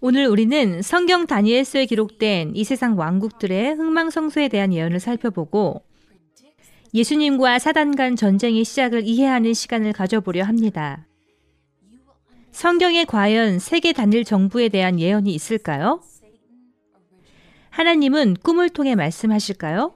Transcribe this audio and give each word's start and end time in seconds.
오늘 0.00 0.26
우리는 0.26 0.80
성경 0.80 1.26
다니엘서에 1.26 1.86
기록된 1.86 2.54
이 2.54 2.62
세상 2.62 2.96
왕국들의 2.96 3.74
흥망성쇠에 3.74 4.46
대한 4.46 4.72
예언을 4.72 5.00
살펴보고 5.00 5.82
예수님과 6.94 7.58
사단 7.58 7.96
간 7.96 8.14
전쟁의 8.14 8.64
시작을 8.64 9.02
이해하는 9.04 9.54
시간을 9.54 9.92
가져보려 9.92 10.44
합니다. 10.44 11.08
성경에 12.52 13.04
과연 13.06 13.58
세계 13.58 13.92
단일 13.92 14.22
정부에 14.22 14.68
대한 14.68 15.00
예언이 15.00 15.34
있을까요? 15.34 16.00
하나님은 17.70 18.36
꿈을 18.40 18.70
통해 18.70 18.94
말씀하실까요? 18.94 19.94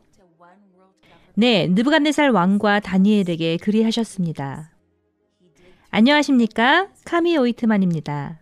네, 1.35 1.69
느부갓네살 1.69 2.31
왕과 2.31 2.81
다니엘에게 2.81 3.57
그리하셨습니다. 3.59 4.73
안녕하십니까? 5.91 6.89
카미 7.05 7.37
오이트만입니다. 7.37 8.42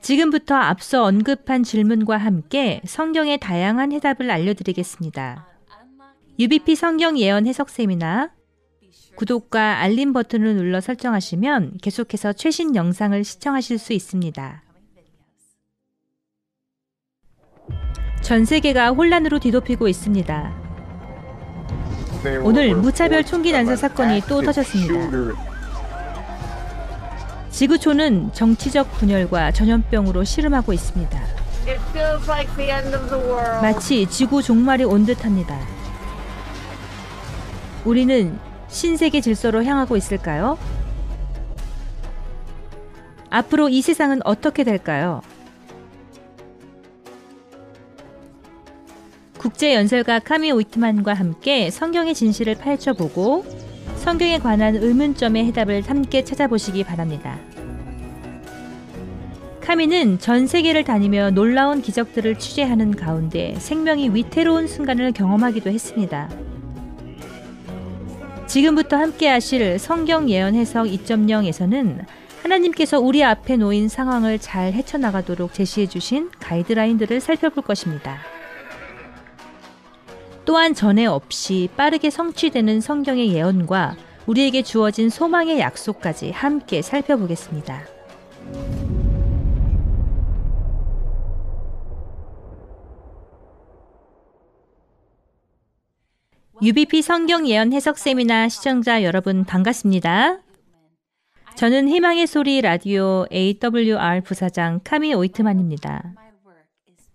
지금부터 0.00 0.54
앞서 0.54 1.04
언급한 1.04 1.62
질문과 1.62 2.16
함께 2.16 2.80
성경의 2.86 3.38
다양한 3.38 3.92
해답을 3.92 4.30
알려드리겠습니다. 4.30 5.46
UBP 6.38 6.74
성경 6.74 7.18
예언 7.18 7.46
해석 7.46 7.68
세미나 7.68 8.30
구독과 9.16 9.80
알림 9.80 10.12
버튼을 10.12 10.56
눌러 10.56 10.80
설정하시면 10.80 11.78
계속해서 11.82 12.32
최신 12.32 12.74
영상을 12.74 13.22
시청하실 13.22 13.78
수 13.78 13.92
있습니다. 13.92 14.62
전 18.22 18.44
세계가 18.44 18.90
혼란으로 18.90 19.38
뒤덮이고 19.38 19.88
있습니다. 19.88 20.60
오늘 22.42 22.74
무차별 22.76 23.24
총기 23.24 23.52
난사 23.52 23.76
사건이 23.76 24.22
또 24.28 24.40
터졌습니다. 24.40 25.49
지구촌은 27.50 28.32
정치적 28.32 28.92
분열과 28.92 29.52
전염병으로 29.52 30.24
시름하고 30.24 30.72
있습니다. 30.72 31.20
마치 33.60 34.06
지구 34.06 34.42
종말이 34.42 34.84
온 34.84 35.04
듯합니다. 35.04 35.58
우리는 37.84 38.38
신세계 38.68 39.20
질서로 39.20 39.64
향하고 39.64 39.96
있을까요? 39.96 40.58
앞으로 43.30 43.68
이 43.68 43.82
세상은 43.82 44.20
어떻게 44.24 44.64
될까요? 44.64 45.22
국제 49.38 49.74
연설가 49.74 50.18
카미 50.18 50.52
오이트만과 50.52 51.14
함께 51.14 51.70
성경의 51.70 52.14
진실을 52.14 52.56
파헤쳐보고 52.56 53.44
성경에 53.96 54.38
관한 54.38 54.76
의문점의 54.76 55.46
해답을 55.46 55.82
함께 55.88 56.24
찾아보시기 56.24 56.84
바랍니다. 56.84 57.38
카미는 59.70 60.18
전 60.18 60.48
세계를 60.48 60.82
다니며 60.82 61.30
놀라운 61.30 61.80
기적들을 61.80 62.40
취재하는 62.40 62.90
가운데 62.90 63.54
생명이 63.60 64.08
위태로운 64.08 64.66
순간을 64.66 65.12
경험하기도 65.12 65.70
했습니다. 65.70 66.28
지금부터 68.48 68.96
함께 68.96 69.28
하실 69.28 69.78
성경 69.78 70.28
예언 70.28 70.56
해석 70.56 70.86
2.0에서는 70.86 72.04
하나님께서 72.42 72.98
우리 72.98 73.22
앞에 73.22 73.58
놓인 73.58 73.88
상황을 73.88 74.40
잘 74.40 74.72
헤쳐나가도록 74.72 75.54
제시해 75.54 75.86
주신 75.86 76.32
가이드라인들을 76.40 77.20
살펴볼 77.20 77.62
것입니다. 77.62 78.18
또한 80.44 80.74
전에 80.74 81.06
없이 81.06 81.68
빠르게 81.76 82.10
성취되는 82.10 82.80
성경의 82.80 83.32
예언과 83.32 83.94
우리에게 84.26 84.62
주어진 84.62 85.10
소망의 85.10 85.60
약속까지 85.60 86.32
함께 86.32 86.82
살펴보겠습니다. 86.82 87.99
UBP 96.62 97.00
성경 97.00 97.48
예언 97.48 97.72
해석 97.72 97.96
세미나 97.96 98.50
시청자 98.50 99.02
여러분 99.02 99.44
반갑습니다. 99.44 100.40
저는 101.56 101.88
희망의 101.88 102.26
소리 102.26 102.60
라디오 102.60 103.24
AWR 103.32 104.20
부사장 104.22 104.80
카미 104.84 105.14
오이트만입니다. 105.14 106.12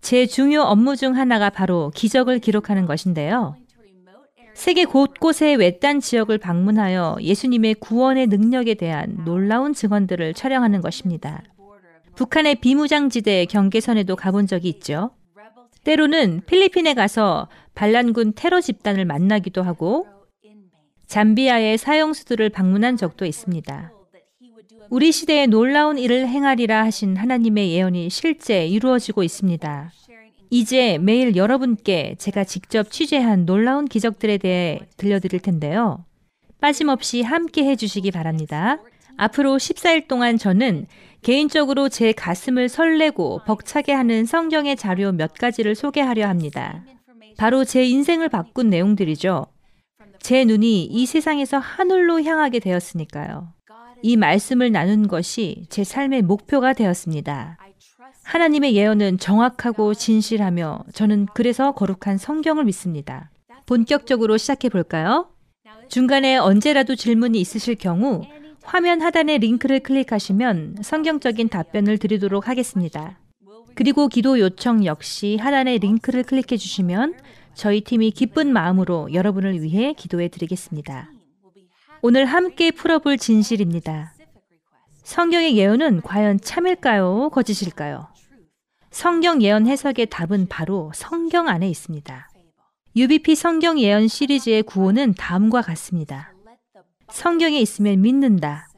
제 0.00 0.26
중요 0.26 0.62
업무 0.62 0.96
중 0.96 1.16
하나가 1.16 1.48
바로 1.48 1.92
기적을 1.94 2.40
기록하는 2.40 2.86
것인데요. 2.86 3.54
세계 4.54 4.84
곳곳의 4.84 5.56
외딴 5.56 6.00
지역을 6.00 6.38
방문하여 6.38 7.18
예수님의 7.20 7.74
구원의 7.74 8.26
능력에 8.26 8.74
대한 8.74 9.16
놀라운 9.24 9.74
증언들을 9.74 10.34
촬영하는 10.34 10.80
것입니다. 10.80 11.44
북한의 12.16 12.56
비무장지대 12.56 13.44
경계선에도 13.44 14.16
가본 14.16 14.48
적이 14.48 14.70
있죠. 14.70 15.10
때로는 15.86 16.42
필리핀에 16.46 16.94
가서 16.94 17.46
반란군 17.76 18.32
테러 18.34 18.60
집단을 18.60 19.04
만나기도 19.04 19.62
하고 19.62 20.04
잠비아의 21.06 21.78
사형수들을 21.78 22.48
방문한 22.48 22.96
적도 22.96 23.24
있습니다. 23.24 23.92
우리 24.90 25.12
시대에 25.12 25.46
놀라운 25.46 25.96
일을 25.96 26.26
행하리라 26.26 26.84
하신 26.86 27.16
하나님의 27.16 27.70
예언이 27.70 28.10
실제 28.10 28.66
이루어지고 28.66 29.22
있습니다. 29.22 29.92
이제 30.50 30.98
매일 30.98 31.36
여러분께 31.36 32.16
제가 32.18 32.42
직접 32.42 32.90
취재한 32.90 33.46
놀라운 33.46 33.84
기적들에 33.84 34.38
대해 34.38 34.80
들려드릴 34.96 35.38
텐데요. 35.38 36.04
빠짐없이 36.60 37.22
함께 37.22 37.64
해주시기 37.64 38.10
바랍니다. 38.10 38.80
앞으로 39.16 39.56
14일 39.56 40.08
동안 40.08 40.36
저는 40.36 40.86
개인적으로 41.26 41.88
제 41.88 42.12
가슴을 42.12 42.68
설레고 42.68 43.40
벅차게 43.46 43.92
하는 43.92 44.26
성경의 44.26 44.76
자료 44.76 45.10
몇 45.10 45.34
가지를 45.34 45.74
소개하려 45.74 46.28
합니다. 46.28 46.84
바로 47.36 47.64
제 47.64 47.84
인생을 47.84 48.28
바꾼 48.28 48.70
내용들이죠. 48.70 49.46
제 50.20 50.44
눈이 50.44 50.84
이 50.84 51.04
세상에서 51.04 51.58
하늘로 51.58 52.22
향하게 52.22 52.60
되었으니까요. 52.60 53.48
이 54.02 54.16
말씀을 54.16 54.70
나눈 54.70 55.08
것이 55.08 55.64
제 55.68 55.82
삶의 55.82 56.22
목표가 56.22 56.74
되었습니다. 56.74 57.58
하나님의 58.22 58.76
예언은 58.76 59.18
정확하고 59.18 59.94
진실하며 59.94 60.84
저는 60.92 61.26
그래서 61.34 61.72
거룩한 61.72 62.18
성경을 62.18 62.66
믿습니다. 62.66 63.32
본격적으로 63.66 64.36
시작해 64.36 64.68
볼까요? 64.68 65.28
중간에 65.88 66.36
언제라도 66.36 66.94
질문이 66.94 67.40
있으실 67.40 67.74
경우 67.74 68.22
화면 68.66 69.00
하단의 69.00 69.38
링크를 69.38 69.78
클릭하시면 69.78 70.78
성경적인 70.82 71.48
답변을 71.48 71.98
드리도록 71.98 72.48
하겠습니다. 72.48 73.16
그리고 73.76 74.08
기도 74.08 74.40
요청 74.40 74.84
역시 74.84 75.36
하단의 75.40 75.78
링크를 75.78 76.24
클릭해 76.24 76.56
주시면 76.56 77.14
저희 77.54 77.80
팀이 77.80 78.10
기쁜 78.10 78.52
마음으로 78.52 79.14
여러분을 79.14 79.62
위해 79.62 79.92
기도해 79.92 80.28
드리겠습니다. 80.28 81.10
오늘 82.02 82.26
함께 82.26 82.72
풀어볼 82.72 83.18
진실입니다. 83.18 84.14
성경의 85.04 85.56
예언은 85.56 86.02
과연 86.02 86.40
참일까요? 86.40 87.30
거짓일까요? 87.30 88.08
성경 88.90 89.42
예언 89.42 89.68
해석의 89.68 90.06
답은 90.06 90.48
바로 90.48 90.90
성경 90.92 91.46
안에 91.46 91.68
있습니다. 91.68 92.30
UBP 92.96 93.36
성경 93.36 93.78
예언 93.78 94.08
시리즈의 94.08 94.64
구호는 94.64 95.14
다음과 95.14 95.62
같습니다. 95.62 96.35
성경에 97.10 97.58
있으면 97.60 98.00
믿는다. 98.00 98.68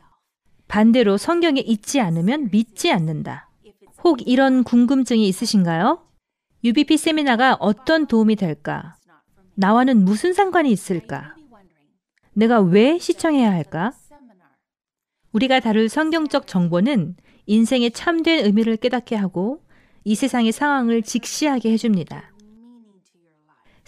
반대로 0.68 1.16
성경에 1.16 1.60
있지 1.60 2.00
않으면 2.00 2.50
믿지 2.50 2.92
않는다. 2.92 3.50
혹 4.04 4.26
이런 4.26 4.64
궁금증이 4.64 5.26
있으신가요? 5.28 6.06
UBP 6.64 6.96
세미나가 6.96 7.56
어떤 7.58 8.06
도움이 8.06 8.36
될까? 8.36 8.96
나와는 9.54 10.04
무슨 10.04 10.34
상관이 10.34 10.70
있을까? 10.70 11.34
내가 12.34 12.60
왜 12.60 12.98
시청해야 12.98 13.50
할까? 13.50 13.92
우리가 15.32 15.60
다룰 15.60 15.88
성경적 15.88 16.46
정보는 16.46 17.16
인생의 17.46 17.92
참된 17.92 18.44
의미를 18.44 18.76
깨닫게 18.76 19.16
하고 19.16 19.62
이 20.04 20.14
세상의 20.14 20.52
상황을 20.52 21.02
직시하게 21.02 21.72
해줍니다. 21.72 22.32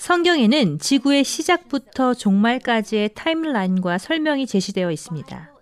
성경에는 0.01 0.79
지구의 0.79 1.25
시작부터 1.25 2.15
종말까지의 2.15 3.11
타임라인과 3.15 3.99
설명이 3.99 4.47
제시되어 4.47 4.91
있습니다. 4.91 5.53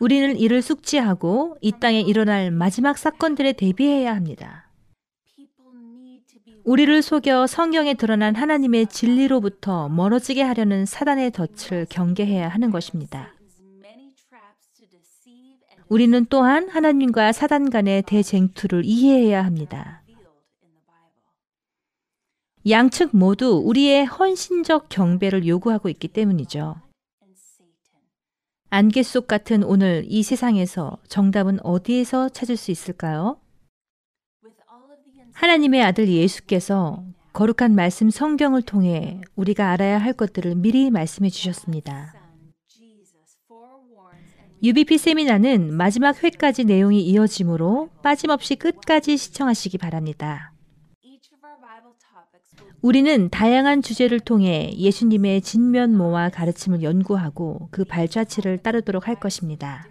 우리는 0.00 0.36
이를 0.36 0.60
숙지하고 0.60 1.56
이 1.60 1.70
땅에 1.78 2.00
일어날 2.00 2.50
마지막 2.50 2.98
사건들에 2.98 3.52
대비해야 3.52 4.12
합니다. 4.12 4.68
우리를 6.64 7.00
속여 7.00 7.46
성경에 7.46 7.94
드러난 7.94 8.34
하나님의 8.34 8.88
진리로부터 8.88 9.88
멀어지게 9.88 10.42
하려는 10.42 10.84
사단의 10.84 11.30
덫을 11.30 11.86
경계해야 11.88 12.48
하는 12.48 12.72
것입니다. 12.72 13.36
우리는 15.88 16.26
또한 16.28 16.68
하나님과 16.68 17.30
사단 17.30 17.70
간의 17.70 18.02
대쟁투를 18.02 18.82
이해해야 18.84 19.44
합니다. 19.44 20.02
양측 22.68 23.14
모두 23.14 23.62
우리의 23.64 24.06
헌신적 24.06 24.88
경배를 24.88 25.46
요구하고 25.46 25.88
있기 25.88 26.08
때문이죠. 26.08 26.74
안개 28.70 29.04
속 29.04 29.28
같은 29.28 29.62
오늘 29.62 30.04
이 30.08 30.24
세상에서 30.24 30.98
정답은 31.06 31.64
어디에서 31.64 32.30
찾을 32.30 32.56
수 32.56 32.72
있을까요? 32.72 33.38
하나님의 35.32 35.82
아들 35.82 36.08
예수께서 36.08 37.04
거룩한 37.32 37.76
말씀 37.76 38.10
성경을 38.10 38.62
통해 38.62 39.20
우리가 39.36 39.70
알아야 39.70 39.98
할 39.98 40.12
것들을 40.12 40.56
미리 40.56 40.90
말씀해 40.90 41.30
주셨습니다. 41.30 42.14
UBP 44.62 44.98
세미나는 44.98 45.72
마지막 45.72 46.24
회까지 46.24 46.64
내용이 46.64 47.02
이어지므로 47.02 47.90
빠짐없이 48.02 48.56
끝까지 48.56 49.16
시청하시기 49.16 49.78
바랍니다. 49.78 50.55
우리는 52.82 53.28
다양한 53.30 53.82
주제를 53.82 54.20
통해 54.20 54.70
예수님의 54.76 55.40
진면모와 55.40 56.28
가르침을 56.30 56.82
연구하고 56.82 57.68
그 57.70 57.84
발자취를 57.84 58.58
따르도록 58.58 59.08
할 59.08 59.18
것입니다. 59.18 59.86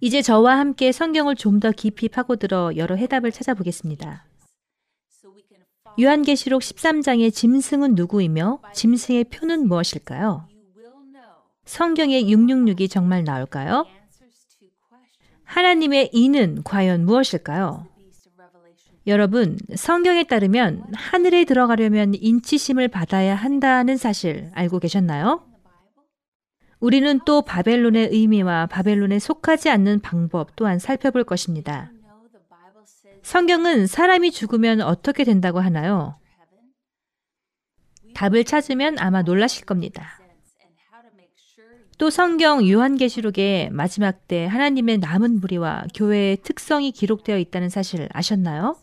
이제 0.00 0.20
저와 0.20 0.58
함께 0.58 0.90
성경을 0.90 1.36
좀 1.36 1.60
더 1.60 1.70
깊이 1.70 2.08
파고들어 2.08 2.76
여러 2.76 2.96
해답을 2.96 3.30
찾아보겠습니다. 3.30 4.24
요한계시록 6.00 6.60
13장의 6.62 7.32
짐승은 7.32 7.94
누구이며 7.94 8.60
짐승의 8.74 9.24
표는 9.24 9.68
무엇일까요? 9.68 10.48
성경의 11.64 12.24
666이 12.24 12.90
정말 12.90 13.22
나올까요? 13.22 13.86
하나님의 15.44 16.10
이는 16.12 16.62
과연 16.64 17.04
무엇일까요? 17.04 17.86
여러분, 19.08 19.58
성경에 19.74 20.22
따르면 20.22 20.84
하늘에 20.94 21.44
들어가려면 21.44 22.14
인치심을 22.14 22.86
받아야 22.86 23.34
한다는 23.34 23.96
사실 23.96 24.50
알고 24.54 24.78
계셨나요? 24.78 25.44
우리는 26.78 27.20
또 27.26 27.42
바벨론의 27.42 28.10
의미와 28.12 28.66
바벨론에 28.66 29.18
속하지 29.18 29.70
않는 29.70 30.00
방법 30.00 30.54
또한 30.54 30.78
살펴볼 30.78 31.24
것입니다. 31.24 31.90
성경은 33.22 33.86
사람이 33.88 34.30
죽으면 34.30 34.80
어떻게 34.80 35.24
된다고 35.24 35.58
하나요? 35.58 36.16
답을 38.14 38.44
찾으면 38.44 38.98
아마 39.00 39.22
놀라실 39.22 39.64
겁니다. 39.64 40.20
또 41.98 42.10
성경 42.10 42.68
요한계시록의 42.68 43.70
마지막 43.70 44.26
때 44.26 44.46
하나님의 44.46 44.98
남은 44.98 45.40
무리와 45.40 45.86
교회의 45.94 46.38
특성이 46.42 46.90
기록되어 46.90 47.38
있다는 47.38 47.68
사실 47.68 48.08
아셨나요? 48.12 48.76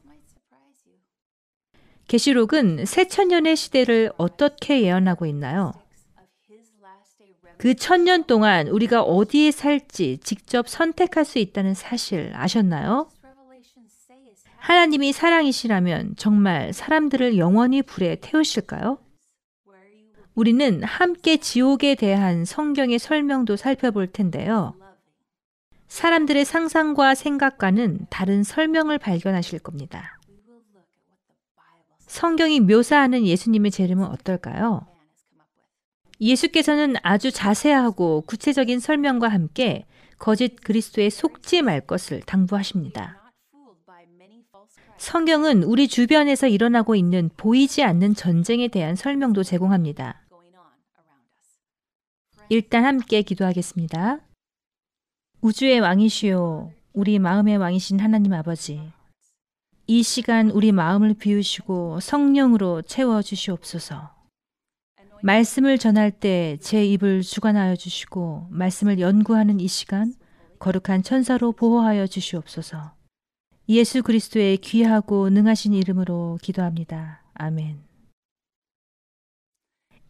계시록은 2.09 2.85
새 2.85 3.07
천년의 3.07 3.55
시대를 3.55 4.11
어떻게 4.17 4.81
예언하고 4.81 5.27
있나요? 5.27 5.73
그 7.57 7.75
천년 7.75 8.23
동안 8.23 8.67
우리가 8.67 9.03
어디에 9.03 9.51
살지 9.51 10.19
직접 10.23 10.67
선택할 10.67 11.23
수 11.23 11.37
있다는 11.37 11.75
사실 11.75 12.31
아셨나요? 12.33 13.09
하나님이 14.57 15.13
사랑이시라면 15.13 16.15
정말 16.17 16.73
사람들을 16.73 17.37
영원히 17.37 17.83
불에 17.83 18.17
태우실까요? 18.19 18.97
우리는 20.33 20.83
함께 20.83 21.37
지옥에 21.37 21.93
대한 21.93 22.43
성경의 22.43 22.97
설명도 22.97 23.55
살펴볼 23.55 24.07
텐데요. 24.07 24.73
사람들의 25.87 26.43
상상과 26.43 27.13
생각과는 27.13 28.07
다른 28.09 28.43
설명을 28.43 28.97
발견하실 28.97 29.59
겁니다. 29.59 30.18
성경이 32.09 32.59
묘사하는 32.61 33.25
예수님의 33.25 33.69
재림은 33.69 34.03
어떨까요? 34.03 34.87
예수께서는 36.19 36.95
아주 37.03 37.31
자세하고 37.31 38.23
구체적인 38.25 38.79
설명과 38.79 39.27
함께 39.29 39.85
거짓 40.17 40.59
그리스도에 40.61 41.11
속지 41.11 41.61
말 41.61 41.81
것을 41.81 42.21
당부하십니다. 42.21 43.31
성경은 44.97 45.63
우리 45.63 45.87
주변에서 45.87 46.47
일어나고 46.47 46.95
있는 46.95 47.29
보이지 47.37 47.83
않는 47.83 48.15
전쟁에 48.15 48.67
대한 48.67 48.95
설명도 48.95 49.43
제공합니다. 49.43 50.25
일단 52.49 52.85
함께 52.85 53.21
기도하겠습니다. 53.21 54.19
우주의 55.41 55.79
왕이시오, 55.79 56.73
우리 56.93 57.19
마음의 57.19 57.57
왕이신 57.57 57.99
하나님 57.99 58.33
아버지. 58.33 58.91
이 59.91 60.03
시간 60.03 60.51
우리 60.51 60.71
마음을 60.71 61.15
비우시고 61.15 61.99
성령으로 61.99 62.83
채워 62.83 63.23
주시옵소서. 63.23 64.13
말씀을 65.23 65.79
전할 65.79 66.11
때 66.11 66.59
제 66.61 66.85
입을 66.85 67.23
주관하여 67.23 67.75
주시고 67.75 68.49
말씀을 68.51 68.99
연구하는 68.99 69.59
이 69.59 69.67
시간 69.67 70.13
거룩한 70.59 71.01
천사로 71.01 71.53
보호하여 71.53 72.05
주시옵소서. 72.05 72.93
예수 73.69 74.03
그리스도의 74.03 74.57
귀하고 74.57 75.31
능하신 75.31 75.73
이름으로 75.73 76.37
기도합니다. 76.43 77.23
아멘. 77.33 77.79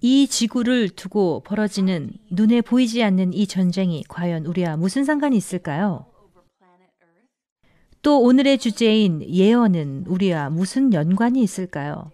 이 0.02 0.28
지구를 0.28 0.90
두고 0.90 1.42
벌어지는 1.46 2.12
눈에 2.32 2.60
보이지 2.60 3.02
않는 3.02 3.32
이 3.32 3.48
전쟁이 3.48 4.04
과연 4.10 4.46
우리와 4.46 4.75
무슨 4.75 5.06
상관이 5.06 5.38
있을까요? 5.38 6.09
또 8.01 8.22
오늘의 8.22 8.57
주제인 8.60 9.22
예언은 9.22 10.06
우리와 10.07 10.50
무슨 10.50 10.94
연관이 10.94 11.42
있을까요? 11.44 12.12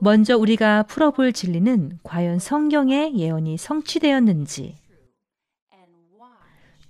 먼저 0.00 0.36
우리가 0.36 0.84
풀어볼 0.84 1.32
진리는 1.32 1.98
과연 2.02 2.38
성경의 2.38 3.16
예언이 3.16 3.56
성취되었는지, 3.56 4.76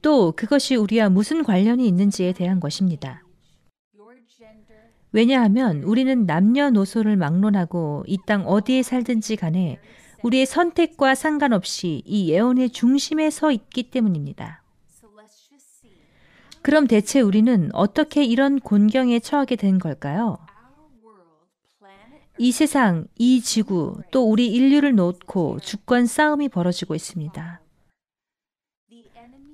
또 0.01 0.33
그것이 0.33 0.77
우리와 0.77 1.09
무슨 1.11 1.43
관련이 1.43 1.87
있는지에 1.87 2.33
대한 2.33 2.61
것입니다. 2.61 3.23
왜냐하면 5.13 5.83
우리는 5.83 6.27
남녀노소를 6.27 7.17
막론하고 7.17 8.05
이 8.07 8.19
땅 8.27 8.47
어디에 8.47 8.83
살든지 8.83 9.37
간에 9.37 9.79
우리의 10.23 10.47
선택과 10.47 11.15
상관없이 11.15 12.03
이 12.05 12.31
예언의 12.31 12.71
중심에 12.71 13.31
서 13.31 13.51
있기 13.53 13.91
때문입니다. 13.91 14.63
그럼 16.69 16.87
대체 16.87 17.23
우리는 17.23 17.71
어떻게 17.73 18.25
이런 18.25 18.61
곤경에 18.61 19.21
처하게 19.21 19.57
된 19.57 19.79
걸까요? 19.79 20.37
이 22.37 22.53
세상, 22.53 23.07
이 23.17 23.41
지구, 23.41 24.03
또 24.11 24.31
우리 24.31 24.49
인류를 24.49 24.95
놓고 24.95 25.61
주권 25.61 26.05
싸움이 26.05 26.51
벌어지고 26.51 26.95
있습니다. 26.95 27.63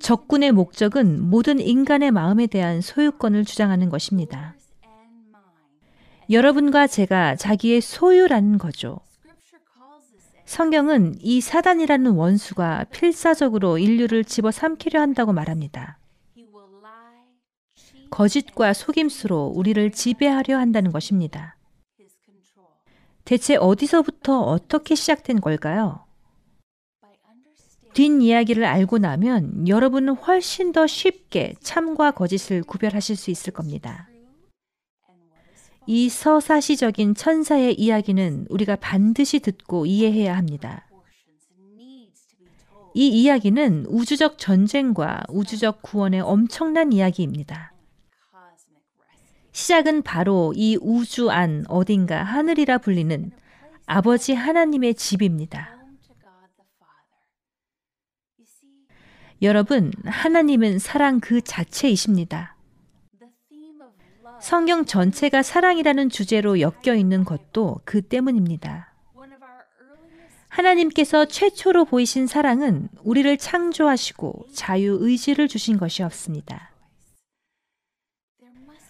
적군의 0.00 0.50
목적은 0.50 1.22
모든 1.22 1.61
인간의 1.61 2.11
마음에 2.11 2.49
대한 2.49 2.81
소유권을 2.81 3.44
주장하는 3.44 3.91
것입니다. 3.91 4.56
여러분과 6.29 6.88
제가 6.88 7.36
자기의 7.36 7.81
소유라는 7.81 8.58
거죠. 8.58 8.98
성경은 10.46 11.15
이 11.20 11.41
사단이라는 11.41 12.10
원수가 12.10 12.86
필사적으로 12.91 13.79
인류를 13.79 14.24
집어삼키려 14.24 15.00
한다고 15.00 15.32
말합니다. 15.32 15.98
거짓과 18.14 18.74
속임수로 18.74 19.46
우리를 19.56 19.90
지배하려 19.90 20.56
한다는 20.56 20.92
것입니다. 20.92 21.56
대체 23.24 23.56
어디서부터 23.56 24.40
어떻게 24.40 24.94
시작된 24.94 25.40
걸까요? 25.40 26.04
뒷이야기를 27.92 28.64
알고 28.64 28.98
나면 28.98 29.66
여러분은 29.66 30.14
훨씬 30.14 30.70
더 30.70 30.86
쉽게 30.86 31.54
참과 31.60 32.12
거짓을 32.12 32.62
구별하실 32.62 33.16
수 33.16 33.32
있을 33.32 33.52
겁니다. 33.52 34.08
이 35.86 36.08
서사시적인 36.08 37.16
천사의 37.16 37.74
이야기는 37.74 38.46
우리가 38.48 38.76
반드시 38.76 39.40
듣고 39.40 39.86
이해해야 39.86 40.36
합니다. 40.36 40.86
이 42.94 43.08
이야기는 43.08 43.86
우주적 43.88 44.38
전쟁과 44.38 45.24
우주적 45.28 45.82
구원의 45.82 46.20
엄청난 46.20 46.92
이야기입니다. 46.92 47.73
시작은 49.55 50.03
바로 50.03 50.53
이 50.56 50.77
우주 50.82 51.31
안 51.31 51.65
어딘가 51.69 52.25
하늘이라 52.25 52.79
불리는 52.79 53.31
아버지 53.87 54.34
하나님의 54.34 54.96
집입니다. 54.96 55.79
여러분, 59.43 59.93
하나님은 60.05 60.81
사랑 60.81 61.20
그 61.20 61.41
자체이십니다. 61.41 62.56
성경 64.41 64.84
전체가 64.84 65.44
사랑이라는 65.44 66.11
주제로 66.11 66.61
엮여 66.61 66.96
있는 66.96 67.25
것도 67.25 67.81
그 67.84 68.03
때문입니다. 68.03 68.93
하나님께서 70.49 71.27
최초로 71.27 71.84
보이신 71.84 72.27
사랑은 72.27 72.89
우리를 73.05 73.39
창조하시고 73.39 74.46
자유의지를 74.53 75.46
주신 75.46 75.79
것이었습니다. 75.79 76.73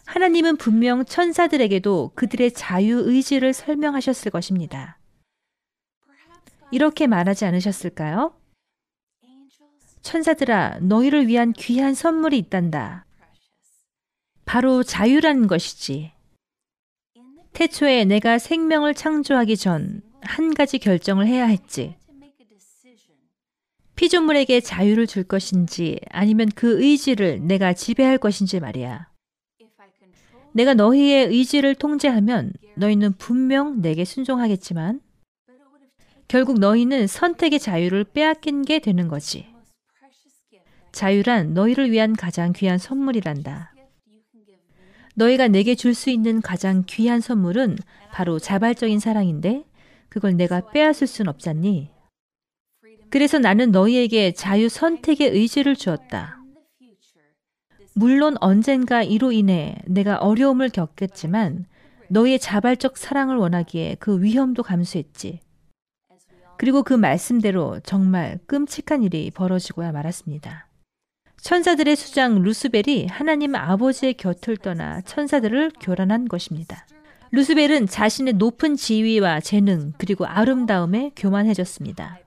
하나님은 0.06 0.56
분명 0.56 1.04
천사들에게도 1.04 2.12
그들의 2.14 2.52
자유의지를 2.52 3.52
설명하셨을 3.52 4.30
것입니다. 4.30 4.99
이렇게 6.70 7.06
말하지 7.06 7.44
않으셨을까요? 7.46 8.34
천사들아, 10.02 10.80
너희를 10.80 11.26
위한 11.28 11.52
귀한 11.52 11.94
선물이 11.94 12.38
있단다. 12.38 13.06
바로 14.44 14.82
자유라는 14.82 15.46
것이지. 15.46 16.12
태초에 17.54 18.04
내가 18.04 18.38
생명을 18.38 18.94
창조하기 18.94 19.56
전 19.56 20.14
한 20.25 20.54
가지 20.54 20.78
결정을 20.78 21.26
해야 21.26 21.44
했지. 21.44 21.96
피조물에게 23.94 24.61
자유를 24.61 25.06
줄 25.06 25.23
것인지 25.23 26.00
아니면 26.11 26.49
그 26.54 26.82
의지를 26.82 27.46
내가 27.46 27.73
지배할 27.73 28.18
것인지 28.18 28.58
말이야. 28.58 29.08
내가 30.54 30.73
너희의 30.75 31.26
의지를 31.26 31.75
통제하면 31.75 32.52
너희는 32.76 33.14
분명 33.14 33.82
내게 33.82 34.04
순종하겠지만 34.04 35.00
결국 36.28 36.61
너희는 36.61 37.08
선택의 37.08 37.58
자유를 37.58 38.04
빼앗긴 38.04 38.62
게 38.62 38.78
되는 38.78 39.08
거지. 39.08 39.46
자유란 40.92 41.54
너희를 41.54 41.90
위한 41.90 42.14
가장 42.14 42.52
귀한 42.52 42.78
선물이란다. 42.78 43.75
너희가 45.16 45.49
내게 45.49 45.75
줄 45.75 45.92
수 45.92 46.11
있는 46.11 46.40
가장 46.40 46.84
귀한 46.87 47.20
선물은 47.20 47.76
바로 48.12 48.38
자발적인 48.38 49.00
사랑인데 49.00 49.64
그걸 50.08 50.37
내가 50.37 50.70
빼앗을 50.70 51.08
순 51.08 51.26
없잖니. 51.26 51.90
그래서 53.11 53.40
나는 53.40 53.73
너희에게 53.73 54.32
자유 54.32 54.68
선택의 54.68 55.30
의지를 55.30 55.75
주었다. 55.75 56.43
물론 57.94 58.36
언젠가 58.40 59.02
이로 59.02 59.30
인해 59.30 59.76
내가 59.86 60.16
어려움을 60.16 60.68
겪겠지만 60.68 61.66
너희의 62.08 62.40
자발적 62.40 62.98
사랑을 62.98 63.36
원하기에 63.36 63.96
그 64.00 64.20
위험도 64.20 64.64
감수했지. 64.64 65.40
그리고 66.58 66.82
그 66.82 66.92
말씀대로 66.92 67.80
정말 67.84 68.38
끔찍한 68.46 69.02
일이 69.02 69.30
벌어지고야 69.30 69.92
말았습니다. 69.92 70.68
천사들의 71.40 71.94
수장 71.94 72.42
루스벨이 72.42 73.06
하나님 73.06 73.54
아버지의 73.54 74.14
곁을 74.14 74.56
떠나 74.56 75.00
천사들을 75.02 75.72
교란한 75.80 76.26
것입니다. 76.26 76.86
루스벨은 77.32 77.86
자신의 77.86 78.34
높은 78.34 78.76
지위와 78.76 79.40
재능 79.40 79.92
그리고 79.98 80.24
아름다움에 80.24 81.12
교만해졌습니다. 81.16 82.18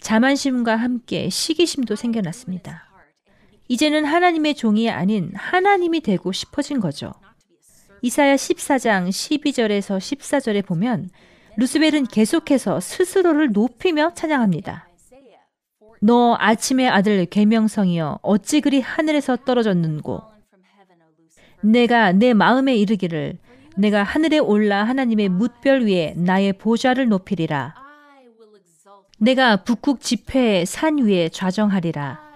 자만심과 0.00 0.76
함께 0.76 1.28
시기심도 1.28 1.96
생겨났습니다. 1.96 2.87
이제는 3.68 4.04
하나님의 4.04 4.54
종이 4.54 4.90
아닌 4.90 5.30
하나님이 5.34 6.00
되고 6.00 6.32
싶어진 6.32 6.80
거죠. 6.80 7.12
이사야 8.02 8.36
14장 8.36 9.08
12절에서 9.08 9.98
14절에 9.98 10.64
보면 10.64 11.10
루스벨은 11.56 12.06
계속해서 12.06 12.80
스스로를 12.80 13.52
높이며 13.52 14.14
찬양합니다. 14.14 14.88
너 16.00 16.36
아침의 16.38 16.88
아들 16.88 17.26
계명성이여 17.26 18.20
어찌 18.22 18.60
그리 18.60 18.80
하늘에서 18.80 19.36
떨어졌는고 19.36 20.22
내가 21.62 22.12
내 22.12 22.34
마음에 22.34 22.76
이르기를 22.76 23.38
내가 23.76 24.04
하늘에 24.04 24.38
올라 24.38 24.84
하나님의 24.84 25.28
뭇별 25.28 25.84
위에 25.84 26.14
나의 26.16 26.52
보좌를 26.52 27.08
높이리라 27.08 27.74
내가 29.18 29.64
북극 29.64 30.00
지폐의 30.00 30.66
산 30.66 30.98
위에 30.98 31.28
좌정하리라 31.28 32.27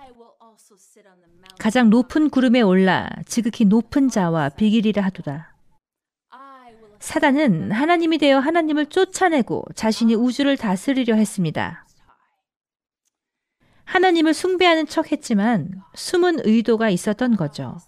가장 1.62 1.90
높은 1.90 2.28
구름에 2.28 2.61
올라 2.61 3.09
지극히 3.25 3.64
높은 3.64 4.09
자와 4.09 4.49
비길이라 4.49 5.00
하도다 5.04 5.54
사단은 6.99 7.71
하나님이 7.71 8.19
되어 8.19 8.40
하나님을 8.40 8.87
쫓아내고 8.87 9.66
자신이 9.76 10.16
우주를 10.16 10.57
다스리려 10.57 11.14
했습니다. 11.14 11.87
하나님을 13.85 14.35
숭배하는 14.35 14.88
척 14.88 15.12
했지만 15.12 15.81
숨은 15.95 16.40
의도가 16.45 16.90
있었던 16.90 17.37
거죠. 17.37 17.78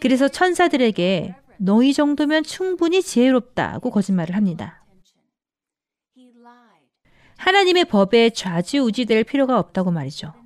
그래서 0.00 0.26
천사들에게 0.26 1.34
너희 1.58 1.92
정도면 1.92 2.44
충분히 2.44 3.02
지혜롭다고 3.02 3.90
거짓말을 3.90 4.36
합니다. 4.36 4.82
하나님의 7.36 7.84
법에 7.84 8.30
좌지우지될 8.30 9.24
필요가 9.24 9.58
없다고 9.58 9.90
말이죠. 9.90 10.41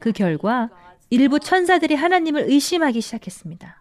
그 0.00 0.10
결과 0.12 0.70
일부 1.10 1.38
천사들이 1.38 1.94
하나님을 1.94 2.50
의심하기 2.50 3.00
시작했습니다. 3.00 3.80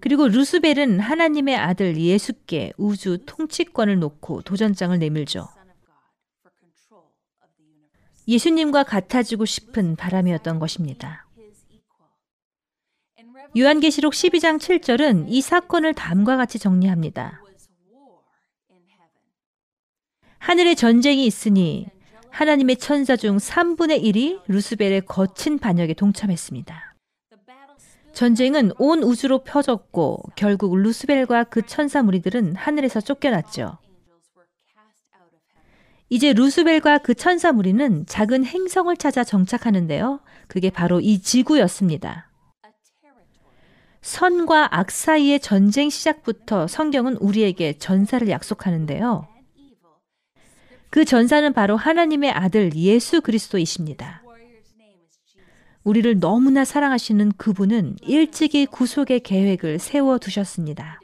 그리고 0.00 0.28
루스벨은 0.28 1.00
하나님의 1.00 1.56
아들 1.56 1.98
예수께 1.98 2.72
우주 2.78 3.18
통치권을 3.26 3.98
놓고 3.98 4.42
도전장을 4.42 4.98
내밀죠. 4.98 5.46
예수님과 8.26 8.84
같아지고 8.84 9.44
싶은 9.44 9.96
바람이었던 9.96 10.58
것입니다. 10.58 11.26
요한계시록 13.58 14.12
12장 14.12 14.58
7절은 14.58 15.26
이 15.28 15.40
사건을 15.42 15.92
다음과 15.94 16.36
같이 16.36 16.58
정리합니다. 16.58 17.42
하늘에 20.38 20.74
전쟁이 20.74 21.26
있으니 21.26 21.88
하나님의 22.30 22.76
천사 22.76 23.16
중 23.16 23.36
3분의 23.36 24.02
1이 24.02 24.40
루스벨의 24.46 25.02
거친 25.06 25.58
반역에 25.58 25.94
동참했습니다. 25.94 26.94
전쟁은 28.12 28.72
온 28.78 29.02
우주로 29.02 29.44
펴졌고 29.44 30.22
결국 30.36 30.76
루스벨과 30.76 31.44
그 31.44 31.62
천사 31.66 32.02
무리들은 32.02 32.56
하늘에서 32.56 33.00
쫓겨났죠. 33.00 33.78
이제 36.08 36.32
루스벨과 36.32 36.98
그 36.98 37.14
천사 37.14 37.52
무리는 37.52 38.04
작은 38.06 38.44
행성을 38.44 38.94
찾아 38.96 39.22
정착하는데요. 39.22 40.20
그게 40.48 40.70
바로 40.70 41.00
이 41.00 41.20
지구였습니다. 41.20 42.28
선과 44.02 44.76
악 44.76 44.90
사이의 44.90 45.40
전쟁 45.40 45.88
시작부터 45.88 46.66
성경은 46.66 47.16
우리에게 47.16 47.78
전사를 47.78 48.28
약속하는데요. 48.28 49.28
그 50.90 51.04
전사는 51.04 51.52
바로 51.52 51.76
하나님의 51.76 52.32
아들 52.32 52.74
예수 52.74 53.20
그리스도이십니다. 53.20 54.22
우리를 55.84 56.20
너무나 56.20 56.64
사랑하시는 56.64 57.32
그분은 57.36 57.96
일찍이 58.02 58.66
구속의 58.66 59.20
계획을 59.20 59.78
세워 59.78 60.18
두셨습니다. 60.18 61.00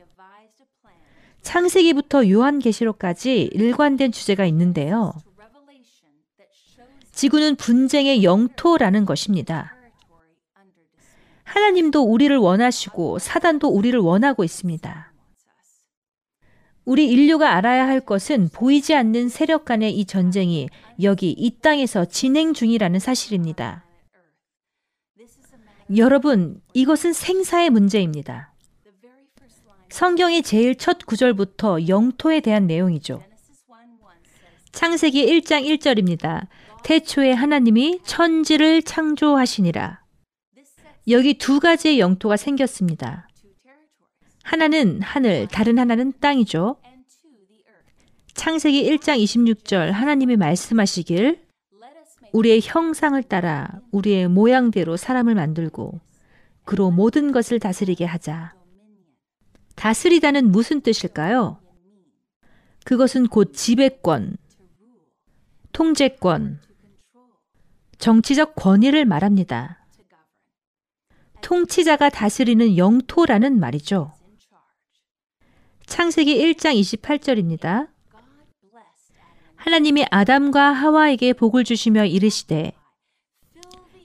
창세기부터 1.42 2.28
요한계시록까지 2.28 3.50
일관된 3.52 4.10
주제가 4.10 4.44
있는데요. 4.46 5.12
지구는 7.12 7.54
분쟁의 7.56 8.24
영토라는 8.24 9.06
것입니다. 9.06 9.74
하나님도 11.44 12.02
우리를 12.02 12.36
원하시고 12.36 13.20
사단도 13.20 13.68
우리를 13.68 13.98
원하고 14.00 14.44
있습니다. 14.44 15.05
우리 16.86 17.10
인류가 17.10 17.56
알아야 17.56 17.88
할 17.88 18.00
것은 18.00 18.48
보이지 18.52 18.94
않는 18.94 19.28
세력 19.28 19.64
간의 19.64 19.98
이 19.98 20.04
전쟁이 20.04 20.68
여기 21.02 21.32
이 21.32 21.58
땅에서 21.58 22.04
진행 22.04 22.54
중이라는 22.54 23.00
사실입니다. 23.00 23.84
여러분, 25.96 26.62
이것은 26.74 27.12
생사의 27.12 27.70
문제입니다. 27.70 28.52
성경의 29.88 30.42
제일 30.42 30.76
첫 30.76 31.04
구절부터 31.04 31.88
영토에 31.88 32.38
대한 32.38 32.68
내용이죠. 32.68 33.20
창세기 34.70 35.26
1장 35.26 35.64
1절입니다. 35.64 36.46
태초에 36.84 37.32
하나님이 37.32 37.98
천지를 38.04 38.82
창조하시니라. 38.82 40.02
여기 41.08 41.34
두 41.34 41.58
가지의 41.58 41.98
영토가 41.98 42.36
생겼습니다. 42.36 43.25
하나는 44.46 45.02
하늘, 45.02 45.48
다른 45.48 45.76
하나는 45.76 46.12
땅이죠. 46.20 46.76
창세기 48.34 48.88
1장 48.90 49.18
26절 49.18 49.90
하나님이 49.90 50.36
말씀하시길 50.36 51.44
우리의 52.32 52.60
형상을 52.62 53.20
따라 53.24 53.80
우리의 53.90 54.28
모양대로 54.28 54.96
사람을 54.96 55.34
만들고 55.34 56.00
그로 56.64 56.92
모든 56.92 57.32
것을 57.32 57.58
다스리게 57.58 58.04
하자. 58.04 58.54
다스리다는 59.74 60.52
무슨 60.52 60.80
뜻일까요? 60.80 61.58
그것은 62.84 63.26
곧 63.26 63.52
지배권, 63.52 64.36
통제권, 65.72 66.60
정치적 67.98 68.54
권위를 68.54 69.06
말합니다. 69.06 69.84
통치자가 71.42 72.10
다스리는 72.10 72.76
영토라는 72.76 73.58
말이죠. 73.58 74.12
창세기 75.86 76.36
1장 76.36 76.78
28절입니다. 76.80 77.88
하나님이 79.54 80.04
아담과 80.10 80.72
하와에게 80.72 81.32
복을 81.32 81.64
주시며 81.64 82.04
이르시되 82.04 82.72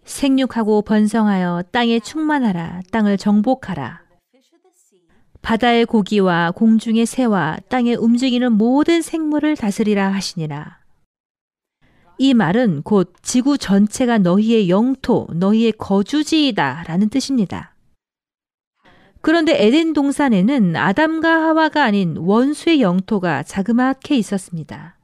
생육하고 0.03 0.83
번성하여 0.83 1.63
땅에 1.71 1.99
충만하라 1.99 2.81
땅을 2.91 3.17
정복하라 3.17 4.01
바다의 5.41 5.85
고기와 5.85 6.51
공중의 6.51 7.05
새와 7.05 7.57
땅에 7.67 7.95
움직이는 7.95 8.53
모든 8.53 9.01
생물을 9.01 9.55
다스리라 9.55 10.13
하시니라. 10.13 10.79
이 12.19 12.35
말은 12.35 12.83
곧 12.83 13.13
지구 13.23 13.57
전체가 13.57 14.19
너희의 14.19 14.69
영토, 14.69 15.27
너희의 15.33 15.73
거주지이다 15.73 16.83
라는 16.87 17.09
뜻입니다. 17.09 17.70
그런데 19.21 19.53
에덴 19.63 19.93
동산에는 19.93 20.75
아담과 20.75 21.29
하와가 21.29 21.83
아닌 21.83 22.17
원수의 22.17 22.81
영토가 22.81 23.43
자그맣게 23.43 24.15
있었습니다. 24.17 24.97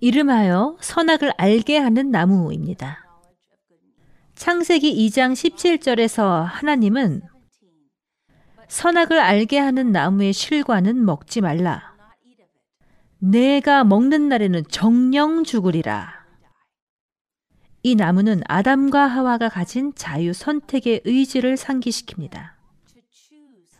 이름하여 0.00 0.76
선악을 0.80 1.32
알게 1.36 1.78
하는 1.78 2.10
나무입니다. 2.10 3.04
창세기 4.34 4.94
2장 5.08 5.32
17절에서 5.32 6.44
하나님은 6.44 7.22
선악을 8.68 9.18
알게 9.18 9.58
하는 9.58 9.90
나무의 9.92 10.32
실과는 10.32 11.04
먹지 11.04 11.40
말라. 11.40 11.94
내가 13.18 13.82
먹는 13.84 14.28
날에는 14.28 14.64
정령 14.68 15.44
죽으리라. 15.44 16.24
이 17.82 17.94
나무는 17.94 18.42
아담과 18.46 19.06
하와가 19.06 19.48
가진 19.48 19.94
자유 19.94 20.32
선택의 20.32 21.02
의지를 21.04 21.54
상기시킵니다. 21.54 22.55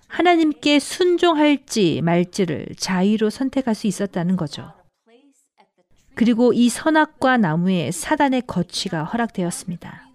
하나님께 0.09 0.79
순종할지 0.79 2.01
말지를 2.03 2.69
자유로 2.79 3.31
선택할 3.31 3.75
수 3.75 3.87
있었다는 3.87 4.37
거죠. 4.37 4.73
그리고 6.15 6.53
이 6.53 6.69
선악과 6.69 7.37
나무에 7.37 7.91
사단의 7.91 8.43
거취가 8.47 9.05
허락되었습니다. 9.05 10.09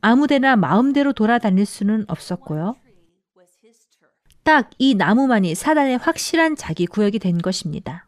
아무데나 0.00 0.56
마음대로 0.56 1.12
돌아다닐 1.12 1.66
수는 1.66 2.04
없었고요. 2.08 2.76
딱 4.42 4.70
이 4.78 4.94
나무만이 4.94 5.54
사단의 5.54 5.98
확실한 5.98 6.56
자기 6.56 6.86
구역이 6.86 7.18
된 7.18 7.38
것입니다. 7.38 8.06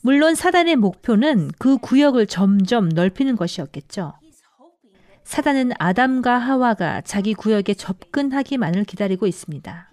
물론 0.00 0.34
사단의 0.34 0.76
목표는 0.76 1.50
그 1.58 1.76
구역을 1.78 2.26
점점 2.26 2.88
넓히는 2.88 3.36
것이었겠죠. 3.36 4.14
사단은 5.28 5.72
아담과 5.78 6.38
하와가 6.38 7.02
자기 7.02 7.34
구역에 7.34 7.74
접근하기만을 7.74 8.84
기다리고 8.84 9.26
있습니다. 9.26 9.90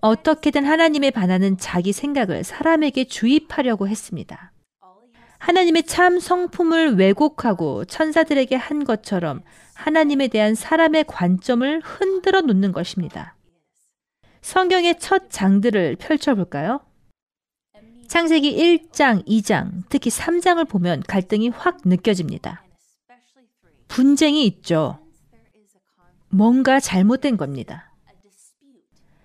어떻게든 0.00 0.64
하나님에 0.64 1.12
반하는 1.12 1.56
자기 1.58 1.92
생각을 1.92 2.42
사람에게 2.42 3.04
주입하려고 3.04 3.86
했습니다. 3.86 4.50
하나님의 5.38 5.84
참 5.84 6.18
성품을 6.18 6.96
왜곡하고 6.96 7.84
천사들에게 7.84 8.56
한 8.56 8.82
것처럼 8.82 9.42
하나님에 9.74 10.26
대한 10.26 10.56
사람의 10.56 11.04
관점을 11.04 11.80
흔들어 11.84 12.40
놓는 12.40 12.72
것입니다. 12.72 13.36
성경의 14.42 14.98
첫 14.98 15.30
장들을 15.30 15.96
펼쳐볼까요? 16.00 16.80
창세기 18.08 18.56
1장, 18.90 19.24
2장, 19.24 19.84
특히 19.88 20.10
3장을 20.10 20.68
보면 20.68 21.04
갈등이 21.06 21.50
확 21.50 21.82
느껴집니다. 21.84 22.65
분쟁이 23.88 24.46
있죠. 24.46 24.98
뭔가 26.28 26.80
잘못된 26.80 27.36
겁니다. 27.36 27.92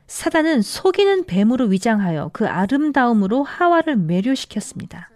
사단은 0.08 0.62
속이는 0.62 1.26
뱀으로 1.26 1.66
위장하여 1.66 2.32
그 2.34 2.48
아름다움으로 2.48 3.44
하와를 3.44 3.96
매료시켰습니다. 3.96 5.10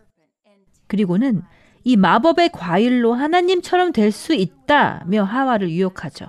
그리고는 0.87 1.41
이 1.83 1.97
마법의 1.97 2.49
과일로 2.53 3.13
하나님처럼 3.13 3.91
될 3.91 4.11
수 4.11 4.33
있다며 4.33 5.23
하와를 5.23 5.69
유혹하죠. 5.69 6.27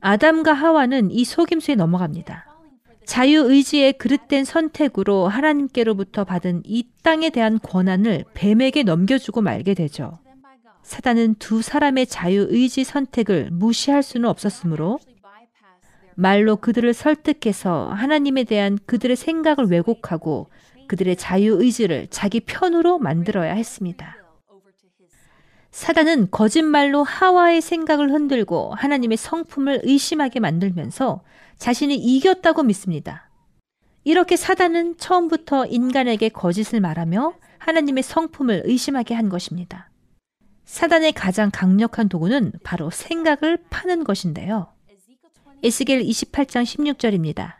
아담과 0.00 0.52
하와는 0.52 1.10
이 1.10 1.24
속임수에 1.24 1.74
넘어갑니다. 1.74 2.46
자유의지의 3.04 3.94
그릇된 3.94 4.44
선택으로 4.44 5.26
하나님께로부터 5.28 6.24
받은 6.24 6.62
이 6.64 6.86
땅에 7.02 7.28
대한 7.30 7.58
권한을 7.58 8.24
뱀에게 8.34 8.84
넘겨주고 8.84 9.40
말게 9.42 9.74
되죠. 9.74 10.19
사단은 10.90 11.36
두 11.36 11.62
사람의 11.62 12.08
자유 12.08 12.48
의지 12.50 12.82
선택을 12.82 13.50
무시할 13.52 14.02
수는 14.02 14.28
없었으므로 14.28 14.98
말로 16.16 16.56
그들을 16.56 16.92
설득해서 16.92 17.90
하나님에 17.90 18.42
대한 18.42 18.76
그들의 18.86 19.14
생각을 19.14 19.66
왜곡하고 19.66 20.50
그들의 20.88 21.14
자유 21.14 21.62
의지를 21.62 22.08
자기 22.10 22.40
편으로 22.40 22.98
만들어야 22.98 23.52
했습니다. 23.52 24.16
사단은 25.70 26.32
거짓말로 26.32 27.04
하와의 27.04 27.60
생각을 27.60 28.10
흔들고 28.10 28.74
하나님의 28.74 29.16
성품을 29.16 29.82
의심하게 29.84 30.40
만들면서 30.40 31.22
자신이 31.56 31.94
이겼다고 31.94 32.64
믿습니다. 32.64 33.30
이렇게 34.02 34.34
사단은 34.34 34.96
처음부터 34.96 35.66
인간에게 35.66 36.30
거짓을 36.30 36.80
말하며 36.80 37.34
하나님의 37.58 38.02
성품을 38.02 38.62
의심하게 38.64 39.14
한 39.14 39.28
것입니다. 39.28 39.89
사단의 40.70 41.12
가장 41.12 41.50
강력한 41.52 42.08
도구는 42.08 42.52
바로 42.62 42.90
생각을 42.90 43.58
파는 43.70 44.04
것인데요. 44.04 44.68
에스겔 45.64 46.00
28장 46.00 46.62
16절입니다. 46.62 47.54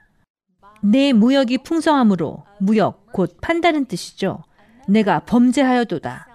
내 0.80 1.12
무역이 1.12 1.58
풍성함으로 1.58 2.44
무역 2.60 3.12
곧 3.12 3.36
판다는 3.40 3.86
뜻이죠. 3.86 4.44
내가 4.86 5.18
범죄하여도다. 5.24 6.28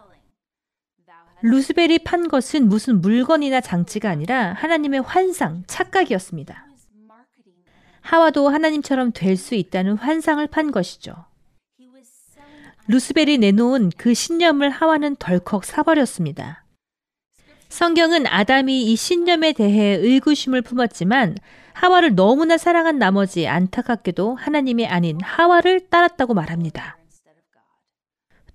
루스벨이 1.44 2.00
판 2.00 2.28
것은 2.28 2.68
무슨 2.68 3.00
물건이나 3.00 3.62
장치가 3.62 4.10
아니라 4.10 4.52
하나님의 4.54 5.02
환상, 5.02 5.64
착각이었습니다. 5.68 6.68
하와도 8.02 8.50
하나님처럼 8.50 9.14
될 9.14 9.38
수 9.38 9.56
있다는 9.56 9.96
환상을 9.96 10.46
판 10.48 10.72
것이죠. 10.72 11.16
루스벨이 12.88 13.38
내놓은 13.38 13.92
그 13.98 14.14
신념을 14.14 14.70
하와는 14.70 15.16
덜컥 15.16 15.64
사버렸습니다. 15.64 16.65
성경은 17.76 18.26
아담이 18.26 18.84
이 18.84 18.96
신념에 18.96 19.52
대해 19.52 19.98
의구심을 19.98 20.62
품었지만 20.62 21.36
하와를 21.74 22.16
너무나 22.16 22.58
사랑한 22.58 23.00
나머지 23.00 23.50
안타깝게도 23.50 24.36
하나님이 24.36 24.88
아닌 24.88 25.20
하와를 25.22 25.90
따랐다고 25.90 26.34
말합니다. 26.34 26.98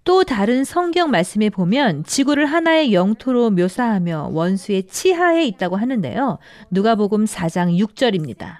또 0.04 0.24
다른 0.24 0.64
성경 0.64 1.10
말씀에 1.10 1.50
보면 1.50 2.04
지구를 2.04 2.46
하나의 2.46 2.94
영토로 2.94 3.50
묘사하며 3.50 4.30
원수의 4.32 4.86
치하에 4.86 5.44
있다고 5.48 5.76
하는데요. 5.76 6.38
누가복음 6.70 7.26
4장 7.26 7.78
6절입니다. 7.78 8.56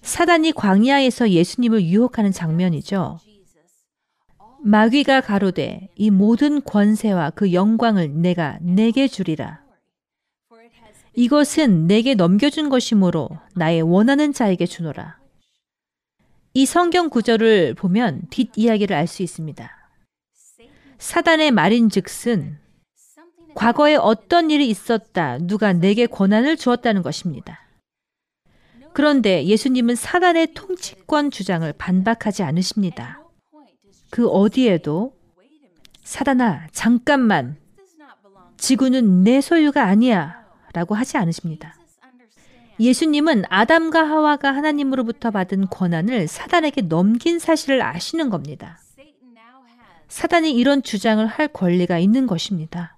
사단이 0.00 0.52
광야에서 0.52 1.28
예수님을 1.28 1.84
유혹하는 1.84 2.32
장면이죠. 2.32 3.18
마귀가 4.66 5.20
가로되 5.20 5.90
이 5.94 6.10
모든 6.10 6.62
권세와 6.64 7.30
그 7.30 7.52
영광을 7.52 8.22
내가 8.22 8.58
내게 8.62 9.06
주리라. 9.06 9.62
이것은 11.12 11.86
내게 11.86 12.14
넘겨준 12.14 12.70
것이므로 12.70 13.28
나의 13.54 13.82
원하는 13.82 14.32
자에게 14.32 14.64
주노라. 14.64 15.18
이 16.54 16.64
성경 16.64 17.10
구절을 17.10 17.74
보면 17.74 18.22
뒷이야기를 18.30 18.96
알 18.96 19.06
수 19.06 19.22
있습니다. 19.22 19.70
사단의 20.96 21.50
말인 21.50 21.90
즉슨 21.90 22.58
과거에 23.54 23.96
어떤 23.96 24.50
일이 24.50 24.68
있었다, 24.70 25.36
누가 25.38 25.74
내게 25.74 26.06
권한을 26.06 26.56
주었다는 26.56 27.02
것입니다. 27.02 27.60
그런데 28.94 29.44
예수님은 29.44 29.94
사단의 29.94 30.54
통치권 30.54 31.30
주장을 31.30 31.70
반박하지 31.74 32.42
않으십니다. 32.42 33.23
그 34.14 34.28
어디에도 34.28 35.12
사단아, 36.04 36.68
잠깐만. 36.70 37.56
지구는 38.56 39.24
내 39.24 39.40
소유가 39.40 39.86
아니야. 39.86 40.44
라고 40.72 40.94
하지 40.94 41.16
않으십니다. 41.16 41.74
예수님은 42.78 43.42
아담과 43.48 44.08
하와가 44.08 44.54
하나님으로부터 44.54 45.32
받은 45.32 45.66
권한을 45.66 46.28
사단에게 46.28 46.82
넘긴 46.82 47.40
사실을 47.40 47.82
아시는 47.82 48.30
겁니다. 48.30 48.78
사단이 50.06 50.52
이런 50.52 50.84
주장을 50.84 51.26
할 51.26 51.48
권리가 51.48 51.98
있는 51.98 52.28
것입니다. 52.28 52.96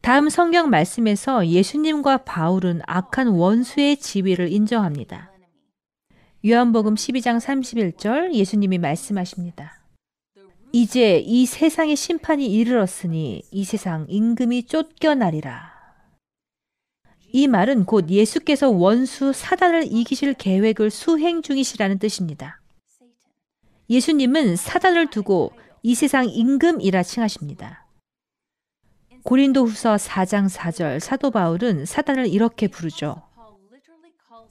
다음 0.00 0.28
성경 0.30 0.68
말씀에서 0.68 1.46
예수님과 1.46 2.24
바울은 2.24 2.82
악한 2.88 3.28
원수의 3.28 3.98
지위를 3.98 4.50
인정합니다. 4.50 5.30
요한복음 6.44 6.96
12장 6.96 7.38
31절 7.38 8.34
예수님이 8.34 8.78
말씀하십니다. 8.78 9.81
이제 10.74 11.18
이 11.18 11.44
세상의 11.44 11.96
심판이 11.96 12.46
이르렀으니 12.46 13.42
이 13.50 13.64
세상 13.64 14.06
임금이 14.08 14.62
쫓겨나리라. 14.62 15.70
이 17.30 17.46
말은 17.46 17.84
곧 17.84 18.08
예수께서 18.08 18.70
원수 18.70 19.34
사단을 19.34 19.84
이기실 19.92 20.32
계획을 20.32 20.90
수행 20.90 21.42
중이시라는 21.42 21.98
뜻입니다. 21.98 22.62
예수님은 23.90 24.56
사단을 24.56 25.10
두고 25.10 25.52
이 25.82 25.94
세상 25.94 26.26
임금이라 26.26 27.02
칭하십니다. 27.02 27.86
고린도 29.24 29.66
후서 29.66 29.96
4장 29.96 30.48
4절 30.48 31.00
사도 31.00 31.30
바울은 31.30 31.84
사단을 31.84 32.28
이렇게 32.28 32.66
부르죠. 32.66 33.22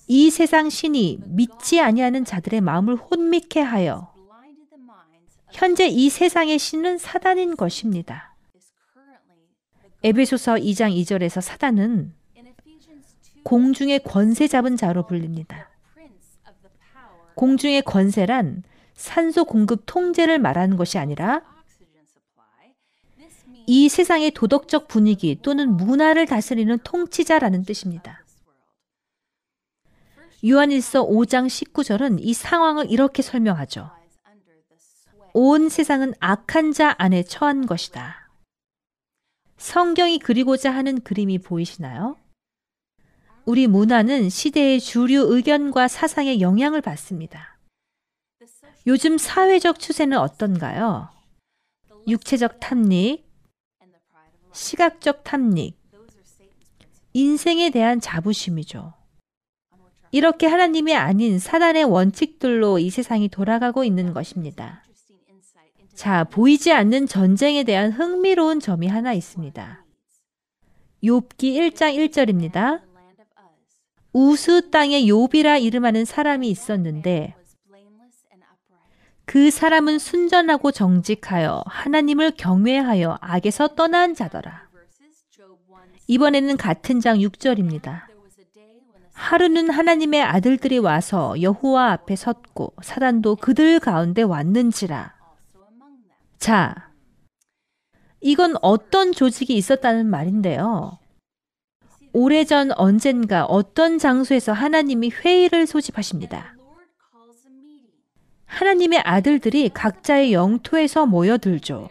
이 0.08 0.30
세상 0.30 0.70
신이 0.70 1.22
믿지 1.26 1.82
아니하는 1.82 2.26
자들의 2.26 2.62
마음을 2.62 2.96
혼미케 2.96 3.60
하여 3.60 4.11
현재 5.54 5.88
이 5.88 6.10
세상의 6.10 6.58
신은 6.58 6.98
사단인 6.98 7.56
것입니다. 7.56 8.36
에베소서 10.04 10.56
2장 10.56 10.96
2절에서 11.02 11.42
사단은 11.42 12.14
공중의 13.44 14.04
권세 14.04 14.48
잡은 14.48 14.78
자로 14.78 15.06
불립니다. 15.06 15.70
공중의 17.36 17.84
권세란 17.84 18.64
산소 18.94 19.46
공급 19.46 19.84
통제를 19.86 20.40
말하는 20.40 20.78
것이 20.78 20.98
아니라 20.98 21.42
이 23.68 23.90
세상의 23.90 24.32
도덕적 24.32 24.88
분위기 24.88 25.40
또는 25.42 25.78
문화를 25.78 26.26
다스리는 26.26 26.78
통치자라는 26.84 27.64
뜻입니다. 27.64 28.24
요한일서 30.44 31.08
5장 31.08 31.46
19절은 31.46 32.18
이 32.22 32.34
상황을 32.34 32.90
이렇게 32.90 33.22
설명하죠. 33.22 34.01
온 35.34 35.70
세상은 35.70 36.13
악한 36.20 36.74
자 36.74 36.96
안에 36.98 37.24
처한 37.24 37.65
것이다. 37.65 38.30
성경이 39.58 40.20
그리고자 40.20 40.72
하는 40.72 41.02
그림이 41.02 41.39
보이시나요? 41.39 42.17
우리 43.46 43.67
문화는 43.67 44.30
시대의 44.30 44.80
주류 44.80 45.34
의견과 45.34 45.88
사상에 45.88 46.41
영향을 46.41 46.82
받습니다. 46.82 47.58
요즘 48.88 49.17
사회적 49.17 49.80
추세는 49.80 50.17
어떤가요? 50.17 51.10
육체적 52.08 52.60
탐닉, 52.60 53.26
시각적 54.52 55.24
탐닉, 55.24 55.80
인생에 57.13 57.70
대한 57.70 58.00
자부심이죠. 58.02 58.94
이렇게 60.12 60.48
하나님이 60.48 60.96
아닌 60.96 61.39
사단의 61.39 61.86
원칙들로 61.86 62.80
이 62.80 62.89
세상이 62.89 63.30
돌아가고 63.30 63.84
있는 63.84 64.13
것입니다. 64.13 64.84
자, 66.02 66.24
보이지 66.24 66.74
않는 66.74 67.06
전쟁에 67.06 67.64
대한 67.64 67.92
흥미로운 67.92 68.60
점이 68.60 68.88
하나 68.88 69.14
있습니다. 69.14 69.86
욥기 71.04 71.38
1장 71.38 71.96
1절입니다. 71.96 72.82
우스 74.12 74.72
땅에 74.72 75.04
욥이라 75.04 75.62
이름하는 75.62 76.06
사람이 76.06 76.50
있었는데 76.50 77.36
그 79.26 79.52
사람은 79.52 80.00
순전하고 80.00 80.72
정직하여 80.72 81.62
하나님을 81.68 82.32
경외하여 82.32 83.20
악에서 83.22 83.76
떠난 83.76 84.16
자더라. 84.16 84.70
이번에는 86.08 86.58
같은 86.58 87.00
장 87.00 87.20
6절입니다. 87.20 88.06
하루는 89.14 89.70
하나님의 89.70 90.24
아들들이 90.24 90.80
와서 90.80 91.40
여호와 91.40 91.92
앞에 91.92 92.16
섰고 92.16 92.74
사단도 92.82 93.36
그들 93.36 93.80
가운데 93.80 94.24
왔는지라. 94.24 95.21
자, 96.41 96.89
이건 98.19 98.56
어떤 98.63 99.12
조직이 99.12 99.56
있었다는 99.56 100.08
말인데요. 100.08 100.97
오래전 102.13 102.71
언젠가 102.71 103.45
어떤 103.45 103.99
장소에서 103.99 104.51
하나님이 104.51 105.12
회의를 105.12 105.67
소집하십니다. 105.67 106.56
하나님의 108.45 109.01
아들들이 109.06 109.69
각자의 109.69 110.34
영토에서 110.34 111.06
모여들죠. 111.06 111.88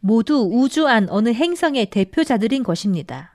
모두 0.00 0.46
우주 0.52 0.86
안 0.86 1.08
어느 1.08 1.30
행성의 1.30 1.88
대표자들인 1.88 2.62
것입니다. 2.62 3.32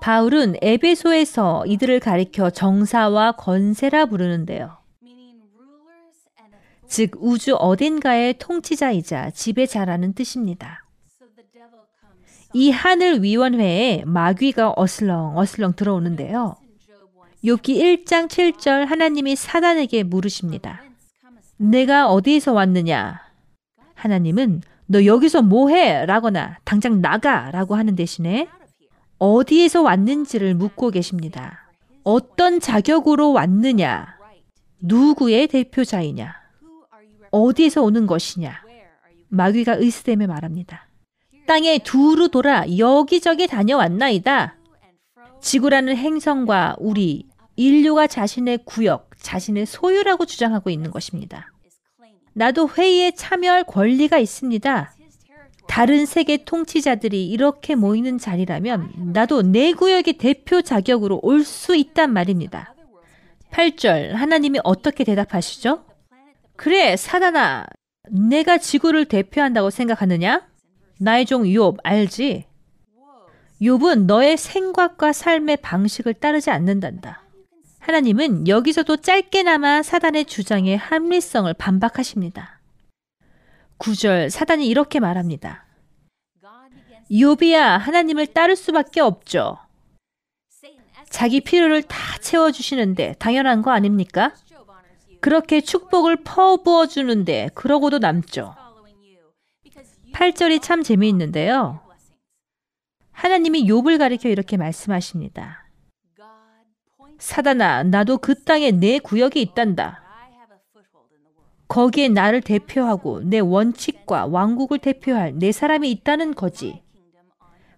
바울은 0.00 0.56
에베소에서 0.62 1.66
이들을 1.66 2.00
가리켜 2.00 2.48
정사와 2.48 3.32
건세라 3.32 4.06
부르는데요. 4.06 4.83
즉 6.88 7.12
우주 7.18 7.54
어딘가의 7.54 8.34
통치자이자 8.38 9.30
지배자라는 9.30 10.14
뜻입니다. 10.14 10.84
이 12.52 12.70
하늘 12.70 13.22
위원회에 13.22 14.04
마귀가 14.06 14.74
어슬렁 14.76 15.36
어슬렁 15.36 15.74
들어오는데요. 15.74 16.56
욥기 17.44 18.04
1장 18.04 18.28
7절 18.28 18.86
하나님이 18.86 19.36
사단에게 19.36 20.04
물으십니다. 20.04 20.82
내가 21.56 22.08
어디에서 22.08 22.52
왔느냐? 22.52 23.20
하나님은 23.94 24.62
너 24.86 25.04
여기서 25.04 25.42
뭐해? 25.42 26.06
라거나 26.06 26.58
당장 26.64 27.00
나가! 27.00 27.50
라고 27.50 27.74
하는 27.74 27.96
대신에 27.96 28.48
어디에서 29.18 29.82
왔는지를 29.82 30.54
묻고 30.54 30.90
계십니다. 30.90 31.70
어떤 32.02 32.60
자격으로 32.60 33.32
왔느냐? 33.32 34.18
누구의 34.80 35.48
대표자이냐? 35.48 36.43
어디에서 37.34 37.82
오는 37.82 38.06
것이냐? 38.06 38.62
마귀가 39.28 39.74
의스됨에 39.74 40.26
말합니다. 40.26 40.88
땅에 41.46 41.78
두루 41.78 42.28
돌아 42.28 42.64
여기저기 42.78 43.46
다녀왔나이다. 43.48 44.56
지구라는 45.40 45.96
행성과 45.96 46.76
우리, 46.78 47.26
인류가 47.56 48.06
자신의 48.06 48.60
구역, 48.64 49.10
자신의 49.18 49.66
소유라고 49.66 50.24
주장하고 50.26 50.70
있는 50.70 50.90
것입니다. 50.90 51.52
나도 52.32 52.68
회의에 52.68 53.10
참여할 53.12 53.64
권리가 53.64 54.18
있습니다. 54.18 54.94
다른 55.68 56.06
세계 56.06 56.44
통치자들이 56.44 57.28
이렇게 57.28 57.74
모이는 57.74 58.18
자리라면 58.18 59.12
나도 59.12 59.42
내 59.42 59.72
구역의 59.72 60.14
대표 60.18 60.62
자격으로 60.62 61.20
올 61.22 61.44
수 61.44 61.74
있단 61.76 62.12
말입니다. 62.12 62.74
8절 63.50 64.12
하나님이 64.12 64.60
어떻게 64.64 65.04
대답하시죠? 65.04 65.84
그래 66.56 66.96
사단아 66.96 67.66
내가 68.10 68.58
지구를 68.58 69.06
대표한다고 69.06 69.70
생각하느냐? 69.70 70.46
나의 70.98 71.26
종 71.26 71.42
욥 71.42 71.78
알지? 71.82 72.46
욥은 73.60 74.06
너의 74.06 74.36
생각과 74.36 75.12
삶의 75.12 75.58
방식을 75.58 76.14
따르지 76.14 76.50
않는단다. 76.50 77.22
하나님은 77.80 78.48
여기서도 78.48 78.98
짧게나마 78.98 79.82
사단의 79.82 80.24
주장의 80.26 80.76
합리성을 80.76 81.52
반박하십니다. 81.54 82.60
9절 83.78 84.30
사단이 84.30 84.66
이렇게 84.66 85.00
말합니다. 85.00 85.66
욥이야 87.10 87.78
하나님을 87.78 88.28
따를 88.28 88.56
수밖에 88.56 89.00
없죠. 89.00 89.58
자기 91.10 91.40
필요를 91.40 91.82
다 91.82 92.18
채워주시는데 92.18 93.16
당연한 93.18 93.62
거 93.62 93.70
아닙니까? 93.70 94.34
그렇게 95.24 95.62
축복을 95.62 96.16
퍼부어 96.16 96.86
주는데 96.86 97.48
그러고도 97.54 97.98
남죠. 97.98 98.54
8절이 100.12 100.60
참 100.60 100.82
재미있는데요. 100.82 101.80
하나님이 103.10 103.66
욥을 103.66 103.96
가리켜 103.96 104.28
이렇게 104.28 104.58
말씀하십니다. 104.58 105.66
사단아, 107.18 107.84
나도 107.84 108.18
그 108.18 108.44
땅에 108.44 108.70
내 108.70 108.98
구역이 108.98 109.40
있단다. 109.40 110.02
거기에 111.68 112.10
나를 112.10 112.42
대표하고 112.42 113.22
내 113.22 113.38
원칙과 113.38 114.26
왕국을 114.26 114.78
대표할 114.78 115.38
내 115.38 115.52
사람이 115.52 115.90
있다는 115.90 116.34
거지. 116.34 116.82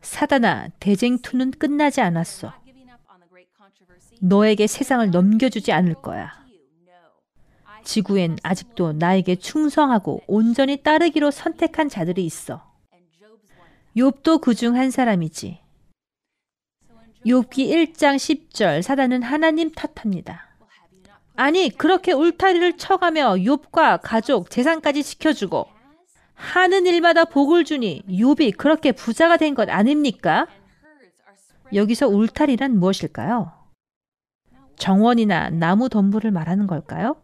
사단아, 0.01 0.71
대쟁투는 0.81 1.53
끝나지 1.53 2.01
않았어. 2.01 2.53
너에게 4.21 4.67
세상을 4.67 5.09
넘겨주지 5.13 5.71
않을 5.71 5.95
거야. 5.95 6.46
지구엔 7.91 8.39
아직도 8.43 8.95
나에게 8.95 9.37
충성하고 9.37 10.21
온전히 10.27 10.83
따르기로 10.83 11.31
선택한 11.31 11.89
자들이 11.89 12.25
있어. 12.27 12.63
욥도 13.97 14.41
그 14.41 14.55
중 14.55 14.77
한 14.77 14.91
사람이지. 14.91 15.61
욥기 17.25 17.53
1장 17.95 18.17
10절 18.17 18.83
사단은 18.83 19.23
하나님 19.23 19.71
탓합니다. 19.71 20.47
아니 21.37 21.69
그렇게 21.71 22.13
울타리를 22.13 22.77
쳐가며 22.77 23.35
욥과 23.37 24.01
가족 24.03 24.51
재산까지 24.51 25.03
지켜주고 25.03 25.67
하는 26.35 26.87
일마다 26.87 27.25
복을 27.25 27.65
주니 27.65 28.03
욥이 28.09 28.57
그렇게 28.57 28.93
부자가 28.93 29.37
된 29.37 29.55
것 29.55 29.69
아닙니까? 29.71 30.47
여기서 31.73 32.09
울타리란 32.09 32.79
무엇일까요? 32.79 33.53
정원이나 34.77 35.51
나무 35.51 35.89
덤불을 35.89 36.31
말하는 36.33 36.67
걸까요? 36.67 37.17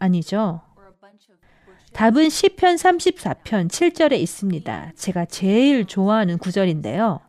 아니죠. 0.00 0.62
답은 1.92 2.28
시편 2.28 2.76
34편 2.76 3.68
7절에 3.68 4.18
있습니다. 4.18 4.92
제가 4.96 5.24
제일 5.26 5.84
좋아하는 5.84 6.38
구절인데요. 6.38 7.20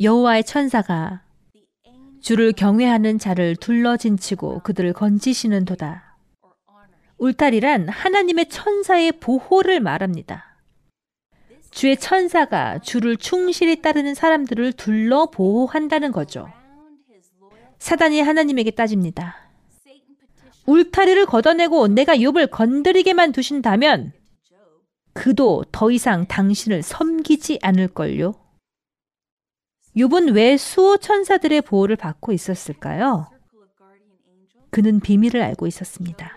여호와의 0.00 0.44
천사가 0.44 1.22
주를 2.20 2.52
경외하는 2.52 3.18
자를 3.18 3.56
둘러진치고 3.56 4.60
그들을 4.60 4.92
건지시는 4.92 5.64
도다. 5.64 6.16
울타리란 7.18 7.88
하나님의 7.88 8.48
천사의 8.48 9.12
보호를 9.12 9.80
말합니다. 9.80 10.56
주의 11.70 11.96
천사가 11.96 12.78
주를 12.78 13.16
충실히 13.16 13.82
따르는 13.82 14.14
사람들을 14.14 14.72
둘러 14.74 15.26
보호한다는 15.26 16.12
거죠. 16.12 16.48
사단이 17.78 18.20
하나님에게 18.20 18.70
따집니다. 18.70 19.45
울타리를 20.66 21.26
걷어내고 21.26 21.88
내가 21.88 22.16
욥을 22.16 22.50
건드리게만 22.50 23.32
두신다면 23.32 24.12
그도 25.14 25.64
더 25.72 25.90
이상 25.90 26.26
당신을 26.26 26.82
섬기지 26.82 27.60
않을걸요. 27.62 28.34
욥은 29.96 30.34
왜 30.34 30.56
수호 30.56 30.98
천사들의 30.98 31.62
보호를 31.62 31.96
받고 31.96 32.32
있었을까요? 32.32 33.30
그는 34.70 35.00
비밀을 35.00 35.40
알고 35.40 35.66
있었습니다. 35.66 36.36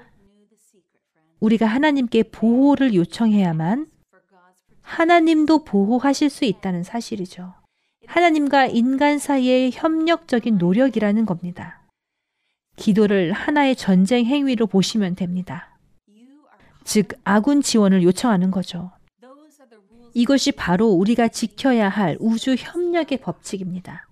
우리가 1.41 1.65
하나님께 1.65 2.23
보호를 2.23 2.93
요청해야만 2.93 3.87
하나님도 4.81 5.65
보호하실 5.65 6.29
수 6.29 6.45
있다는 6.45 6.83
사실이죠. 6.83 7.53
하나님과 8.07 8.67
인간 8.67 9.19
사이의 9.19 9.71
협력적인 9.73 10.57
노력이라는 10.57 11.25
겁니다. 11.25 11.78
기도를 12.79 13.33
하나의 13.33 13.75
전쟁 13.75 14.25
행위로 14.25 14.65
보시면 14.65 15.15
됩니다. 15.15 15.77
즉, 16.83 17.09
아군 17.23 17.61
지원을 17.61 18.01
요청하는 18.01 18.49
거죠. 18.49 18.91
이것이 20.13 20.53
바로 20.53 20.87
우리가 20.87 21.27
지켜야 21.27 21.87
할 21.89 22.17
우주 22.19 22.55
협력의 22.57 23.19
법칙입니다. 23.19 24.07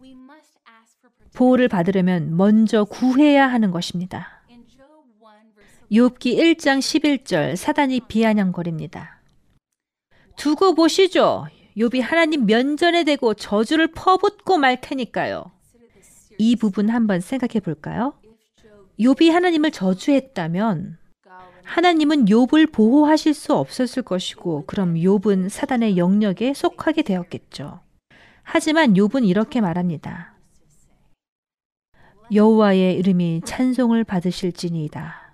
보호를 1.34 1.68
받으려면 1.68 2.36
먼저 2.36 2.84
구해야 2.84 3.48
하는 3.48 3.72
것입니다. 3.72 4.44
욥기 5.92 6.38
1장 6.38 6.80
11절 6.80 7.56
사단이 7.56 8.02
비아냥거립니다. 8.02 9.22
두고 10.36 10.76
보시죠. 10.76 11.48
욥이 11.78 12.02
하나님 12.02 12.46
면전에 12.46 13.06
대고 13.06 13.36
저주를 13.36 13.88
퍼붓고 13.88 14.58
말 14.58 14.82
테니까요. 14.82 15.52
이 16.38 16.56
부분 16.56 16.90
한번 16.90 17.22
생각해 17.22 17.60
볼까요? 17.62 18.14
욥이 19.00 19.30
하나님을 19.30 19.72
저주했다면 19.72 20.98
하나님은 21.64 22.26
욥을 22.26 22.72
보호하실 22.72 23.34
수 23.34 23.54
없었을 23.54 24.04
것이고 24.04 24.64
그럼 24.66 24.96
욥은 24.96 25.50
사단의 25.50 25.98
영역에 25.98 26.54
속하게 26.54 27.04
되었겠죠. 27.04 27.82
하지만 28.44 28.94
욥은 28.94 29.28
이렇게 29.28 29.62
말합니다. 29.62 30.34
여호와의 32.34 32.98
이름이 32.98 33.42
찬송을 33.46 34.04
받으실지니이다. 34.04 35.34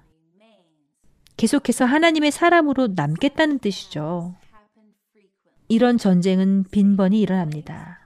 계속해서 1.38 1.86
하나님의 1.86 2.32
사람으로 2.32 2.90
남겠다는 2.96 3.60
뜻이죠. 3.60 4.36
이런 5.68 5.98
전쟁은 5.98 6.66
빈번히 6.72 7.22
일어납니다. 7.22 8.03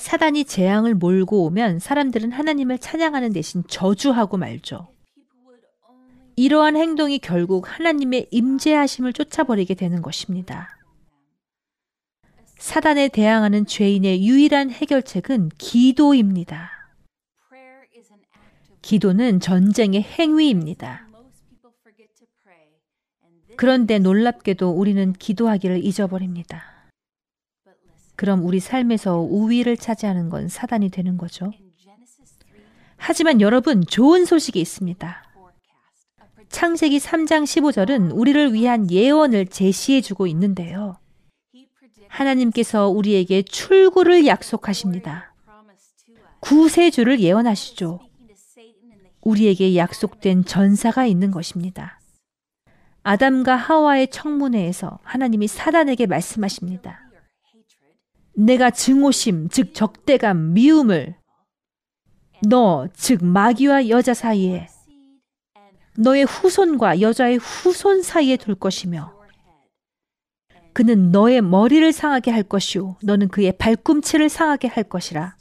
사단이 0.00 0.44
재앙을 0.46 0.94
몰고 0.94 1.44
오면 1.44 1.78
사람들은 1.78 2.32
하나님을 2.32 2.78
찬양하는 2.78 3.34
대신 3.34 3.62
저주하고 3.68 4.38
말죠. 4.38 4.88
이러한 6.36 6.74
행동이 6.74 7.18
결국 7.18 7.70
하나님의 7.70 8.28
임재하심을 8.30 9.12
쫓아버리게 9.12 9.74
되는 9.74 10.00
것입니다. 10.00 10.74
사단에 12.56 13.08
대항하는 13.08 13.66
죄인의 13.66 14.26
유일한 14.26 14.70
해결책은 14.70 15.50
기도입니다. 15.58 16.70
기도는 18.80 19.38
전쟁의 19.40 20.02
행위입니다. 20.02 21.08
그런데 23.56 23.98
놀랍게도 23.98 24.70
우리는 24.70 25.12
기도하기를 25.12 25.84
잊어버립니다. 25.84 26.69
그럼 28.20 28.44
우리 28.44 28.60
삶에서 28.60 29.16
우위를 29.16 29.78
차지하는 29.78 30.28
건 30.28 30.48
사단이 30.48 30.90
되는 30.90 31.16
거죠. 31.16 31.52
하지만 32.98 33.40
여러분, 33.40 33.82
좋은 33.82 34.26
소식이 34.26 34.60
있습니다. 34.60 35.24
창세기 36.50 36.98
3장 36.98 37.44
15절은 37.44 38.10
우리를 38.14 38.52
위한 38.52 38.90
예언을 38.90 39.46
제시해 39.46 40.02
주고 40.02 40.26
있는데요. 40.26 40.98
하나님께서 42.08 42.88
우리에게 42.88 43.40
출구를 43.40 44.26
약속하십니다. 44.26 45.32
구세주를 46.40 47.20
예언하시죠. 47.20 48.00
우리에게 49.22 49.76
약속된 49.76 50.44
전사가 50.44 51.06
있는 51.06 51.30
것입니다. 51.30 51.98
아담과 53.02 53.56
하와의 53.56 54.08
청문회에서 54.10 54.98
하나님이 55.04 55.48
사단에게 55.48 56.04
말씀하십니다. 56.04 57.09
내가 58.40 58.70
증오심, 58.70 59.48
즉 59.50 59.74
적대감, 59.74 60.54
미움을 60.54 61.14
너, 62.48 62.88
즉 62.94 63.22
마귀와 63.22 63.90
여자 63.90 64.14
사이에 64.14 64.66
너의 65.98 66.24
후손과 66.24 67.02
여자의 67.02 67.36
후손 67.36 68.02
사이에 68.02 68.38
둘 68.38 68.54
것이며 68.54 69.12
그는 70.72 71.10
너의 71.10 71.42
머리를 71.42 71.92
상하게 71.92 72.30
할 72.30 72.42
것이요 72.42 72.96
너는 73.02 73.28
그의 73.28 73.52
발꿈치를 73.52 74.30
상하게 74.30 74.68
할 74.68 74.84
것이라. 74.84 75.36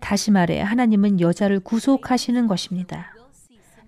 다시 0.00 0.30
말해 0.30 0.60
하나님은 0.60 1.20
여자를 1.20 1.60
구속하시는 1.60 2.46
것입니다. 2.46 3.14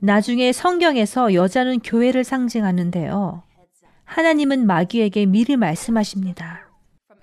나중에 0.01 0.53
성경에서 0.53 1.35
여자는 1.35 1.81
교회를 1.81 2.25
상징하는데요. 2.25 3.43
하나님은 4.05 4.67
마귀에게 4.67 5.27
미리 5.27 5.57
말씀하십니다. 5.57 6.68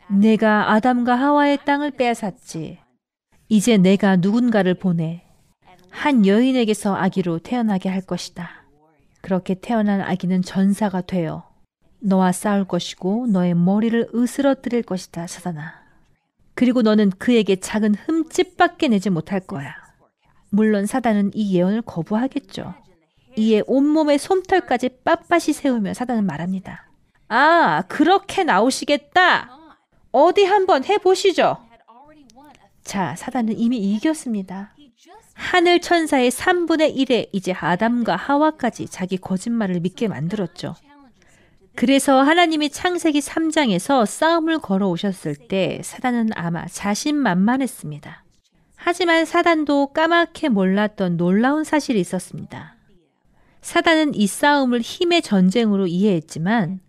내가 0.09 0.71
아담과 0.71 1.15
하와의 1.15 1.59
땅을 1.65 1.91
빼앗았지. 1.91 2.79
이제 3.49 3.77
내가 3.77 4.15
누군가를 4.15 4.73
보내 4.75 5.23
한 5.89 6.25
여인에게서 6.25 6.95
아기로 6.95 7.39
태어나게 7.39 7.89
할 7.89 8.01
것이다. 8.01 8.49
그렇게 9.21 9.55
태어난 9.55 10.01
아기는 10.01 10.41
전사가 10.41 11.01
되어 11.01 11.49
너와 11.99 12.31
싸울 12.31 12.65
것이고 12.65 13.27
너의 13.27 13.55
머리를 13.55 14.09
으스러뜨릴 14.13 14.83
것이다, 14.83 15.25
사단아. 15.25 15.85
그리고 16.53 16.81
너는 16.81 17.09
그에게 17.17 17.55
작은 17.55 17.95
흠집밖에 17.95 18.89
내지 18.89 19.09
못할 19.09 19.39
거야. 19.39 19.73
물론 20.49 20.85
사단은 20.85 21.31
이 21.33 21.55
예언을 21.57 21.81
거부하겠죠. 21.81 22.75
이에 23.37 23.61
온몸에 23.65 24.17
솜털까지 24.17 25.01
빳빳이 25.03 25.53
세우며 25.53 25.93
사단은 25.93 26.25
말합니다. 26.25 26.89
아, 27.27 27.83
그렇게 27.87 28.43
나오시겠다. 28.43 29.54
어디 30.15 30.45
한번 30.45 30.85
해보시죠. 30.85 31.57
자, 32.85 33.15
사단은 33.17 33.59
이미 33.59 33.77
이겼습니다. 33.77 34.73
하늘 35.33 35.81
천사의 35.81 36.31
3분의 36.31 36.95
1에 36.95 37.27
이제 37.33 37.51
아담과 37.51 38.15
하와까지 38.15 38.87
자기 38.87 39.17
거짓말을 39.17 39.81
믿게 39.81 40.07
만들었죠. 40.07 40.75
그래서 41.75 42.21
하나님이 42.23 42.69
창세기 42.69 43.19
3장에서 43.19 44.05
싸움을 44.05 44.59
걸어 44.59 44.87
오셨을 44.87 45.35
때 45.35 45.81
사단은 45.83 46.29
아마 46.35 46.65
자신만만했습니다. 46.65 48.23
하지만 48.77 49.25
사단도 49.25 49.87
까맣게 49.87 50.47
몰랐던 50.47 51.17
놀라운 51.17 51.65
사실이 51.65 51.99
있었습니다. 51.99 52.77
사단은 53.61 54.15
이 54.15 54.27
싸움을 54.27 54.79
힘의 54.79 55.23
전쟁으로 55.23 55.87
이해했지만 55.87 56.84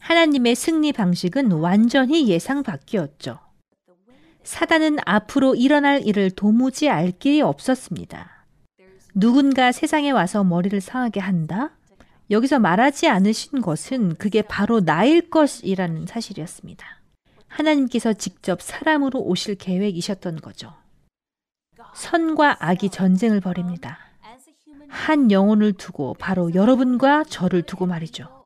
하나님의 0.00 0.54
승리 0.56 0.92
방식은 0.92 1.52
완전히 1.52 2.28
예상 2.28 2.62
밖이었죠. 2.62 3.38
사단은 4.42 4.98
앞으로 5.04 5.54
일어날 5.54 6.04
일을 6.06 6.30
도무지 6.30 6.88
알 6.88 7.12
길이 7.12 7.40
없었습니다. 7.40 8.46
누군가 9.14 9.70
세상에 9.70 10.10
와서 10.10 10.42
머리를 10.42 10.80
상하게 10.80 11.20
한다? 11.20 11.70
여기서 12.30 12.58
말하지 12.58 13.08
않으신 13.08 13.60
것은 13.60 14.14
그게 14.16 14.42
바로 14.42 14.80
나일 14.80 15.30
것이라는 15.30 16.06
사실이었습니다. 16.06 16.86
하나님께서 17.48 18.12
직접 18.12 18.62
사람으로 18.62 19.20
오실 19.20 19.56
계획이셨던 19.56 20.40
거죠. 20.40 20.72
선과 21.94 22.56
악이 22.60 22.90
전쟁을 22.90 23.40
벌입니다. 23.40 23.98
한 24.88 25.30
영혼을 25.30 25.72
두고 25.72 26.14
바로 26.14 26.54
여러분과 26.54 27.24
저를 27.24 27.62
두고 27.62 27.86
말이죠. 27.86 28.39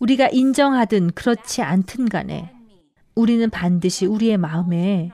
우리가 0.00 0.28
인정하든 0.28 1.12
그렇지 1.12 1.62
않든 1.62 2.08
간에 2.08 2.52
우리는 3.14 3.48
반드시 3.48 4.06
우리의 4.06 4.36
마음에 4.36 5.10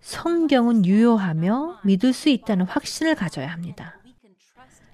성경은 0.00 0.86
유효하며 0.86 1.80
믿을 1.84 2.12
수 2.12 2.30
있다는 2.30 2.64
확신을 2.66 3.14
가져야 3.14 3.48
합니다. 3.48 4.00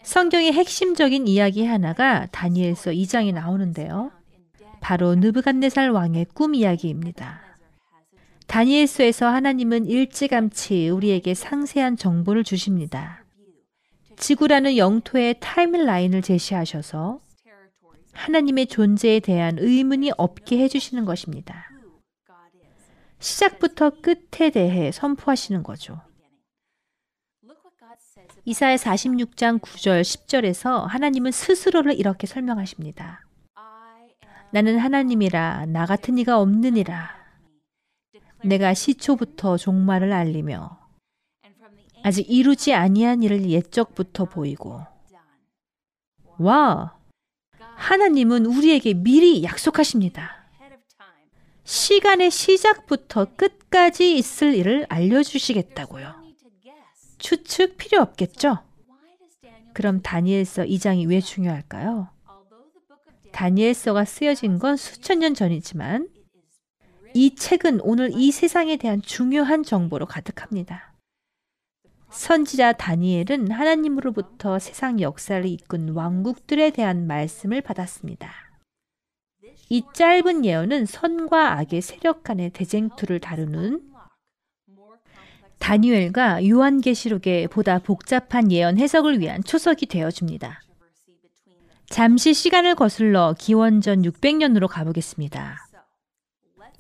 성경의 0.02 0.52
핵심적인 0.52 1.26
이야기 1.28 1.64
하나가 1.64 2.26
다니엘서 2.26 2.92
2장에 2.92 3.32
나오는데요. 3.32 4.10
바로 4.80 5.14
느부갓네살 5.14 5.90
왕의 5.90 6.26
꿈 6.34 6.54
이야기입니다. 6.54 7.40
다니엘서에서 8.46 9.26
하나님은 9.26 9.86
일찌감치 9.86 10.88
우리에게 10.90 11.34
상세한 11.34 11.96
정보를 11.96 12.44
주십니다. 12.44 13.24
지구라는 14.16 14.76
영토의 14.76 15.36
타임라인을 15.40 16.22
제시하셔서 16.22 17.20
하나님의 18.16 18.66
존재에 18.66 19.20
대한 19.20 19.58
의문이 19.58 20.12
없게 20.16 20.58
해주시는 20.58 21.04
것입니다. 21.04 21.70
시작부터 23.18 23.90
끝에 24.00 24.50
대해 24.50 24.90
선포하시는 24.92 25.62
거죠. 25.62 26.00
이사야 28.44 28.76
46장 28.76 29.60
9절 29.60 30.02
10절에서 30.02 30.84
하나님은 30.86 31.32
스스로를 31.32 31.98
이렇게 31.98 32.26
설명하십니다. 32.26 33.24
나는 34.52 34.78
하나님이라 34.78 35.66
나 35.66 35.86
같은 35.86 36.18
이가 36.18 36.40
없느니라. 36.40 37.16
내가 38.44 38.74
시초부터 38.74 39.56
종말을 39.56 40.12
알리며 40.12 40.78
아직 42.04 42.30
이루지 42.30 42.74
아니한 42.74 43.24
일을 43.24 43.50
옛적부터 43.50 44.26
보이고 44.26 44.80
와 46.38 46.96
하나님은 47.76 48.46
우리에게 48.46 48.94
미리 48.94 49.42
약속하십니다. 49.42 50.44
시간의 51.64 52.30
시작부터 52.30 53.26
끝까지 53.36 54.16
있을 54.16 54.54
일을 54.54 54.86
알려주시겠다고요. 54.88 56.14
추측 57.18 57.76
필요 57.76 58.00
없겠죠? 58.02 58.58
그럼 59.72 60.00
다니엘서 60.00 60.64
2장이 60.64 61.08
왜 61.08 61.20
중요할까요? 61.20 62.08
다니엘서가 63.32 64.04
쓰여진 64.04 64.58
건 64.58 64.76
수천 64.76 65.18
년 65.18 65.34
전이지만 65.34 66.08
이 67.14 67.34
책은 67.34 67.80
오늘 67.82 68.10
이 68.14 68.30
세상에 68.30 68.76
대한 68.76 69.02
중요한 69.02 69.62
정보로 69.62 70.06
가득합니다. 70.06 70.95
선지자 72.16 72.72
다니엘은 72.72 73.50
하나님으로부터 73.50 74.58
세상 74.58 75.00
역사를 75.00 75.44
이끈 75.44 75.90
왕국들에 75.90 76.70
대한 76.70 77.06
말씀을 77.06 77.60
받았습니다. 77.60 78.32
이 79.68 79.82
짧은 79.92 80.44
예언은 80.44 80.86
선과 80.86 81.58
악의 81.58 81.82
세력 81.82 82.24
간의 82.24 82.50
대쟁투를 82.50 83.20
다루는 83.20 83.82
다니엘과 85.58 86.48
요한계시록의 86.48 87.48
보다 87.48 87.78
복잡한 87.78 88.50
예언 88.50 88.78
해석을 88.78 89.20
위한 89.20 89.42
초석이 89.44 89.86
되어줍니다. 89.86 90.62
잠시 91.88 92.32
시간을 92.32 92.76
거슬러 92.76 93.34
기원전 93.38 94.02
600년으로 94.02 94.68
가보겠습니다. 94.68 95.58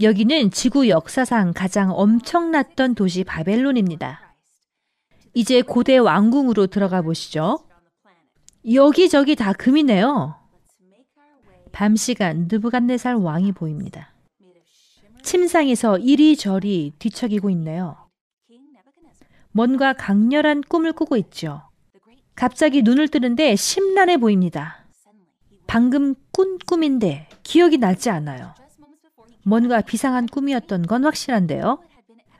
여기는 0.00 0.50
지구 0.50 0.88
역사상 0.88 1.52
가장 1.54 1.92
엄청났던 1.92 2.94
도시 2.94 3.22
바벨론입니다. 3.22 4.25
이제 5.36 5.60
고대 5.60 5.98
왕궁으로 5.98 6.68
들어가 6.68 7.02
보시죠. 7.02 7.58
여기저기 8.72 9.36
다 9.36 9.52
금이네요. 9.52 10.34
밤 11.72 11.94
시간 11.94 12.48
느부갓네살 12.50 13.16
왕이 13.16 13.52
보입니다. 13.52 14.14
침상에서 15.22 15.98
이리저리 15.98 16.94
뒤척이고 16.98 17.50
있네요. 17.50 17.98
뭔가 19.52 19.92
강렬한 19.92 20.62
꿈을 20.62 20.94
꾸고 20.94 21.18
있죠. 21.18 21.68
갑자기 22.34 22.80
눈을 22.80 23.08
뜨는데 23.08 23.56
심란해 23.56 24.16
보입니다. 24.16 24.86
방금 25.66 26.14
꾼 26.32 26.56
꿈인데 26.66 27.28
기억이 27.42 27.76
나지 27.76 28.08
않아요. 28.08 28.54
뭔가 29.44 29.82
비상한 29.82 30.24
꿈이었던 30.24 30.86
건 30.86 31.04
확실한데요. 31.04 31.82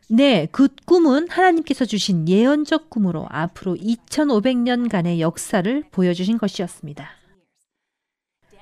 네, 0.09 0.47
그 0.53 0.69
꿈은 0.85 1.29
하나님께서 1.29 1.85
주신 1.85 2.29
예언적 2.29 2.91
꿈으로 2.91 3.27
앞으로 3.29 3.75
2500년간의 3.75 5.19
역사를 5.19 5.83
보여주신 5.91 6.39
것이었습니다. 6.39 7.09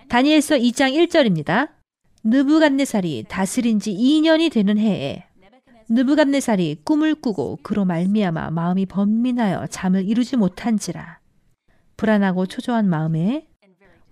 다니엘서 0.08 0.56
2장 0.56 0.94
1절입니다. 0.94 1.68
느부갓네살이 2.24 3.26
다스린 3.28 3.78
지 3.78 3.92
2년이 3.92 4.50
되는 4.50 4.78
해에 4.78 5.24
느부갓네살이 5.90 6.80
꿈을 6.82 7.14
꾸고 7.14 7.58
그로 7.62 7.84
말미암아 7.84 8.50
마음이 8.50 8.86
번민하여 8.86 9.66
잠을 9.66 10.08
이루지 10.08 10.38
못한지라 10.38 11.18
불안하고 11.98 12.46
초조한 12.46 12.88
마음에 12.88 13.46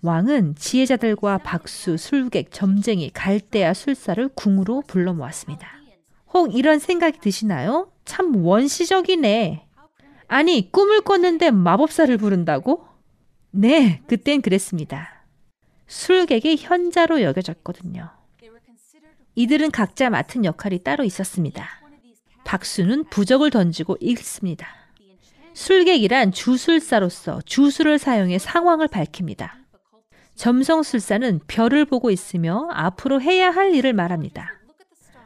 왕은 0.02 0.56
지혜자들과 0.56 1.38
박수, 1.38 1.96
술객, 1.96 2.50
점쟁이, 2.50 3.10
갈대아, 3.10 3.72
술사를 3.72 4.28
궁으로 4.34 4.82
불러 4.86 5.14
모았습니다. 5.14 5.81
혹 6.32 6.54
이런 6.54 6.78
생각이 6.78 7.18
드시나요? 7.20 7.90
참 8.04 8.44
원시적이네. 8.44 9.66
아니, 10.28 10.72
꿈을 10.72 11.02
꿨는데 11.02 11.50
마법사를 11.50 12.16
부른다고? 12.16 12.86
네, 13.50 14.00
그땐 14.06 14.40
그랬습니다. 14.40 15.24
술객이 15.86 16.56
현자로 16.58 17.20
여겨졌거든요. 17.20 18.08
이들은 19.34 19.70
각자 19.70 20.10
맡은 20.10 20.44
역할이 20.44 20.82
따로 20.82 21.04
있었습니다. 21.04 21.68
박수는 22.44 23.04
부적을 23.04 23.50
던지고 23.50 23.98
읽습니다. 24.00 24.66
술객이란 25.54 26.32
주술사로서 26.32 27.42
주술을 27.44 27.98
사용해 27.98 28.38
상황을 28.38 28.88
밝힙니다. 28.88 29.58
점성술사는 30.34 31.40
별을 31.46 31.84
보고 31.84 32.10
있으며 32.10 32.68
앞으로 32.72 33.20
해야 33.20 33.50
할 33.50 33.74
일을 33.74 33.92
말합니다. 33.92 34.61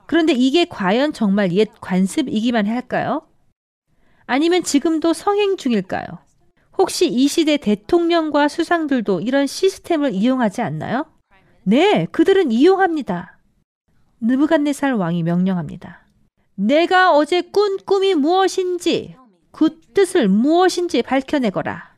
그런데 0.07 0.33
이게 0.33 0.65
과연 0.65 1.13
정말 1.13 1.53
옛 1.53 1.69
관습이기만 1.81 2.67
할까요? 2.67 3.27
아니면 4.27 4.63
지금도 4.63 5.13
성행 5.13 5.57
중일까요? 5.57 6.05
혹시 6.79 7.09
이 7.09 7.27
시대 7.29 7.57
대통령과 7.57 8.49
수상들도 8.49 9.21
이런 9.21 9.47
시스템을 9.47 10.13
이용하지 10.13 10.63
않나요? 10.63 11.07
네, 11.63 12.07
그들은 12.13 12.53
이용합니다. 12.53 13.39
느부갓네살 14.21 14.95
왕이 14.95 15.23
명령합니다. 15.23 16.07
내가 16.55 17.13
어제 17.13 17.43
꾼 17.43 17.77
꿈이 17.79 18.15
무엇인지 18.15 19.17
그 19.51 19.81
뜻을 19.95 20.29
무엇인지 20.29 21.03
밝혀내거라. 21.03 21.95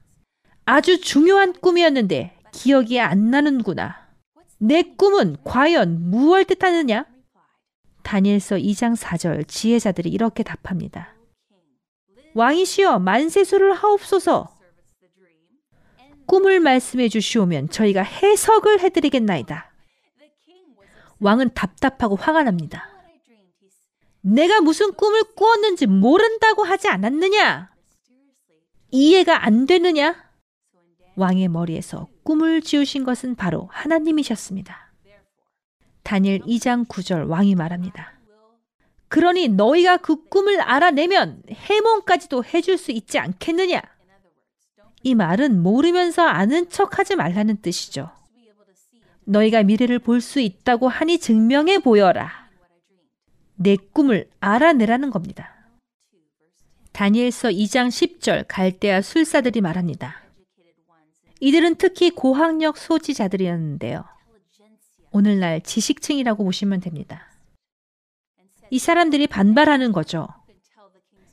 아주 0.64 1.00
중요한 1.00 1.52
꿈이었는데 1.52 2.36
기억이 2.52 3.00
안 3.00 3.30
나는구나. 3.30 4.08
내 4.58 4.82
꿈은 4.82 5.38
과연 5.44 6.10
무엇을 6.10 6.44
뜻하느냐? 6.44 7.04
다니엘서 8.08 8.56
2장 8.56 8.96
4절 8.96 9.46
지혜자들이 9.46 10.08
이렇게 10.08 10.42
답합니다. 10.42 11.14
왕이시여 12.32 13.00
만세수를 13.00 13.74
하옵소서. 13.74 14.48
꿈을 16.24 16.58
말씀해 16.60 17.10
주시오면 17.10 17.68
저희가 17.68 18.00
해석을 18.02 18.80
해드리겠나이다. 18.80 19.70
왕은 21.20 21.52
답답하고 21.52 22.16
화가 22.16 22.44
납니다. 22.44 22.88
내가 24.22 24.62
무슨 24.62 24.94
꿈을 24.94 25.22
꾸었는지 25.36 25.86
모른다고 25.86 26.64
하지 26.64 26.88
않았느냐? 26.88 27.70
이해가 28.90 29.44
안 29.44 29.66
되느냐? 29.66 30.16
왕의 31.16 31.48
머리에서 31.48 32.08
꿈을 32.22 32.62
지우신 32.62 33.04
것은 33.04 33.34
바로 33.34 33.68
하나님이셨습니다. 33.70 34.87
다니엘 36.08 36.40
2장 36.40 36.88
9절 36.88 37.28
왕이 37.28 37.54
말합니다. 37.54 38.14
그러니 39.08 39.48
너희가 39.48 39.98
그 39.98 40.26
꿈을 40.30 40.58
알아내면 40.58 41.42
해몽까지도 41.50 42.44
해줄 42.46 42.78
수 42.78 42.92
있지 42.92 43.18
않겠느냐? 43.18 43.82
이 45.02 45.14
말은 45.14 45.62
모르면서 45.62 46.22
아는 46.22 46.70
척 46.70 46.98
하지 46.98 47.14
말라는 47.14 47.60
뜻이죠. 47.60 48.10
너희가 49.26 49.62
미래를 49.64 49.98
볼 49.98 50.22
수 50.22 50.40
있다고 50.40 50.88
하니 50.88 51.18
증명해 51.18 51.80
보여라. 51.80 52.48
내 53.56 53.76
꿈을 53.76 54.30
알아내라는 54.40 55.10
겁니다. 55.10 55.52
다니엘서 56.92 57.50
2장 57.50 57.88
10절 57.88 58.46
갈대아 58.48 59.02
술사들이 59.02 59.60
말합니다. 59.60 60.22
이들은 61.40 61.74
특히 61.74 62.08
고학력 62.08 62.78
소지자들이었는데요. 62.78 64.17
오늘날 65.18 65.60
지식층이라고 65.60 66.44
보시면 66.44 66.78
됩니다. 66.80 67.26
이 68.70 68.78
사람들이 68.78 69.26
반발하는 69.26 69.90
거죠. 69.90 70.28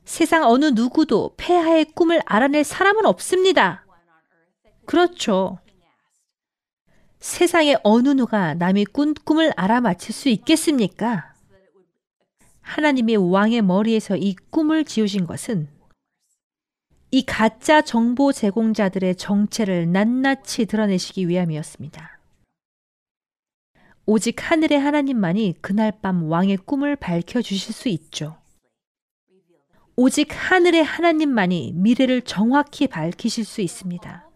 세상 0.06 0.44
어느 0.44 0.66
누구도 0.66 1.36
폐하의 1.38 1.86
꿈을 1.94 2.20
알아낼 2.26 2.64
사람은 2.64 3.06
없습니다. 3.06 3.86
그렇죠. 4.86 5.60
세상에 7.20 7.76
어느 7.84 8.10
누가 8.10 8.56
남이 8.56 8.86
꾼 8.86 9.14
꿈을 9.14 9.54
알아맞힐 9.56 10.14
수 10.14 10.30
있겠습니까? 10.30 11.36
하나님의 12.62 13.18
왕의 13.18 13.62
머리에서 13.62 14.18
이 14.18 14.36
꿈을 14.50 14.84
지우신 14.84 15.28
것은 15.28 15.68
이 17.12 17.24
가짜 17.24 17.84
정보 17.84 18.32
제공자들의 18.32 19.16
정체를 19.16 19.92
낱낱이 19.92 20.66
드러내시기 20.66 21.28
위함이었습니다. 21.28 22.15
오직 24.08 24.52
하늘의 24.52 24.80
하나님만이 24.80 25.56
그날 25.62 25.92
밤 26.02 26.30
왕의 26.30 26.58
꿈을 26.58 26.96
밝혀 26.96 27.42
주실 27.42 27.74
수 27.74 27.90
있죠. 27.90 28.38
오직 29.96 30.30
하늘의 30.32 30.84
하나님만이 30.84 31.74
미래를 31.76 32.22
정확히 32.22 32.86
밝히실 32.88 33.46
수 33.46 33.62
있습니다. 33.62 34.30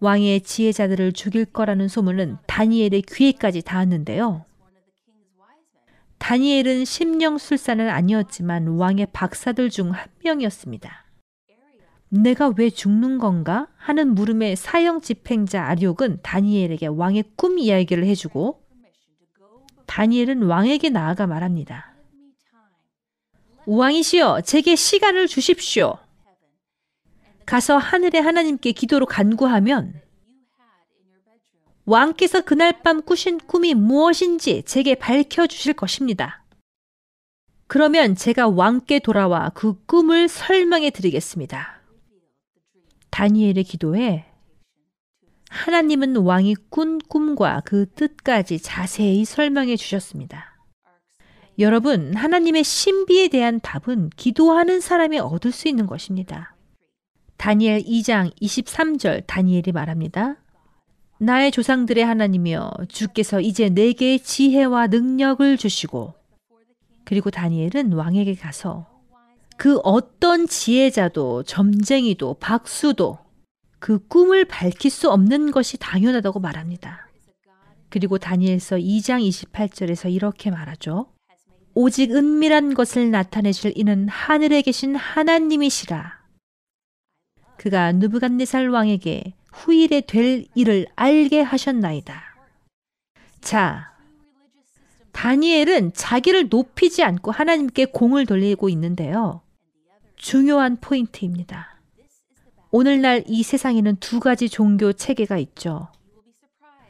왕의 0.00 0.40
지혜자들을 0.40 1.12
죽일 1.12 1.44
거라는 1.44 1.88
소문은 1.88 2.38
다니엘의 2.46 3.02
귀에까지 3.02 3.62
닿았는데요. 3.62 4.46
다니엘은 6.18 6.84
심령술사는 6.84 7.88
아니었지만 7.88 8.68
왕의 8.68 9.08
박사들 9.12 9.68
중 9.70 9.90
한 9.90 10.08
명이었습니다. 10.24 11.01
내가 12.12 12.52
왜 12.58 12.68
죽는 12.68 13.16
건가? 13.16 13.68
하는 13.78 14.14
물음에 14.14 14.54
사형 14.54 15.00
집행자 15.00 15.64
아리옥은 15.64 16.18
다니엘에게 16.22 16.86
왕의 16.86 17.24
꿈 17.36 17.58
이야기를 17.58 18.04
해주고 18.04 18.62
다니엘은 19.86 20.42
왕에게 20.42 20.90
나아가 20.90 21.26
말합니다. 21.26 21.94
왕이시여, 23.64 24.42
제게 24.42 24.76
시간을 24.76 25.26
주십시오. 25.26 25.96
가서 27.46 27.78
하늘의 27.78 28.20
하나님께 28.20 28.72
기도로 28.72 29.06
간구하면 29.06 30.00
왕께서 31.86 32.42
그날 32.42 32.82
밤 32.82 33.02
꾸신 33.02 33.38
꿈이 33.38 33.72
무엇인지 33.72 34.64
제게 34.64 34.94
밝혀 34.96 35.46
주실 35.46 35.72
것입니다. 35.72 36.44
그러면 37.68 38.14
제가 38.14 38.48
왕께 38.48 38.98
돌아와 38.98 39.50
그 39.54 39.82
꿈을 39.86 40.28
설명해 40.28 40.90
드리겠습니다. 40.90 41.81
다니엘의 43.12 43.64
기도에 43.64 44.24
하나님은 45.50 46.16
왕이 46.16 46.56
꾼 46.70 46.98
꿈과 46.98 47.60
그 47.64 47.86
뜻까지 47.94 48.58
자세히 48.58 49.24
설명해 49.26 49.76
주셨습니다. 49.76 50.56
여러분, 51.58 52.16
하나님의 52.16 52.64
신비에 52.64 53.28
대한 53.28 53.60
답은 53.60 54.10
기도하는 54.16 54.80
사람이 54.80 55.18
얻을 55.18 55.52
수 55.52 55.68
있는 55.68 55.86
것입니다. 55.86 56.56
다니엘 57.36 57.82
2장 57.82 58.34
23절 58.40 59.26
다니엘이 59.26 59.72
말합니다. 59.72 60.36
나의 61.18 61.52
조상들의 61.52 62.02
하나님이여 62.02 62.70
주께서 62.88 63.40
이제 63.40 63.68
내게 63.68 64.16
지혜와 64.16 64.86
능력을 64.86 65.58
주시고 65.58 66.14
그리고 67.04 67.30
다니엘은 67.30 67.92
왕에게 67.92 68.36
가서 68.36 68.91
그 69.62 69.78
어떤 69.84 70.48
지혜자도 70.48 71.44
점쟁이도 71.44 72.34
박수도 72.40 73.20
그 73.78 74.04
꿈을 74.08 74.44
밝힐 74.44 74.90
수 74.90 75.08
없는 75.08 75.52
것이 75.52 75.76
당연하다고 75.78 76.40
말합니다. 76.40 77.06
그리고 77.88 78.18
다니엘서 78.18 78.78
2장 78.78 79.24
28절에서 79.24 80.12
이렇게 80.12 80.50
말하죠. 80.50 81.12
오직 81.74 82.10
은밀한 82.10 82.74
것을 82.74 83.12
나타내실 83.12 83.74
이는 83.76 84.08
하늘에 84.08 84.62
계신 84.62 84.96
하나님이시라. 84.96 86.18
그가 87.56 87.92
느부갓네살 87.92 88.68
왕에게 88.68 89.34
후일에 89.52 90.00
될 90.00 90.44
일을 90.56 90.86
알게 90.96 91.40
하셨나이다. 91.40 92.20
자, 93.40 93.92
다니엘은 95.12 95.92
자기를 95.94 96.48
높이지 96.48 97.04
않고 97.04 97.30
하나님께 97.30 97.84
공을 97.84 98.26
돌리고 98.26 98.68
있는데요. 98.68 99.41
중요한 100.22 100.76
포인트입니다. 100.80 101.80
오늘날 102.70 103.24
이 103.26 103.42
세상에는 103.42 103.96
두 103.96 104.20
가지 104.20 104.48
종교 104.48 104.92
체계가 104.92 105.36
있죠. 105.38 105.88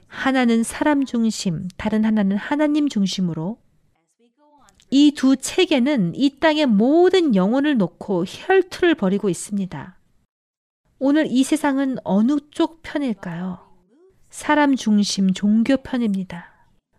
하나는 0.07 0.63
사람 0.63 1.07
중심, 1.07 1.67
다른 1.79 2.05
하나는 2.05 2.37
하나님 2.37 2.91
중심으로 2.91 3.59
이 4.91 5.13
두 5.17 5.37
체계는 5.37 6.13
이 6.15 6.39
땅의 6.39 6.67
모든 6.67 7.35
영혼을 7.35 7.79
놓고 7.79 8.27
혈투를 8.27 8.97
벌이고 8.97 9.31
있습니다. 9.31 9.97
오늘 10.99 11.27
이 11.27 11.43
세상은 11.43 11.97
어느 12.05 12.37
쪽 12.51 12.83
편일까요? 12.83 13.59
사람 14.29 14.77
중심 14.77 15.33
종교 15.33 15.79
편입니다. 15.79 16.53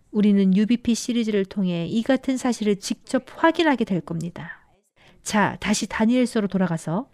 우리는 0.09 0.57
UBP 0.57 0.95
시리즈를 0.95 1.45
통해 1.45 1.85
이 1.85 2.01
같은 2.01 2.37
사실을 2.37 2.79
직접 2.79 3.23
확인하게 3.35 3.85
될 3.85 4.01
겁니다. 4.01 4.62
자, 5.23 5.57
다시 5.59 5.87
다니엘서로 5.87 6.47
돌아가서 6.47 7.09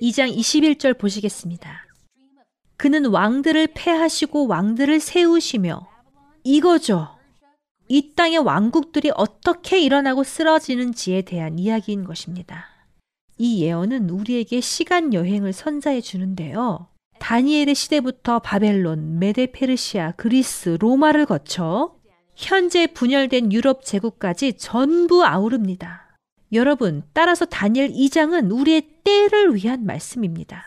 2장 0.00 0.34
21절 0.34 0.98
보시겠습니다. 0.98 1.86
그는 2.76 3.06
왕들을 3.06 3.68
패하시고 3.74 4.48
왕들을 4.48 4.98
세우시며 4.98 5.86
이거죠. 6.44 7.16
이 7.88 8.14
땅의 8.14 8.38
왕국들이 8.38 9.12
어떻게 9.14 9.80
일어나고 9.80 10.24
쓰러지는지에 10.24 11.22
대한 11.22 11.58
이야기인 11.58 12.04
것입니다. 12.04 12.66
이 13.38 13.62
예언은 13.62 14.10
우리에게 14.10 14.60
시간 14.60 15.12
여행을 15.14 15.52
선사해 15.52 16.00
주는데요. 16.00 16.88
다니엘의 17.18 17.74
시대부터 17.74 18.40
바벨론, 18.40 19.18
메데 19.18 19.52
페르시아, 19.52 20.12
그리스, 20.12 20.76
로마를 20.80 21.26
거쳐 21.26 21.94
현재 22.34 22.88
분열된 22.88 23.52
유럽 23.52 23.84
제국까지 23.84 24.54
전부 24.54 25.24
아우릅니다. 25.24 26.01
여러분, 26.52 27.02
따라서 27.12 27.44
다니엘 27.44 27.92
2장은 27.92 28.52
우리의 28.52 28.82
때를 29.04 29.54
위한 29.54 29.86
말씀입니다. 29.86 30.66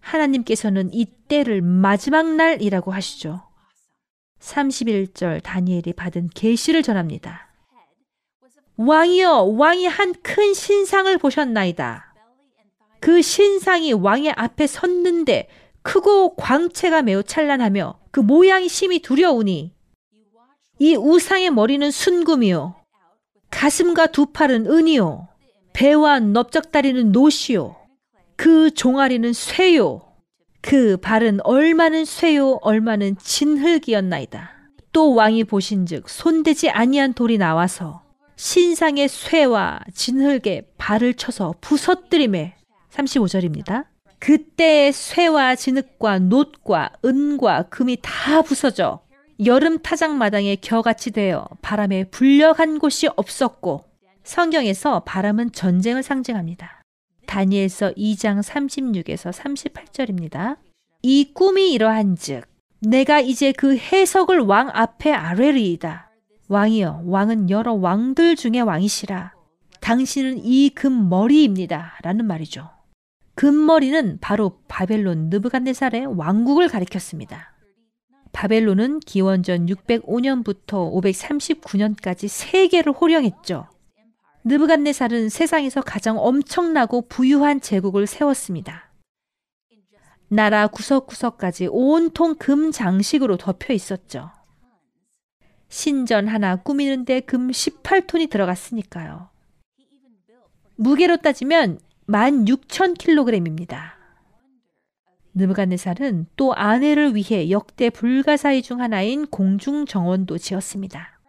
하나님께서는 0.00 0.92
이 0.92 1.04
때를 1.04 1.62
마지막 1.62 2.34
날이라고 2.34 2.92
하시죠. 2.92 3.42
31절 4.40 5.42
다니엘이 5.42 5.92
받은 5.94 6.30
계시를 6.34 6.82
전합니다. 6.82 7.48
왕이여 8.76 9.42
왕이 9.42 9.86
한 9.86 10.12
큰 10.22 10.52
신상을 10.54 11.16
보셨나이다. 11.18 12.14
그 13.00 13.22
신상이 13.22 13.92
왕의 13.92 14.32
앞에 14.36 14.66
섰는데 14.66 15.48
크고 15.82 16.34
광채가 16.36 17.02
매우 17.02 17.22
찬란하며 17.22 18.00
그 18.10 18.20
모양이 18.20 18.68
심히 18.68 19.00
두려우니 19.00 19.72
이 20.78 20.94
우상의 20.96 21.50
머리는 21.50 21.90
순금이요 21.90 22.75
가슴과 23.56 24.08
두 24.08 24.26
팔은 24.26 24.66
은이요 24.66 25.28
배와 25.72 26.20
넓적다리는 26.20 27.10
노시요 27.10 27.74
그 28.36 28.70
종아리는 28.70 29.32
쇠요 29.32 30.02
그 30.60 30.98
발은 30.98 31.40
얼마는 31.42 32.04
쇠요 32.04 32.58
얼마는 32.60 33.16
진흙이었나이다. 33.18 34.50
또 34.92 35.14
왕이 35.14 35.44
보신즉 35.44 36.10
손대지 36.10 36.68
아니한 36.68 37.14
돌이 37.14 37.38
나와서 37.38 38.02
신상의 38.36 39.08
쇠와 39.08 39.80
진흙에 39.94 40.68
발을 40.76 41.14
쳐서 41.14 41.54
부서뜨림에 41.62 42.56
35절입니다. 42.90 43.86
그때 44.18 44.92
쇠와 44.92 45.54
진흙과 45.54 46.18
놋과 46.18 46.90
은과 47.04 47.68
금이 47.70 47.98
다 48.02 48.42
부서져 48.42 49.05
여름 49.44 49.78
타작마당에 49.78 50.56
겨같이 50.56 51.10
되어 51.10 51.46
바람에 51.60 52.04
불려간 52.04 52.78
곳이 52.78 53.08
없었고 53.16 53.84
성경에서 54.24 55.00
바람은 55.00 55.52
전쟁을 55.52 56.02
상징합니다. 56.02 56.82
다니엘서 57.26 57.92
2장 57.92 58.42
36에서 58.42 59.32
38절입니다. 59.32 60.56
이 61.02 61.32
꿈이 61.34 61.72
이러한즉 61.72 62.44
내가 62.80 63.20
이제 63.20 63.52
그 63.52 63.76
해석을 63.76 64.40
왕 64.40 64.70
앞에 64.72 65.12
아뢰리이다. 65.12 66.10
왕이여, 66.48 67.02
왕은 67.04 67.50
여러 67.50 67.74
왕들 67.74 68.36
중에 68.36 68.60
왕이시라. 68.60 69.34
당신은 69.80 70.44
이 70.44 70.70
금머리입니다. 70.70 71.98
라는 72.02 72.26
말이죠. 72.26 72.70
금머리는 73.34 74.18
바로 74.20 74.60
바벨론 74.68 75.28
느부갓네살의 75.28 76.06
왕국을 76.16 76.68
가리켰습니다. 76.68 77.55
바벨론은 78.36 79.00
기원전 79.00 79.64
605년부터 79.64 80.92
539년까지 80.92 82.28
세계를 82.28 82.92
호령했죠. 82.92 83.66
느부갓네살은 84.44 85.30
세상에서 85.30 85.80
가장 85.80 86.18
엄청나고 86.18 87.08
부유한 87.08 87.62
제국을 87.62 88.06
세웠습니다. 88.06 88.92
나라 90.28 90.66
구석구석까지 90.66 91.68
온통 91.70 92.34
금 92.34 92.72
장식으로 92.72 93.38
덮여 93.38 93.72
있었죠. 93.72 94.30
신전 95.70 96.28
하나 96.28 96.56
꾸미는데 96.56 97.20
금 97.20 97.50
18톤이 97.50 98.28
들어갔으니까요. 98.28 99.30
무게로 100.74 101.16
따지면 101.22 101.80
16,000kg입니다. 102.06 103.95
느부갓네살은 105.36 106.26
또 106.36 106.54
아내를 106.54 107.14
위해 107.14 107.50
역대 107.50 107.90
불가사의 107.90 108.62
중 108.62 108.80
하나인 108.80 109.26
공중 109.26 109.84
정원도 109.84 110.38
지었습니다. 110.38 111.20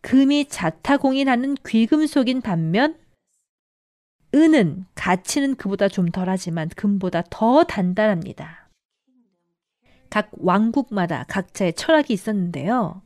금이 0.00 0.48
자타공인하는 0.48 1.56
귀금속인 1.66 2.40
반면 2.42 2.98
은은 4.34 4.84
가치는 4.94 5.54
그보다 5.54 5.88
좀 5.88 6.10
덜하지만 6.10 6.68
금보다 6.70 7.22
더 7.30 7.64
단단합니다. 7.64 8.68
각 10.10 10.30
왕국마다 10.32 11.24
각자의 11.28 11.74
철학이 11.74 12.12
있었는데요. 12.12 13.02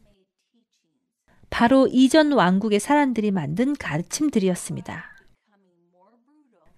바로 1.51 1.87
이전 1.87 2.33
왕국의 2.33 2.81
사람들이 2.81 3.31
만든 3.31 3.75
가르침들이었습니다. 3.75 5.12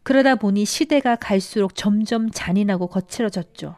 그러다 0.05 0.35
보니 0.37 0.67
시대가 0.67 1.17
갈수록 1.17 1.75
점점 1.75 2.31
잔인하고 2.31 2.89
거칠어졌죠. 2.89 3.75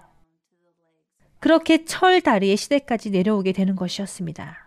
그렇게 1.39 1.85
철 1.85 2.21
다리의 2.21 2.57
시대까지 2.57 3.11
내려오게 3.11 3.53
되는 3.53 3.77
것이었습니다. 3.77 4.59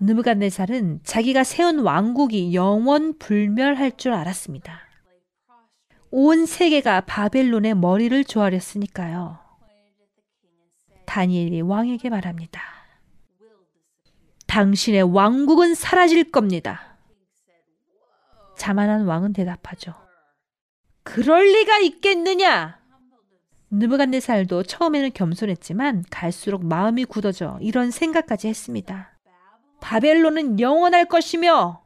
느부갓네살은 0.00 1.00
자기가 1.04 1.44
세운 1.44 1.80
왕국이 1.80 2.54
영원 2.54 3.18
불멸할 3.18 3.98
줄 3.98 4.12
알았습니다. 4.12 4.80
온 6.10 6.46
세계가 6.46 7.02
바벨론의 7.02 7.74
머리를 7.74 8.24
조아렸으니까요. 8.24 9.38
다니엘이 11.04 11.60
왕에게 11.60 12.08
말합니다. 12.08 12.62
당신의 14.46 15.02
왕국은 15.02 15.74
사라질 15.74 16.30
겁니다. 16.30 16.96
자만한 18.56 19.04
왕은 19.04 19.34
대답하죠. 19.34 20.05
그럴 21.06 21.46
리가 21.46 21.78
있겠느냐? 21.78 22.80
느부갓네살도 23.70 24.64
처음에는 24.64 25.12
겸손했지만 25.14 26.04
갈수록 26.10 26.64
마음이 26.64 27.04
굳어져 27.04 27.58
이런 27.60 27.92
생각까지 27.92 28.48
했습니다. 28.48 29.16
바벨론은 29.80 30.58
영원할 30.58 31.04
것이며 31.06 31.80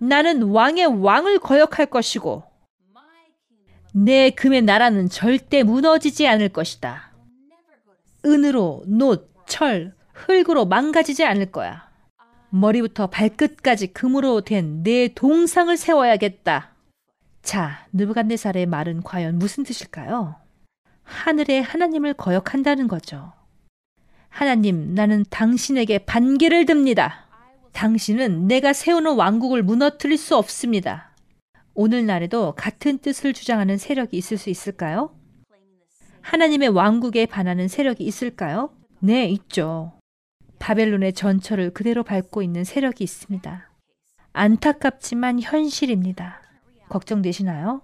나는 0.00 0.42
왕의 0.42 0.86
왕을 1.02 1.38
거역할 1.38 1.86
것이고 1.86 2.42
내 3.94 4.30
금의 4.30 4.62
나라는 4.62 5.08
절대 5.08 5.62
무너지지 5.62 6.26
않을 6.26 6.48
것이다. 6.48 7.12
은으로, 8.26 8.82
노, 8.88 9.28
철, 9.46 9.94
흙으로 10.12 10.66
망가지지 10.66 11.24
않을 11.24 11.52
거야. 11.52 11.88
머리부터 12.50 13.06
발끝까지 13.06 13.92
금으로 13.92 14.40
된 14.40 14.82
내 14.82 15.08
동상을 15.14 15.76
세워야겠다. 15.76 16.73
자, 17.44 17.86
느부갓네살의 17.92 18.66
말은 18.66 19.02
과연 19.02 19.38
무슨 19.38 19.64
뜻일까요? 19.64 20.36
하늘의 21.02 21.62
하나님을 21.62 22.14
거역한다는 22.14 22.88
거죠. 22.88 23.32
하나님, 24.30 24.94
나는 24.94 25.24
당신에게 25.28 25.98
반기를 25.98 26.64
듭니다. 26.64 27.26
당신은 27.72 28.48
내가 28.48 28.72
세우는 28.72 29.14
왕국을 29.14 29.62
무너뜨릴 29.62 30.16
수 30.16 30.36
없습니다. 30.36 31.10
오늘날에도 31.74 32.54
같은 32.56 32.98
뜻을 32.98 33.34
주장하는 33.34 33.76
세력이 33.76 34.16
있을 34.16 34.38
수 34.38 34.48
있을까요? 34.48 35.14
하나님의 36.22 36.70
왕국에 36.70 37.26
반하는 37.26 37.68
세력이 37.68 38.04
있을까요? 38.04 38.70
네, 39.00 39.28
있죠. 39.28 39.92
바벨론의 40.58 41.12
전철을 41.12 41.74
그대로 41.74 42.04
밟고 42.04 42.42
있는 42.42 42.64
세력이 42.64 43.04
있습니다. 43.04 43.68
안타깝지만 44.32 45.42
현실입니다. 45.42 46.43
걱정되시나요? 46.88 47.82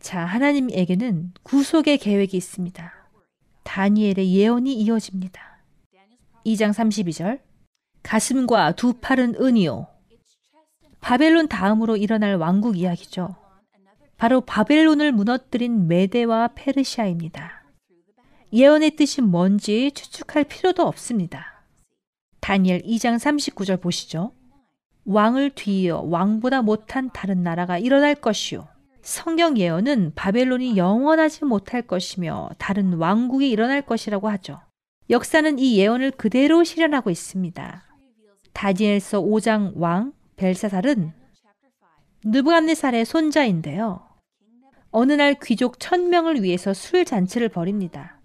자, 0.00 0.24
하나님에게는 0.24 1.32
구속의 1.42 1.98
계획이 1.98 2.36
있습니다. 2.36 2.92
다니엘의 3.62 4.34
예언이 4.34 4.74
이어집니다. 4.74 5.40
2장 6.44 6.70
32절 6.70 7.40
가슴과 8.02 8.72
두 8.72 8.94
팔은 8.94 9.36
은이요. 9.40 9.86
바벨론 11.00 11.48
다음으로 11.48 11.96
일어날 11.96 12.36
왕국 12.36 12.76
이야기죠. 12.76 13.36
바로 14.16 14.40
바벨론을 14.40 15.12
무너뜨린 15.12 15.88
메데와 15.88 16.50
페르시아입니다. 16.54 17.64
예언의 18.52 18.96
뜻이 18.96 19.20
뭔지 19.20 19.90
추측할 19.92 20.44
필요도 20.44 20.82
없습니다. 20.82 21.64
다니엘 22.40 22.82
2장 22.82 23.16
39절 23.16 23.80
보시죠. 23.80 24.32
왕을 25.04 25.50
뒤이어 25.50 26.02
왕보다 26.02 26.62
못한 26.62 27.10
다른 27.12 27.42
나라가 27.42 27.78
일어날 27.78 28.14
것이요. 28.14 28.68
성경 29.02 29.58
예언은 29.58 30.12
바벨론이 30.14 30.76
영원하지 30.76 31.44
못할 31.44 31.82
것이며 31.82 32.50
다른 32.58 32.94
왕국이 32.94 33.50
일어날 33.50 33.82
것이라고 33.82 34.28
하죠. 34.30 34.60
역사는 35.10 35.58
이 35.58 35.78
예언을 35.78 36.12
그대로 36.12 36.62
실현하고 36.62 37.10
있습니다. 37.10 37.82
다니엘서 38.52 39.20
5장 39.20 39.76
왕 39.76 40.12
벨사살은 40.36 41.12
느부갓네살의 42.24 43.04
손자인데요. 43.04 44.06
어느 44.92 45.12
날 45.12 45.34
귀족 45.42 45.80
천명을 45.80 46.42
위해서 46.42 46.72
술 46.72 47.04
잔치를 47.04 47.48
벌입니다. 47.48 48.21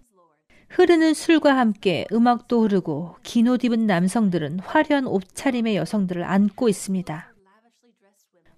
흐르는 0.70 1.14
술과 1.14 1.58
함께 1.58 2.06
음악도 2.12 2.64
흐르고 2.64 3.16
긴 3.24 3.48
옷 3.48 3.64
입은 3.64 3.88
남성들은 3.88 4.60
화려한 4.60 5.08
옷차림의 5.08 5.76
여성들을 5.76 6.24
안고 6.24 6.70
있습니다. 6.70 7.34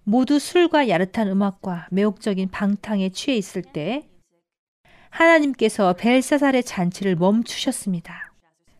모두 0.04 0.38
술과 0.38 0.88
야릇한 0.88 1.28
음악과 1.28 1.86
매혹적인 1.90 2.50
방탕에 2.50 3.10
취해 3.10 3.36
있을 3.36 3.62
때 3.62 4.08
하나님께서 5.10 5.92
벨사살의 5.94 6.64
잔치를 6.64 7.16
멈추셨습니다. 7.16 8.32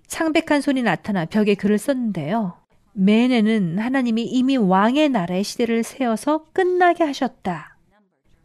창백한 0.07 0.61
손이 0.61 0.83
나타나 0.83 1.25
벽에 1.25 1.55
글을 1.55 1.79
썼는데요. 1.79 2.57
메네는 2.93 3.79
하나님이 3.79 4.25
이미 4.25 4.57
왕의 4.57 5.11
나라의 5.11 5.45
시대를 5.45 5.85
세워서 5.85 6.47
끝나게 6.53 7.05
하셨다. 7.05 7.77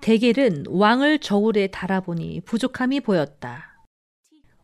대겔은 0.02 0.66
왕을 0.70 1.20
저울에 1.20 1.68
달아보니 1.68 2.42
부족함이 2.42 3.00
보였다. 3.02 3.75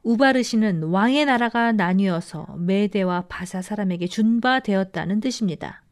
우바르시는 0.04 0.84
왕의 0.84 1.26
나라가 1.26 1.72
나뉘어서 1.72 2.56
메대와 2.58 3.26
바사 3.30 3.62
사람에게 3.62 4.08
준바되었다는 4.08 5.20
뜻입니다. 5.20 5.84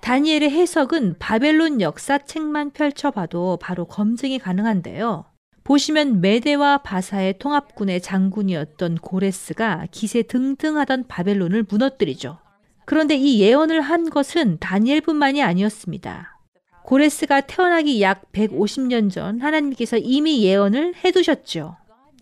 다니엘의 0.00 0.50
해석은 0.50 1.16
바벨론 1.18 1.80
역사책만 1.80 2.70
펼쳐봐도 2.70 3.58
바로 3.60 3.86
검증이 3.86 4.38
가능한데요. 4.38 5.24
보시면 5.64 6.20
메데와 6.20 6.78
바사의 6.78 7.38
통합군의 7.40 8.00
장군이었던 8.00 8.98
고레스가 8.98 9.88
기세 9.90 10.22
등등하던 10.22 11.08
바벨론을 11.08 11.66
무너뜨리죠. 11.68 12.38
그런데 12.84 13.16
이 13.16 13.40
예언을 13.40 13.80
한 13.80 14.08
것은 14.08 14.58
다니엘뿐만이 14.60 15.42
아니었습니다. 15.42 16.38
고레스가 16.84 17.40
태어나기 17.40 18.00
약 18.00 18.30
150년 18.30 19.10
전 19.10 19.40
하나님께서 19.40 19.96
이미 19.96 20.44
예언을 20.44 20.94
해두셨죠. 21.04 21.76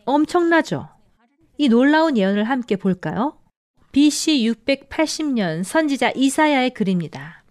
엄청나죠? 0.07 0.93
이 1.57 1.68
놀라운 1.68 2.16
예언을 2.16 2.44
함께 2.44 2.76
볼까요? 2.76 3.38
BC 3.92 4.52
680년 4.66 5.62
선지자 5.62 6.12
이사야의 6.16 6.70
글입니다. 6.70 7.44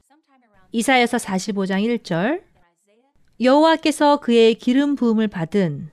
이사야서 0.73 1.17
45장 1.17 1.99
1절 1.99 2.41
여호와께서 3.39 4.17
그의 4.17 4.55
기름 4.55 4.95
부음을 4.95 5.29
받은 5.29 5.89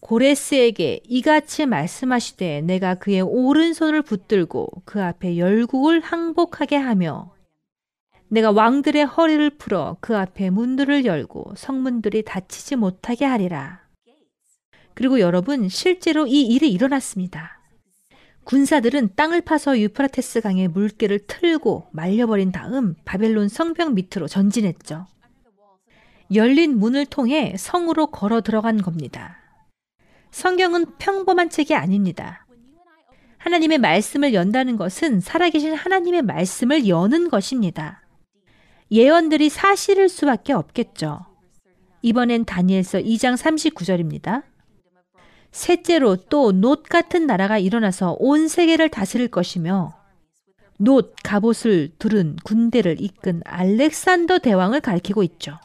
고레스에게 0.00 1.00
이같이 1.04 1.64
말씀하시되 1.64 2.62
내가 2.62 2.96
그의 2.96 3.22
오른손을 3.22 4.02
붙들고 4.02 4.82
그 4.84 5.02
앞에 5.02 5.38
열국을 5.38 6.00
항복하게 6.00 6.76
하며 6.76 7.32
내가 8.28 8.50
왕들의 8.50 9.04
허리를 9.04 9.50
풀어 9.58 9.96
그 10.00 10.16
앞에 10.16 10.50
문들을 10.50 11.04
열고 11.04 11.54
성문들이 11.56 12.24
닫히지 12.24 12.76
못하게 12.76 13.24
하리라. 13.24 13.81
그리고 14.94 15.20
여러분 15.20 15.68
실제로 15.68 16.26
이 16.26 16.42
일이 16.42 16.70
일어났습니다. 16.70 17.60
군사들은 18.44 19.10
땅을 19.14 19.42
파서 19.42 19.78
유프라테스 19.78 20.40
강의 20.40 20.68
물결을 20.68 21.20
틀고 21.26 21.88
말려버린 21.92 22.50
다음 22.52 22.94
바벨론 23.04 23.48
성벽 23.48 23.94
밑으로 23.94 24.26
전진했죠. 24.26 25.06
열린 26.34 26.78
문을 26.78 27.06
통해 27.06 27.54
성으로 27.56 28.06
걸어 28.08 28.40
들어간 28.40 28.80
겁니다. 28.80 29.36
성경은 30.30 30.96
평범한 30.98 31.50
책이 31.50 31.74
아닙니다. 31.74 32.46
하나님의 33.38 33.78
말씀을 33.78 34.34
연다는 34.34 34.76
것은 34.76 35.20
살아계신 35.20 35.74
하나님의 35.74 36.22
말씀을 36.22 36.88
여는 36.88 37.28
것입니다. 37.28 38.02
예언들이 38.90 39.48
사실일 39.48 40.08
수밖에 40.08 40.52
없겠죠. 40.52 41.26
이번엔 42.02 42.44
다니엘서 42.44 42.98
2장 42.98 43.36
39절입니다. 43.36 44.42
셋째로 45.52 46.16
또 46.28 46.50
놋 46.52 46.82
같은 46.84 47.26
나라가 47.26 47.58
일어나서 47.58 48.16
온 48.18 48.48
세계를 48.48 48.88
다스릴 48.88 49.28
것이며 49.28 49.94
놋 50.78 51.14
갑옷을 51.22 51.92
두른 51.98 52.36
군대를 52.44 53.00
이끈 53.00 53.42
알렉산더 53.44 54.38
대왕을 54.38 54.80
가리키고 54.80 55.22
있죠. 55.22 55.58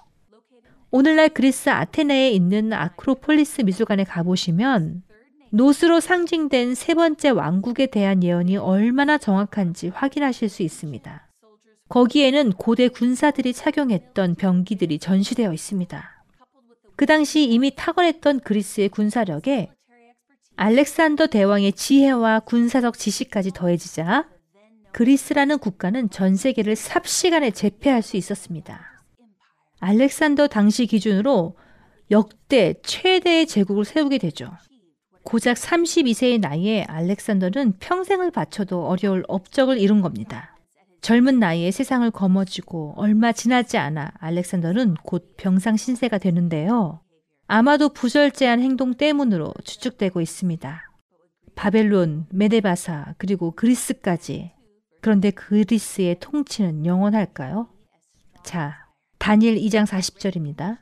오늘날 0.92 1.30
그리스 1.30 1.70
아테네에 1.70 2.32
있는 2.32 2.72
아크로폴리스 2.74 3.62
미술관에 3.62 4.04
가보시면 4.04 5.04
놋으로 5.52 6.00
상징된 6.02 6.76
세 6.76 6.94
번째 6.94 7.30
왕국에 7.30 7.88
대한 7.88 8.24
예언이 8.24 8.58
얼마나 8.58 9.18
정확한지 9.18 9.90
확인하실 9.90 10.50
수 10.50 10.62
있습니다. 10.64 11.28
거기에는 11.90 12.52
고대 12.54 12.90
군사들이 12.90 13.54
착용했던 13.54 14.36
병기들이 14.36 15.00
전시되어 15.00 15.54
있습니다. 15.54 16.24
그 16.98 17.06
당시 17.06 17.44
이미 17.46 17.72
탁월했던 17.76 18.42
그리스의 18.42 18.90
군사력에 18.90 19.72
알렉산더 20.60 21.28
대왕의 21.28 21.74
지혜와 21.74 22.40
군사적 22.40 22.98
지식까지 22.98 23.52
더해지자 23.52 24.28
그리스라는 24.92 25.60
국가는 25.60 26.10
전 26.10 26.36
세계를 26.36 26.76
삽시간에 26.76 27.52
제패할 27.52 28.02
수 28.02 28.18
있었습니다. 28.18 29.04
알렉산더 29.80 30.48
당시 30.48 30.88
기준으로 30.88 31.56
역대 32.10 32.74
최대의 32.82 33.46
제국을 33.46 33.86
세우게 33.86 34.18
되죠. 34.18 34.50
고작 35.22 35.58
32세의 35.58 36.40
나이에 36.40 36.86
알렉산더는 36.86 37.74
평생을 37.80 38.32
바쳐도 38.32 38.88
어려울 38.88 39.24
업적을 39.28 39.78
이룬 39.78 40.02
겁니다. 40.02 40.58
젊은 41.02 41.38
나이에 41.38 41.70
세상을 41.70 42.10
거머쥐고 42.10 42.96
얼마 42.98 43.32
지나지 43.32 43.78
않아 43.78 44.14
알렉산더는 44.20 44.96
곧 45.04 45.36
병상 45.38 45.78
신세가 45.78 46.18
되는데요. 46.18 47.02
아마도 47.48 47.90
부절제한 47.90 48.60
행동 48.60 48.94
때문으로 48.94 49.54
추측되고 49.64 50.20
있습니다. 50.20 50.92
바벨론, 51.56 52.26
메데바사, 52.30 53.16
그리고 53.18 53.52
그리스까지. 53.52 54.52
그런데 55.02 55.32
그리스의 55.32 56.18
통치는 56.20 56.86
영원할까요? 56.86 57.70
자, 58.44 58.86
다니엘 59.18 59.56
2장 59.56 59.86
40절입니다. 59.86 60.78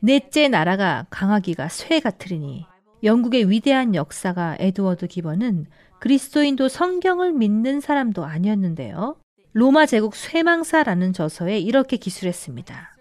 넷째 0.00 0.48
나라가 0.48 1.06
강하기가 1.10 1.68
쇠 1.68 2.00
같으리니 2.00 2.66
영국의 3.04 3.48
위대한 3.48 3.94
역사가 3.94 4.56
에드워드 4.58 5.06
기버는 5.06 5.66
그리스도인도 6.00 6.68
성경을 6.68 7.32
믿는 7.32 7.80
사람도 7.80 8.24
아니었는데요. 8.24 9.16
로마 9.52 9.86
제국 9.86 10.14
쇠망사라는 10.16 11.12
저서에 11.12 11.58
이렇게 11.58 11.96
기술했습니다. 11.96 12.97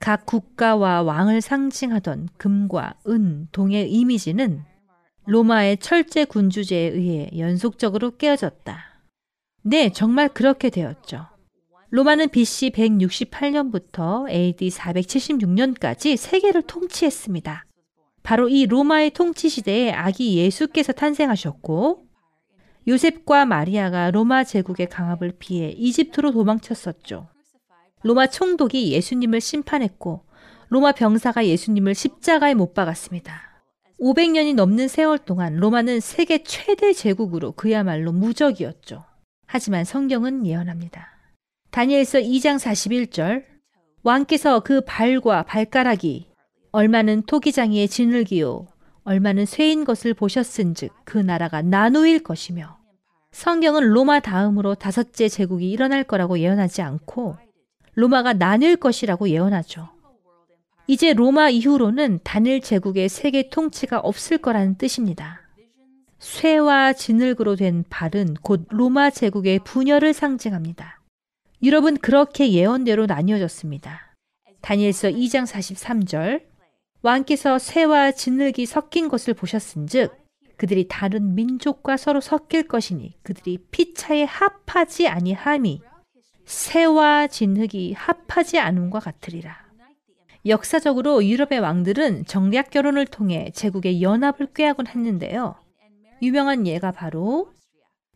각 0.00 0.24
국가와 0.24 1.02
왕을 1.02 1.42
상징하던 1.42 2.30
금과 2.38 2.94
은, 3.08 3.48
동의 3.52 3.92
이미지는 3.92 4.64
로마의 5.26 5.76
철제 5.76 6.24
군주제에 6.24 6.88
의해 6.88 7.30
연속적으로 7.36 8.16
깨어졌다. 8.16 8.78
네, 9.62 9.92
정말 9.92 10.30
그렇게 10.30 10.70
되었죠. 10.70 11.26
로마는 11.90 12.30
BC 12.30 12.70
168년부터 12.70 14.28
AD 14.30 14.70
476년까지 14.70 16.16
세계를 16.16 16.62
통치했습니다. 16.62 17.66
바로 18.22 18.48
이 18.48 18.64
로마의 18.64 19.10
통치 19.10 19.50
시대에 19.50 19.92
아기 19.92 20.38
예수께서 20.38 20.92
탄생하셨고 20.92 22.06
요셉과 22.88 23.44
마리아가 23.44 24.10
로마 24.10 24.44
제국의 24.44 24.88
강압을 24.88 25.34
피해 25.38 25.70
이집트로 25.70 26.32
도망쳤었죠. 26.32 27.28
로마 28.02 28.26
총독이 28.26 28.92
예수님을 28.92 29.40
심판했고 29.40 30.24
로마 30.68 30.92
병사가 30.92 31.46
예수님을 31.46 31.94
십자가에 31.94 32.54
못 32.54 32.74
박았습니다. 32.74 33.50
500년이 34.00 34.54
넘는 34.54 34.88
세월 34.88 35.18
동안 35.18 35.56
로마는 35.56 36.00
세계 36.00 36.42
최대 36.42 36.92
제국으로 36.92 37.52
그야말로 37.52 38.12
무적이었죠. 38.12 39.04
하지만 39.46 39.84
성경은 39.84 40.46
예언합니다. 40.46 41.08
다니엘서 41.70 42.20
2장 42.20 42.56
41절 42.56 43.44
왕께서 44.02 44.60
그 44.60 44.80
발과 44.86 45.42
발가락이 45.42 46.30
얼마는 46.72 47.22
토기장이의 47.22 47.88
진흙이요 47.88 48.68
얼마는 49.04 49.44
쇠인 49.44 49.84
것을 49.84 50.14
보셨은즉 50.14 50.92
그 51.04 51.18
나라가 51.18 51.62
나누일 51.62 52.22
것이며 52.22 52.78
성경은 53.32 53.88
로마 53.90 54.20
다음으로 54.20 54.76
다섯째 54.76 55.28
제국이 55.28 55.70
일어날 55.70 56.04
거라고 56.04 56.38
예언하지 56.38 56.82
않고 56.82 57.36
로마가 57.94 58.34
나뉠 58.34 58.76
것이라고 58.76 59.28
예언하죠. 59.28 59.88
이제 60.86 61.12
로마 61.12 61.50
이후로는 61.50 62.20
단일 62.24 62.60
제국의 62.60 63.08
세계 63.08 63.48
통치가 63.48 64.00
없을 64.00 64.38
거라는 64.38 64.76
뜻입니다. 64.76 65.40
쇠와 66.18 66.92
진흙으로 66.92 67.56
된 67.56 67.84
발은 67.88 68.34
곧 68.42 68.66
로마 68.70 69.10
제국의 69.10 69.60
분열을 69.60 70.12
상징합니다. 70.12 71.00
유럽은 71.62 71.98
그렇게 71.98 72.52
예언대로 72.52 73.06
나뉘어졌습니다. 73.06 74.14
다니엘서 74.60 75.08
2장 75.08 75.46
43절 75.46 76.42
왕께서 77.02 77.58
쇠와 77.58 78.12
진흙이 78.12 78.66
섞인 78.66 79.08
것을 79.08 79.34
보셨은즉 79.34 80.12
그들이 80.56 80.88
다른 80.88 81.34
민족과 81.34 81.96
서로 81.96 82.20
섞일 82.20 82.68
것이니 82.68 83.14
그들이 83.22 83.58
피차에 83.70 84.24
합하지 84.24 85.08
아니함이 85.08 85.80
새와 86.50 87.28
진흙이 87.28 87.92
합하지 87.92 88.58
않음과 88.58 88.98
같으리라. 88.98 89.56
역사적으로 90.46 91.24
유럽의 91.24 91.60
왕들은 91.60 92.24
정략 92.26 92.70
결혼을 92.70 93.06
통해 93.06 93.52
제국의 93.54 94.02
연합을 94.02 94.48
꾀하곤 94.52 94.88
했는데요. 94.88 95.54
유명한 96.22 96.66
예가 96.66 96.90
바로 96.90 97.52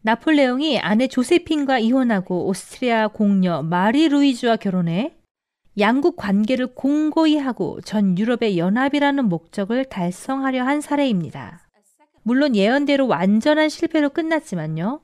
나폴레옹이 0.03 0.80
아내 0.80 1.07
조세핀과 1.07 1.78
이혼하고 1.78 2.49
오스트리아 2.49 3.07
공녀 3.07 3.62
마리 3.62 4.09
루이즈와 4.09 4.57
결혼해 4.57 5.14
양국 5.78 6.16
관계를 6.16 6.74
공고히 6.74 7.39
하고 7.39 7.80
전 7.82 8.18
유럽의 8.18 8.59
연합이라는 8.59 9.26
목적을 9.26 9.85
달성하려 9.85 10.64
한 10.64 10.80
사례입니다. 10.80 11.61
물론 12.24 12.57
예언대로 12.57 13.07
완전한 13.07 13.68
실패로 13.68 14.11
끝났지만요. 14.11 15.03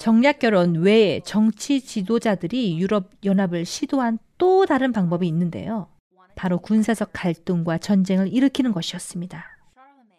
정략 0.00 0.38
결혼 0.38 0.76
외에 0.76 1.20
정치 1.20 1.82
지도자들이 1.82 2.80
유럽 2.80 3.10
연합을 3.22 3.66
시도한 3.66 4.18
또 4.38 4.64
다른 4.64 4.92
방법이 4.92 5.28
있는데요. 5.28 5.88
바로 6.34 6.58
군사적 6.58 7.10
갈등과 7.12 7.76
전쟁을 7.76 8.32
일으키는 8.32 8.72
것이었습니다. 8.72 9.44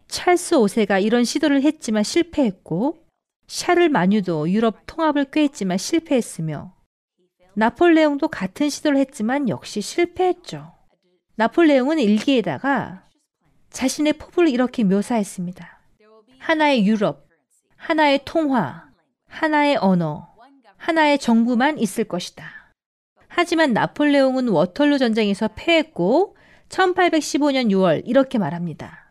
찰스 0.06 0.54
5세가 0.54 1.02
이런 1.02 1.24
시도를 1.24 1.62
했지만 1.62 2.04
실패했고 2.04 3.04
샤를 3.48 3.88
마뉴도 3.88 4.48
유럽 4.50 4.86
통합을 4.86 5.32
꾀했지만 5.32 5.78
실패했으며 5.78 6.72
나폴레옹도 7.54 8.28
같은 8.28 8.70
시도를 8.70 8.98
했지만 8.98 9.48
역시 9.48 9.80
실패했죠. 9.80 10.70
나폴레옹은 11.34 11.98
일기에다가 11.98 13.08
자신의 13.70 14.12
포부를 14.12 14.48
이렇게 14.48 14.84
묘사했습니다. 14.84 15.80
하나의 16.38 16.86
유럽, 16.86 17.26
하나의 17.74 18.20
통화, 18.24 18.91
하나의 19.32 19.76
언어, 19.76 20.28
하나의 20.76 21.18
정부만 21.18 21.78
있을 21.78 22.04
것이다. 22.04 22.44
하지만 23.28 23.72
나폴레옹은 23.72 24.48
워털루 24.48 24.98
전쟁에서 24.98 25.48
패했고 25.56 26.36
1815년 26.68 27.70
6월 27.70 28.02
이렇게 28.04 28.38
말합니다. 28.38 29.10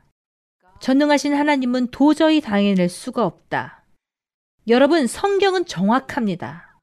전능하신 0.80 1.34
하나님은 1.34 1.88
도저히 1.88 2.40
당해낼 2.40 2.88
수가 2.88 3.26
없다. 3.26 3.84
여러분, 4.68 5.08
성경은 5.08 5.66
정확합니다. 5.66 6.80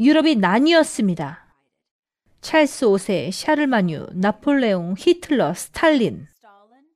유럽이 0.00 0.36
나뉘었습니다. 0.36 1.54
찰스 2.40 2.86
5세, 2.86 3.30
샤를마뉴, 3.30 4.08
나폴레옹, 4.14 4.94
히틀러, 4.98 5.54
스탈린 5.54 6.26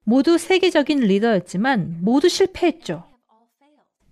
모두 0.04 0.38
세계적인 0.38 1.00
리더였지만 1.00 1.98
모두 2.00 2.28
실패했죠. 2.28 3.15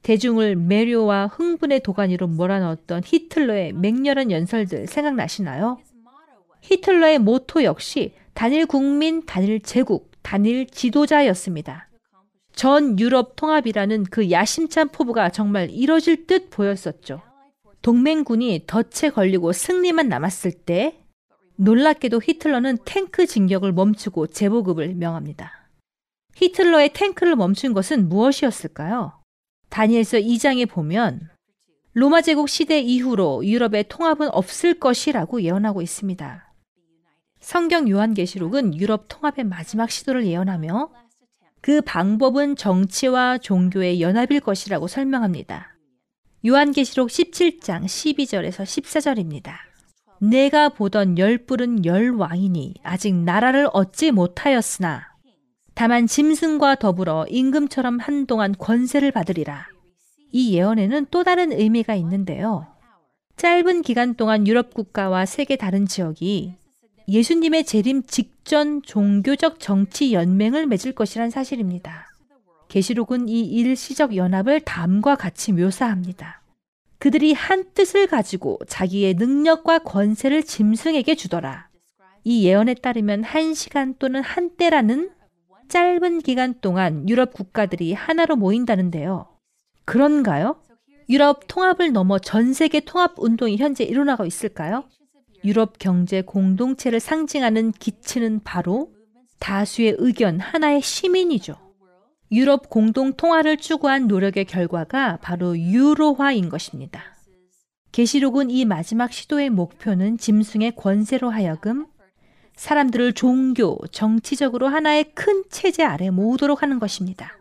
대중을 0.05 0.55
매료와 0.57 1.29
흥분의 1.29 1.81
도가니로 1.81 2.27
몰아넣었던 2.27 3.03
히틀러의 3.07 3.73
맹렬한 3.73 4.31
연설들 4.31 4.87
생각나시나요? 4.87 5.79
히틀러의 6.61 7.19
모토 7.19 7.65
역시 7.65 8.13
단일 8.35 8.67
국민, 8.67 9.25
단일 9.25 9.61
제국, 9.61 10.11
단일 10.21 10.67
지도자였습니다. 10.67 11.89
전 12.53 12.99
유럽 13.01 13.35
통합이라는 13.37 14.05
그 14.05 14.31
야심찬 14.31 14.91
포부가 14.91 15.31
정말 15.31 15.71
이뤄질 15.71 16.27
듯 16.27 16.51
보였었죠. 16.51 17.23
동맹군이 17.81 18.65
덫에 18.67 19.11
걸리고 19.11 19.53
승리만 19.53 20.09
남았을 20.11 20.53
때 20.53 20.99
놀랍게도 21.57 22.21
히틀러는 22.23 22.79
탱크 22.85 23.27
진격을 23.27 23.73
멈추고 23.73 24.27
재보급을 24.27 24.97
명합니다. 24.97 25.67
히틀러의 26.37 26.93
탱크를 26.93 27.37
멈춘 27.37 27.73
것은 27.73 28.11
무엇이었을까요? 28.11 29.24
다니엘서 29.75 30.19
2장에 30.19 30.69
보면 30.69 31.29
로마 31.95 32.23
제국 32.23 32.49
시대 32.49 32.79
이후로 32.79 33.45
유럽의 33.45 33.87
통합은 33.89 34.29
없을 34.31 34.79
것이라고 34.79 35.43
예언하고 35.43 35.83
있습니다. 35.83 36.55
성경 37.41 37.89
요한계시록은 37.89 38.79
유럽 38.79 39.07
통합의 39.09 39.45
마지막 39.47 39.91
시도를 39.91 40.27
예언하며 40.27 40.91
그 41.61 41.81
방법은 41.81 42.55
정치와 42.55 43.39
종교의 43.39 44.01
연합일 44.01 44.39
것이라고 44.39 44.87
설명합니다. 44.87 45.77
요한계시록 46.47 47.09
17장 47.09 47.85
12절에서 47.85 48.63
14절입니다. 48.63 49.55
내가 50.21 50.69
보던 50.69 51.19
열불은 51.19 51.85
열 51.85 52.11
왕이니 52.11 52.77
아직 52.85 53.13
나라를 53.13 53.69
얻지 53.73 54.13
못하였으나 54.13 55.14
다만 55.75 56.07
짐승과 56.07 56.77
더불어 56.77 57.27
임금처럼 57.29 57.99
한동안 57.99 58.55
권세를 58.57 59.11
받으리라. 59.11 59.67
이 60.31 60.55
예언에는 60.55 61.07
또 61.11 61.25
다른 61.25 61.53
의미가 61.53 61.95
있는데요. 61.97 62.67
짧은 63.37 63.83
기간 63.83 64.15
동안 64.15 64.47
유럽 64.47 64.73
국가와 64.73 65.27
세계 65.27 65.57
다른 65.57 65.87
지역이 65.87 66.55
예수님의 67.09 67.65
재림 67.65 68.05
직전 68.05 68.83
종교적 68.83 69.59
정치 69.59 70.13
연맹을 70.13 70.67
맺을 70.67 70.93
것이란 70.93 71.31
사실입니다. 71.31 72.07
계시록은 72.69 73.29
이 73.29 73.41
일시적 73.41 74.17
연합을 74.17 74.61
다음과 74.61 75.17
같이 75.17 75.53
묘사합니다. 75.53 76.41
그들이 76.99 77.33
한 77.33 77.65
뜻을 77.75 78.07
가지고 78.07 78.59
자기의 78.67 79.15
능력과 79.15 79.81
권세를 79.81 80.45
짐승에게 80.45 81.17
주더라. 81.17 81.69
이 82.23 82.47
예언에 82.47 82.75
따르면 82.75 83.25
한 83.25 83.53
시간 83.53 83.95
또는 83.99 84.23
한 84.23 84.57
때라는 84.57 85.11
짧은 85.69 86.21
기간 86.21 86.55
동안 86.61 87.09
유럽 87.09 87.33
국가들이 87.33 87.93
하나로 87.93 88.37
모인다는데요. 88.37 89.27
그런가요? 89.85 90.57
유럽 91.09 91.47
통합을 91.49 91.93
넘어 91.93 92.19
전 92.19 92.53
세계 92.53 92.81
통합 92.81 93.15
운동이 93.19 93.57
현재 93.57 93.85
일어나고 93.85 94.25
있을까요? 94.25 94.85
유럽 95.45 95.79
경제 95.79 96.23
공동체를 96.23 97.01
상징하는 97.01 97.73
기치는 97.73 98.41
바로 98.45 98.93
다수의 99.39 99.97
의견 99.99 100.41
하나의 100.41 100.81
시민이죠. 100.81 101.57
유럽 102.33 102.71
공동 102.71 103.13
통화를 103.13 103.59
추구한 103.59 104.07
노력의 104.07 104.47
결과가 104.47 105.19
바로 105.21 105.59
유로화인 105.59 106.49
것입니다. 106.49 107.03
계시록은 107.93 108.51
이 108.51 108.65
마지막 108.65 109.13
시도의 109.13 109.51
목표는 109.51 110.19
짐승의 110.19 110.75
권세로 110.77 111.31
하여금 111.31 111.87
사람들을 112.57 113.13
종교, 113.15 113.79
정치적으로 113.91 114.69
하나의 114.69 115.13
큰 115.15 115.45
체제 115.51 115.83
아래 115.83 116.11
모으도록 116.11 116.63
하는 116.63 116.79
것입니다. 116.79 117.39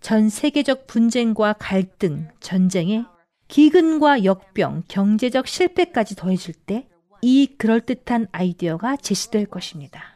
전 0.00 0.28
세계적 0.28 0.86
분쟁과 0.86 1.54
갈등, 1.58 2.28
전쟁에 2.40 3.04
기근과 3.48 4.24
역병, 4.24 4.84
경제적 4.88 5.46
실패까지 5.46 6.16
더해질 6.16 6.54
때 6.54 6.88
이 7.22 7.56
그럴듯한 7.58 8.28
아이디어가 8.32 8.96
제시될 8.96 9.46
것입니다. 9.46 10.14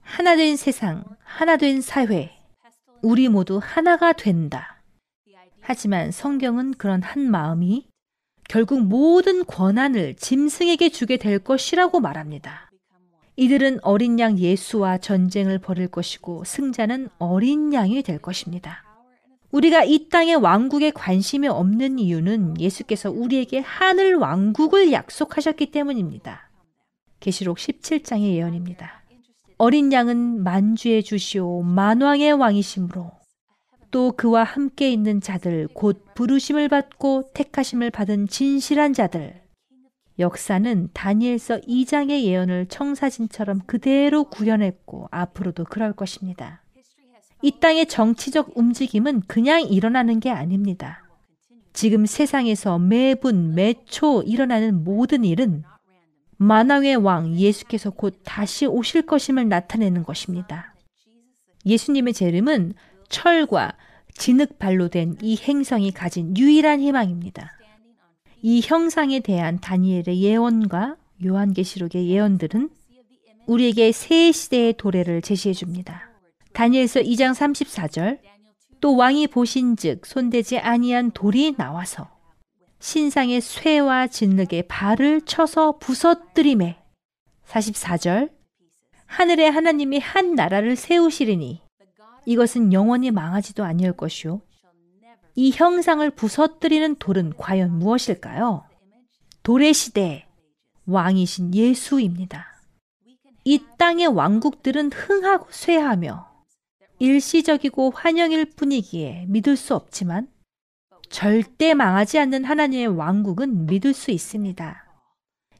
하나 0.00 0.36
된 0.36 0.56
세상, 0.56 1.04
하나 1.24 1.56
된 1.56 1.80
사회, 1.80 2.36
우리 3.02 3.28
모두 3.28 3.60
하나가 3.62 4.12
된다. 4.12 4.82
하지만 5.60 6.12
성경은 6.12 6.74
그런 6.74 7.02
한 7.02 7.28
마음이 7.28 7.88
결국 8.48 8.80
모든 8.80 9.44
권한을 9.44 10.14
짐승에게 10.14 10.90
주게 10.90 11.16
될 11.16 11.40
것이라고 11.40 11.98
말합니다. 11.98 12.65
이들은 13.36 13.80
어린 13.82 14.18
양 14.18 14.38
예수와 14.38 14.98
전쟁을 14.98 15.58
벌일 15.58 15.88
것이고 15.88 16.44
승자는 16.44 17.10
어린 17.18 17.72
양이 17.74 18.02
될 18.02 18.18
것입니다. 18.18 18.82
우리가 19.50 19.84
이 19.84 20.08
땅의 20.08 20.36
왕국에 20.36 20.90
관심이 20.90 21.46
없는 21.46 21.98
이유는 21.98 22.60
예수께서 22.60 23.10
우리에게 23.10 23.60
하늘 23.60 24.16
왕국을 24.16 24.92
약속하셨기 24.92 25.70
때문입니다. 25.70 26.50
계시록 27.20 27.58
17장의 27.58 28.34
예언입니다. 28.34 29.02
어린 29.58 29.92
양은 29.92 30.42
만주의 30.42 31.02
주시오 31.02 31.62
만왕의 31.62 32.32
왕이심으로 32.32 33.10
또 33.90 34.12
그와 34.12 34.44
함께 34.44 34.90
있는 34.90 35.20
자들 35.20 35.68
곧 35.72 36.04
부르심을 36.14 36.68
받고 36.68 37.30
택하심을 37.32 37.90
받은 37.90 38.28
진실한 38.28 38.92
자들 38.92 39.45
역사는 40.18 40.90
다니엘서 40.94 41.60
2장의 41.60 42.22
예언을 42.22 42.66
청사진처럼 42.66 43.60
그대로 43.66 44.24
구현했고 44.24 45.08
앞으로도 45.10 45.64
그럴 45.64 45.92
것입니다. 45.92 46.62
이 47.42 47.52
땅의 47.60 47.86
정치적 47.86 48.52
움직임은 48.56 49.22
그냥 49.26 49.60
일어나는 49.62 50.20
게 50.20 50.30
아닙니다. 50.30 51.02
지금 51.74 52.06
세상에서 52.06 52.78
매분, 52.78 53.54
매초 53.54 54.22
일어나는 54.22 54.82
모든 54.84 55.24
일은 55.24 55.62
만왕의 56.38 56.96
왕 56.96 57.34
예수께서 57.34 57.90
곧 57.90 58.18
다시 58.24 58.66
오실 58.66 59.02
것임을 59.02 59.48
나타내는 59.48 60.02
것입니다. 60.02 60.74
예수님의 61.66 62.14
재림은 62.14 62.72
철과 63.08 63.76
진흙발로 64.14 64.88
된 64.88 65.16
이 65.20 65.36
행성이 65.36 65.92
가진 65.92 66.34
유일한 66.36 66.80
희망입니다. 66.80 67.55
이 68.42 68.60
형상에 68.62 69.20
대한 69.20 69.58
다니엘의 69.60 70.20
예언과 70.20 70.96
요한계시록의 71.24 72.08
예언들은 72.08 72.70
우리에게 73.46 73.92
새 73.92 74.32
시대의 74.32 74.74
도래를 74.76 75.22
제시해 75.22 75.54
줍니다. 75.54 76.10
다니엘서 76.52 77.00
2장 77.00 77.32
34절 77.34 78.18
또 78.80 78.96
왕이 78.96 79.28
보신즉 79.28 80.06
손대지 80.06 80.58
아니한 80.58 81.12
돌이 81.12 81.54
나와서 81.56 82.08
신상의 82.80 83.40
쇠와 83.40 84.06
진흙에 84.06 84.62
발을 84.68 85.22
쳐서 85.22 85.78
부서뜨림에 85.78 86.76
44절 87.46 88.30
하늘의 89.06 89.50
하나님이 89.50 89.98
한 89.98 90.34
나라를 90.34 90.76
세우시리니 90.76 91.62
이것은 92.26 92.72
영원히 92.72 93.10
망하지도 93.10 93.64
아니할 93.64 93.92
것이요 93.92 94.40
이 95.38 95.52
형상을 95.54 96.08
부서뜨리는 96.12 96.96
돌은 96.96 97.34
과연 97.36 97.78
무엇일까요? 97.78 98.64
돌의 99.42 99.74
시대 99.74 100.26
왕이신 100.86 101.54
예수입니다. 101.54 102.46
이 103.44 103.62
땅의 103.76 104.06
왕국들은 104.06 104.90
흥하고 104.92 105.46
쇠하며 105.50 106.26
일시적이고 106.98 107.90
환영일 107.94 108.46
뿐이기에 108.46 109.26
믿을 109.28 109.56
수 109.56 109.74
없지만 109.74 110.28
절대 111.10 111.74
망하지 111.74 112.18
않는 112.18 112.44
하나님의 112.44 112.86
왕국은 112.86 113.66
믿을 113.66 113.92
수 113.92 114.10
있습니다. 114.10 114.86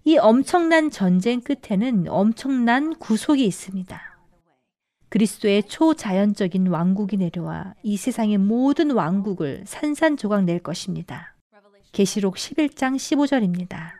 이 0.04 0.16
엄청난 0.16 0.90
전쟁 0.90 1.42
끝에는 1.42 2.08
엄청난 2.08 2.94
구속이 2.94 3.44
있습니다. 3.44 4.15
그리스도의 5.08 5.64
초자연적인 5.64 6.66
왕국이 6.66 7.16
내려와 7.16 7.74
이 7.82 7.96
세상의 7.96 8.38
모든 8.38 8.90
왕국을 8.90 9.62
산산조각 9.66 10.44
낼 10.44 10.58
것입니다. 10.58 11.34
계시록 11.92 12.36
11장 12.36 12.96
15절입니다. 12.96 13.92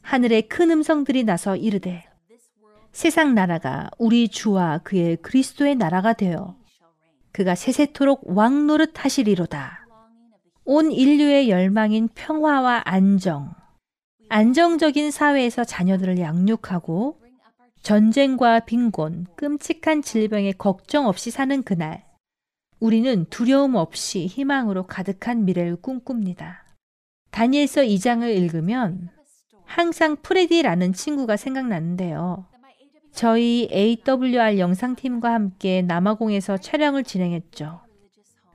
하늘에 0.00 0.40
큰 0.42 0.70
음성들이 0.70 1.24
나서 1.24 1.56
이르되 1.56 2.04
세상 2.92 3.34
나라가 3.34 3.90
우리 3.98 4.28
주와 4.28 4.78
그의 4.78 5.16
그리스도의 5.16 5.74
나라가 5.74 6.14
되어 6.14 6.56
그가 7.32 7.54
세세토록 7.54 8.22
왕노릇 8.24 9.04
하시리로다. 9.04 9.86
온 10.64 10.90
인류의 10.90 11.50
열망인 11.50 12.08
평화와 12.14 12.82
안정, 12.84 13.54
안정적인 14.28 15.10
사회에서 15.10 15.64
자녀들을 15.64 16.18
양육하고 16.18 17.20
전쟁과 17.82 18.60
빈곤, 18.60 19.26
끔찍한 19.36 20.02
질병에 20.02 20.52
걱정 20.52 21.06
없이 21.06 21.30
사는 21.30 21.62
그날, 21.62 22.04
우리는 22.80 23.24
두려움 23.30 23.74
없이 23.74 24.26
희망으로 24.26 24.86
가득한 24.86 25.44
미래를 25.44 25.76
꿈꿉니다. 25.76 26.64
다니엘서 27.30 27.82
2장을 27.82 28.28
읽으면 28.36 29.10
항상 29.64 30.16
프레디라는 30.22 30.92
친구가 30.92 31.36
생각나는데요. 31.36 32.46
저희 33.12 33.68
AWR 33.72 34.58
영상팀과 34.58 35.32
함께 35.32 35.82
남아공에서 35.82 36.58
촬영을 36.58 37.04
진행했죠. 37.04 37.80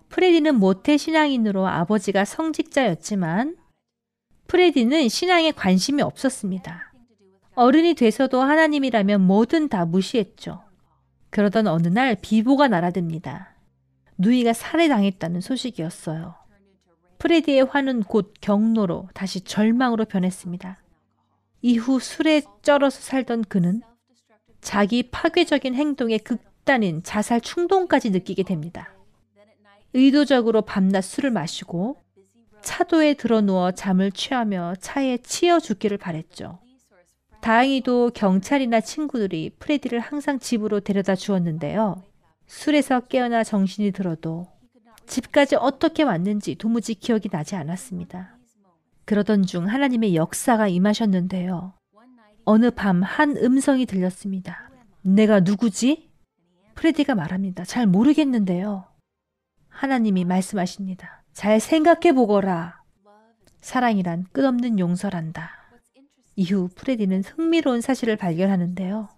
프레디는 0.10 0.56
모태 0.56 0.98
신앙인으로 0.98 1.68
아버지가 1.68 2.24
성직자였지만 2.24 3.58
프레디는 4.48 5.10
신앙에 5.10 5.52
관심이 5.52 6.02
없었습니다. 6.02 6.93
어른이 7.56 7.94
돼서도 7.94 8.42
하나님이라면 8.42 9.22
뭐든 9.22 9.70
다 9.70 9.86
무시했죠. 9.86 10.64
그러던 11.30 11.68
어느 11.68 11.88
날 11.88 12.16
비보가 12.20 12.68
날아듭니다. 12.68 13.56
누이가 14.18 14.54
살해당했다는 14.54 15.42
소식이었어요. 15.42 16.36
프레디의 17.20 17.66
화는 17.66 18.04
곧 18.04 18.34
경로로 18.42 19.10
다시 19.14 19.42
절망으로 19.42 20.06
변했습니다. 20.06 20.78
이후 21.62 22.00
술에 22.00 22.42
쩔어서 22.62 23.00
살던 23.00 23.46
그는 23.46 23.82
자기 24.62 25.04
파괴적인 25.04 25.76
행동에 25.76 26.18
극단인 26.18 27.04
자살 27.04 27.40
충동까지 27.40 28.10
느끼게 28.10 28.44
됩니다. 28.44 28.94
의도적으로 29.94 30.64
밤낮 30.64 31.02
술을 31.02 31.32
마시고 31.32 32.02
차도에 32.62 33.14
들어 33.16 33.42
누워 33.42 33.72
잠을 33.72 34.12
취하며 34.12 34.76
차에 34.80 35.18
치여 35.18 35.60
죽기를 35.60 35.98
바랬죠. 35.98 36.60
다행히도 37.44 38.12
경찰이나 38.16 38.80
친구들이 38.80 39.52
프레디를 39.60 40.00
항상 40.00 40.40
집으로 40.40 40.80
데려다 40.80 41.14
주었는데요. 41.14 42.02
술에서 42.48 43.02
깨어나 43.02 43.44
정신이 43.44 43.92
들어도 43.92 44.48
집까지 45.08 45.58
어떻게 45.58 46.04
왔는지 46.04 46.56
도무지 46.56 46.96
기억이 46.96 47.28
나지 47.28 47.58
않았습니다. 47.58 48.38
그러던 49.04 49.44
중 49.44 49.68
하나님의 49.68 50.16
역사가 50.16 50.70
임하셨는데요. 50.70 51.74
어느 52.46 52.72
밤 52.72 53.04
한 53.04 53.36
음성이 53.36 53.86
들렸습니다. 53.86 54.70
내가 55.02 55.42
누구지? 55.42 56.10
프레디가 56.76 57.14
말합니다. 57.14 57.66
잘 57.66 57.88
모르겠는데요. 57.88 58.86
하나님이 59.68 60.24
말씀하십니다. 60.24 61.24
잘 61.34 61.60
생각해 61.60 62.14
보거라. 62.14 62.82
사랑이란 63.60 64.28
끝없는 64.32 64.80
용서란다. 64.80 65.63
이후 66.36 66.70
프레디는 66.76 67.24
흥미로운 67.24 67.82
사실을 67.82 68.16
발견하는데요. 68.16 69.10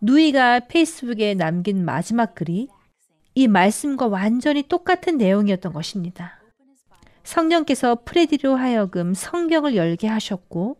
누이가 0.00 0.60
페이스북에 0.60 1.34
남긴 1.34 1.84
마지막 1.84 2.34
글이 2.34 2.68
이 3.34 3.48
말씀과 3.48 4.06
완전히 4.06 4.62
똑같은 4.62 5.16
내용이었던 5.16 5.72
것입니다. 5.72 6.40
성령께서 7.24 7.98
프레디로 8.04 8.56
하여금 8.56 9.14
성경을 9.14 9.76
열게 9.76 10.06
하셨고, 10.06 10.78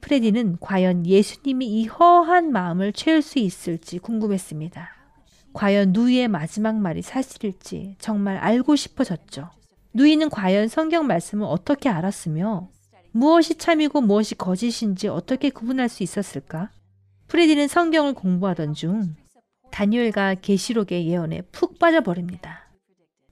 프레디는 0.00 0.58
과연 0.60 1.06
예수님이 1.06 1.66
이 1.66 1.86
허한 1.86 2.50
마음을 2.52 2.92
채울 2.92 3.22
수 3.22 3.38
있을지 3.38 3.98
궁금했습니다. 3.98 4.88
과연 5.52 5.92
누이의 5.92 6.28
마지막 6.28 6.76
말이 6.76 7.02
사실일지 7.02 7.96
정말 7.98 8.36
알고 8.36 8.76
싶어졌죠. 8.76 9.50
누이는 9.94 10.30
과연 10.30 10.68
성경 10.68 11.06
말씀을 11.06 11.46
어떻게 11.46 11.88
알았으며 11.88 12.68
무엇이 13.12 13.56
참이고 13.56 14.00
무엇이 14.00 14.34
거짓인지 14.34 15.08
어떻게 15.08 15.50
구분할 15.50 15.88
수 15.88 16.02
있었을까? 16.02 16.70
프레디는 17.28 17.68
성경을 17.68 18.14
공부하던 18.14 18.74
중 18.74 19.14
다니엘과 19.70 20.36
계시록의 20.36 21.06
예언에 21.08 21.42
푹 21.52 21.78
빠져버립니다. 21.78 22.68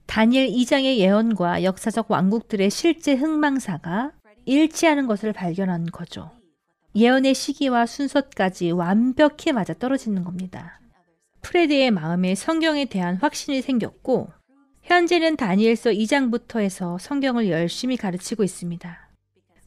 다니엘 0.05 0.49
2장의 0.49 0.97
예언과 0.97 1.63
역사적 1.63 2.09
왕국들의 2.09 2.69
실제 2.69 3.13
흥망사가 3.13 4.11
일치하는 4.45 5.07
것을 5.07 5.33
발견한 5.33 5.87
거죠. 5.87 6.31
예언의 6.95 7.35
시기와 7.35 7.85
순서까지 7.85 8.71
완벽히 8.71 9.51
맞아 9.51 9.73
떨어지는 9.73 10.23
겁니다. 10.23 10.79
프레드의 11.41 11.91
마음에 11.91 12.33
성경에 12.33 12.85
대한 12.85 13.17
확신이 13.17 13.61
생겼고 13.61 14.29
현재는 14.83 15.35
다니엘서 15.35 15.91
2장부터 15.91 16.61
해서 16.61 16.97
성경을 16.97 17.49
열심히 17.49 17.97
가르치고 17.97 18.43
있습니다. 18.43 19.06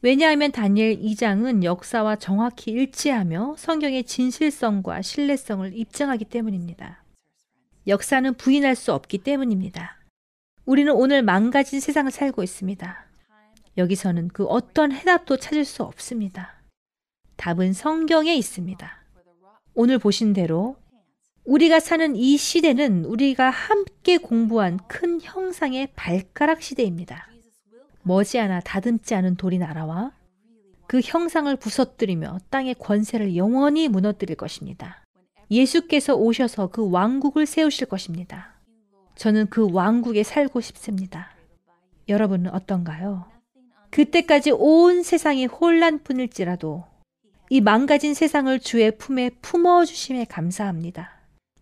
왜냐하면 0.03 0.51
다니엘 0.51 0.99
2장은 0.99 1.63
역사와 1.63 2.15
정확히 2.15 2.71
일치하며 2.71 3.55
성경의 3.57 4.03
진실성과 4.05 5.03
신뢰성을 5.03 5.77
입증하기 5.77 6.25
때문입니다. 6.25 7.03
역사는 7.85 8.33
부인할 8.33 8.75
수 8.75 8.93
없기 8.93 9.19
때문입니다. 9.19 9.97
우리는 10.65 10.91
오늘 10.91 11.21
망가진 11.21 11.79
세상을 11.79 12.11
살고 12.11 12.41
있습니다. 12.41 13.05
여기서는 13.77 14.29
그 14.29 14.45
어떤 14.45 14.91
해답도 14.91 15.37
찾을 15.37 15.65
수 15.65 15.83
없습니다. 15.83 16.55
답은 17.37 17.73
성경에 17.73 18.35
있습니다. 18.35 19.03
오늘 19.75 19.99
보신 19.99 20.33
대로 20.33 20.77
우리가 21.45 21.79
사는 21.79 22.15
이 22.15 22.37
시대는 22.37 23.05
우리가 23.05 23.49
함께 23.51 24.17
공부한 24.17 24.79
큰 24.87 25.21
형상의 25.21 25.89
발가락 25.95 26.61
시대입니다. 26.61 27.30
머지않아 28.03 28.61
다듬지 28.61 29.15
않은 29.15 29.35
돌이 29.35 29.57
날아와 29.57 30.11
그 30.87 30.99
형상을 31.01 31.55
부서뜨리며 31.55 32.39
땅의 32.49 32.75
권세를 32.75 33.35
영원히 33.35 33.87
무너뜨릴 33.87 34.35
것입니다. 34.35 35.05
예수께서 35.49 36.15
오셔서 36.15 36.67
그 36.67 36.89
왕국을 36.89 37.45
세우실 37.45 37.87
것입니다. 37.87 38.55
저는 39.15 39.47
그 39.49 39.71
왕국에 39.71 40.23
살고 40.23 40.61
싶습니다. 40.61 41.31
여러분은 42.07 42.53
어떤가요? 42.53 43.25
그때까지 43.89 44.51
온 44.51 45.03
세상이 45.03 45.45
혼란뿐일지라도 45.45 46.85
이 47.49 47.59
망가진 47.59 48.13
세상을 48.13 48.57
주의 48.61 48.97
품에 48.97 49.29
품어주심에 49.41 50.25
감사합니다. 50.25 51.11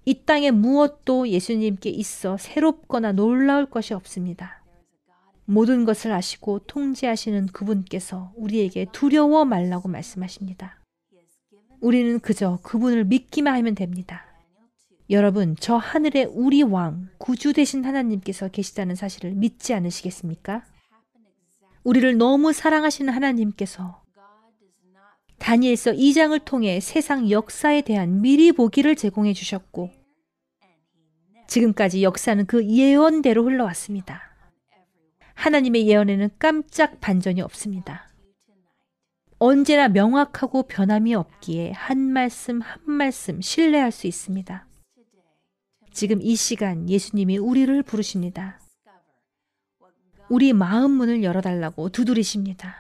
이 0.06 0.24
땅에 0.26 0.52
무엇도 0.52 1.28
예수님께 1.28 1.90
있어 1.90 2.38
새롭거나 2.38 3.12
놀라울 3.12 3.66
것이 3.66 3.94
없습니다. 3.94 4.59
모든 5.50 5.84
것을 5.84 6.12
아시고 6.12 6.60
통제하시는 6.60 7.47
그분께서 7.47 8.32
우리에게 8.36 8.86
두려워 8.91 9.45
말라고 9.45 9.89
말씀하십니다. 9.89 10.80
우리는 11.82 12.20
그저 12.20 12.60
그분을 12.62 13.06
믿기만 13.06 13.56
하면 13.56 13.74
됩니다. 13.74 14.26
여러분, 15.10 15.56
저 15.60 15.76
하늘에 15.76 16.26
우리 16.26 16.62
왕, 16.62 17.10
구주 17.18 17.54
되신 17.54 17.84
하나님께서 17.84 18.50
계시다는 18.50 18.93
사실을 18.93 19.32
믿지 19.32 19.74
않으시겠습니까? 19.74 20.66
우리를 21.84 22.16
너무 22.20 22.54
사랑하시는 22.54 23.12
하나님께서 23.12 24.04
다니엘서 25.39 25.93
2장을 25.93 26.45
통해 26.45 26.80
세상 26.80 27.28
역사에 27.32 27.82
대한 27.82 28.22
미리 28.22 28.52
보기를 28.52 28.95
제공해 28.95 29.34
주셨고 29.34 29.89
지금까지 31.47 32.04
역사는 32.04 32.45
그 32.45 32.64
예언대로 32.68 33.45
흘러왔습니다. 33.45 34.29
하나님의 35.40 35.88
예언에는 35.88 36.32
깜짝 36.38 37.00
반전이 37.00 37.42
없습니다. 37.42 38.10
언제나 39.38 39.88
명확하고 39.88 40.64
변함이 40.64 41.16
없기에 41.16 41.72
한 41.72 41.98
말씀 41.98 42.60
한 42.60 42.92
말씀 42.92 43.40
신뢰할 43.40 43.94
수 43.94 44.06
있습니다. 44.06 44.68
지금 45.94 46.22
이 46.22 46.36
시간 46.36 46.90
예수님이 46.90 47.38
우리를 47.38 47.82
부르십니다. 47.84 48.60
우리 50.30 50.52
마음 50.52 50.92
문을 50.92 51.24
열어달라고 51.24 51.88
두드리십니다. 51.88 52.76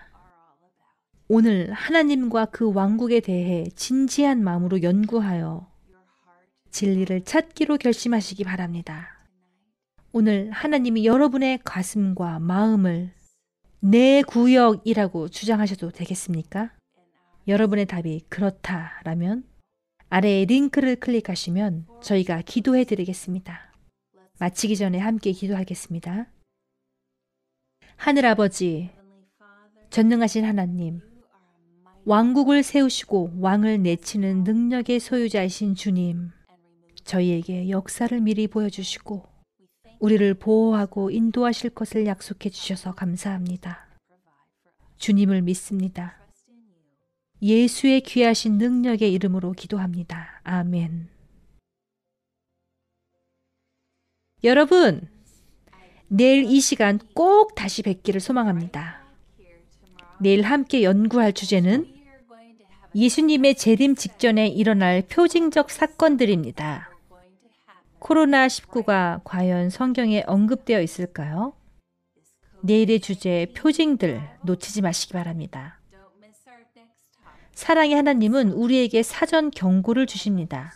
오늘 1.29 1.71
하나님과 1.71 2.45
그 2.45 2.73
왕국에 2.73 3.21
대해 3.21 3.67
진지한 3.73 4.43
마음으로 4.43 4.83
연구하여 4.83 5.65
진리를 6.71 7.23
찾기로 7.23 7.77
결심하시기 7.77 8.43
바랍니다. 8.43 9.18
오늘 10.11 10.49
하나님이 10.49 11.05
여러분의 11.05 11.59
가슴과 11.63 12.39
마음을 12.39 13.13
내 13.79 14.23
구역이라고 14.23 15.29
주장하셔도 15.29 15.91
되겠습니까? 15.91 16.71
여러분의 17.47 17.85
답이 17.85 18.25
그렇다라면 18.27 19.43
아래에 20.09 20.45
링크를 20.45 20.95
클릭하시면 20.95 21.85
저희가 22.01 22.41
기도해 22.41 22.85
드리겠습니다. 22.85 23.71
마치기 24.39 24.77
전에 24.77 24.97
함께 24.97 25.31
기도하겠습니다. 25.31 26.25
하늘 27.95 28.25
아버지, 28.25 28.89
전능하신 29.91 30.43
하나님, 30.43 31.01
왕국을 32.05 32.63
세우시고 32.63 33.33
왕을 33.37 33.83
내치는 33.83 34.43
능력의 34.43 34.99
소유자이신 34.99 35.75
주님, 35.75 36.31
저희에게 37.03 37.69
역사를 37.69 38.19
미리 38.19 38.47
보여주시고 38.47 39.28
우리를 39.99 40.33
보호하고 40.35 41.11
인도하실 41.11 41.71
것을 41.71 42.05
약속해 42.05 42.49
주셔서 42.49 42.93
감사합니다. 42.93 43.87
주님을 44.97 45.41
믿습니다. 45.43 46.17
예수의 47.41 48.01
귀하신 48.01 48.57
능력의 48.57 49.11
이름으로 49.13 49.53
기도합니다. 49.53 50.41
아멘. 50.43 51.09
여러분, 54.43 55.07
내일 56.07 56.45
이 56.45 56.59
시간 56.59 56.97
꼭 57.13 57.55
다시 57.55 57.83
뵙기를 57.83 58.19
소망합니다. 58.19 59.03
내일 60.19 60.43
함께 60.43 60.83
연구할 60.83 61.33
주제는 61.33 61.93
예수님의 62.95 63.55
재림 63.55 63.95
직전에 63.95 64.47
일어날 64.47 65.03
표징적 65.07 65.69
사건들입니다. 65.69 66.89
코로나19가 67.99 69.21
과연 69.23 69.69
성경에 69.69 70.23
언급되어 70.25 70.81
있을까요? 70.81 71.53
내일의 72.61 72.99
주제 72.99 73.47
표징들 73.55 74.21
놓치지 74.43 74.81
마시기 74.81 75.13
바랍니다. 75.13 75.79
사랑의 77.53 77.95
하나님은 77.95 78.51
우리에게 78.51 79.03
사전 79.03 79.51
경고를 79.51 80.07
주십니다. 80.07 80.73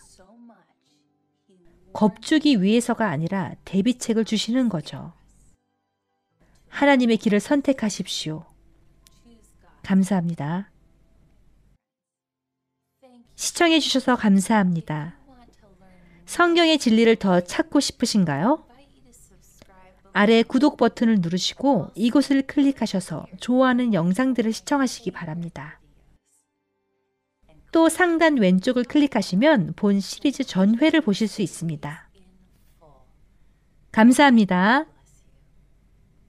겁주기 1.93 2.61
위해서가 2.61 3.07
아니라 3.09 3.53
대비책을 3.65 4.25
주시는 4.25 4.67
거죠. 4.67 5.13
하나님의 6.69 7.17
길을 7.17 7.39
선택하십시오. 7.39 8.45
감사합니다. 9.83 10.71
시청해 13.35 13.79
주셔서 13.79 14.15
감사합니다. 14.15 15.22
성경의 16.25 16.77
진리를 16.79 17.15
더 17.17 17.41
찾고 17.41 17.79
싶으신가요? 17.79 18.65
아래 20.13 20.43
구독 20.43 20.77
버튼을 20.77 21.17
누르시고 21.21 21.91
이곳을 21.95 22.43
클릭하셔서 22.43 23.25
좋아하는 23.39 23.93
영상들을 23.93 24.53
시청하시기 24.53 25.11
바랍니다. 25.11 25.79
또 27.71 27.89
상단 27.89 28.37
왼쪽을 28.37 28.83
클릭하시면 28.83 29.73
본 29.75 29.99
시리즈 29.99 30.43
전회를 30.43 31.01
보실 31.01 31.27
수 31.27 31.41
있습니다. 31.41 32.09
감사합니다. 33.91 34.85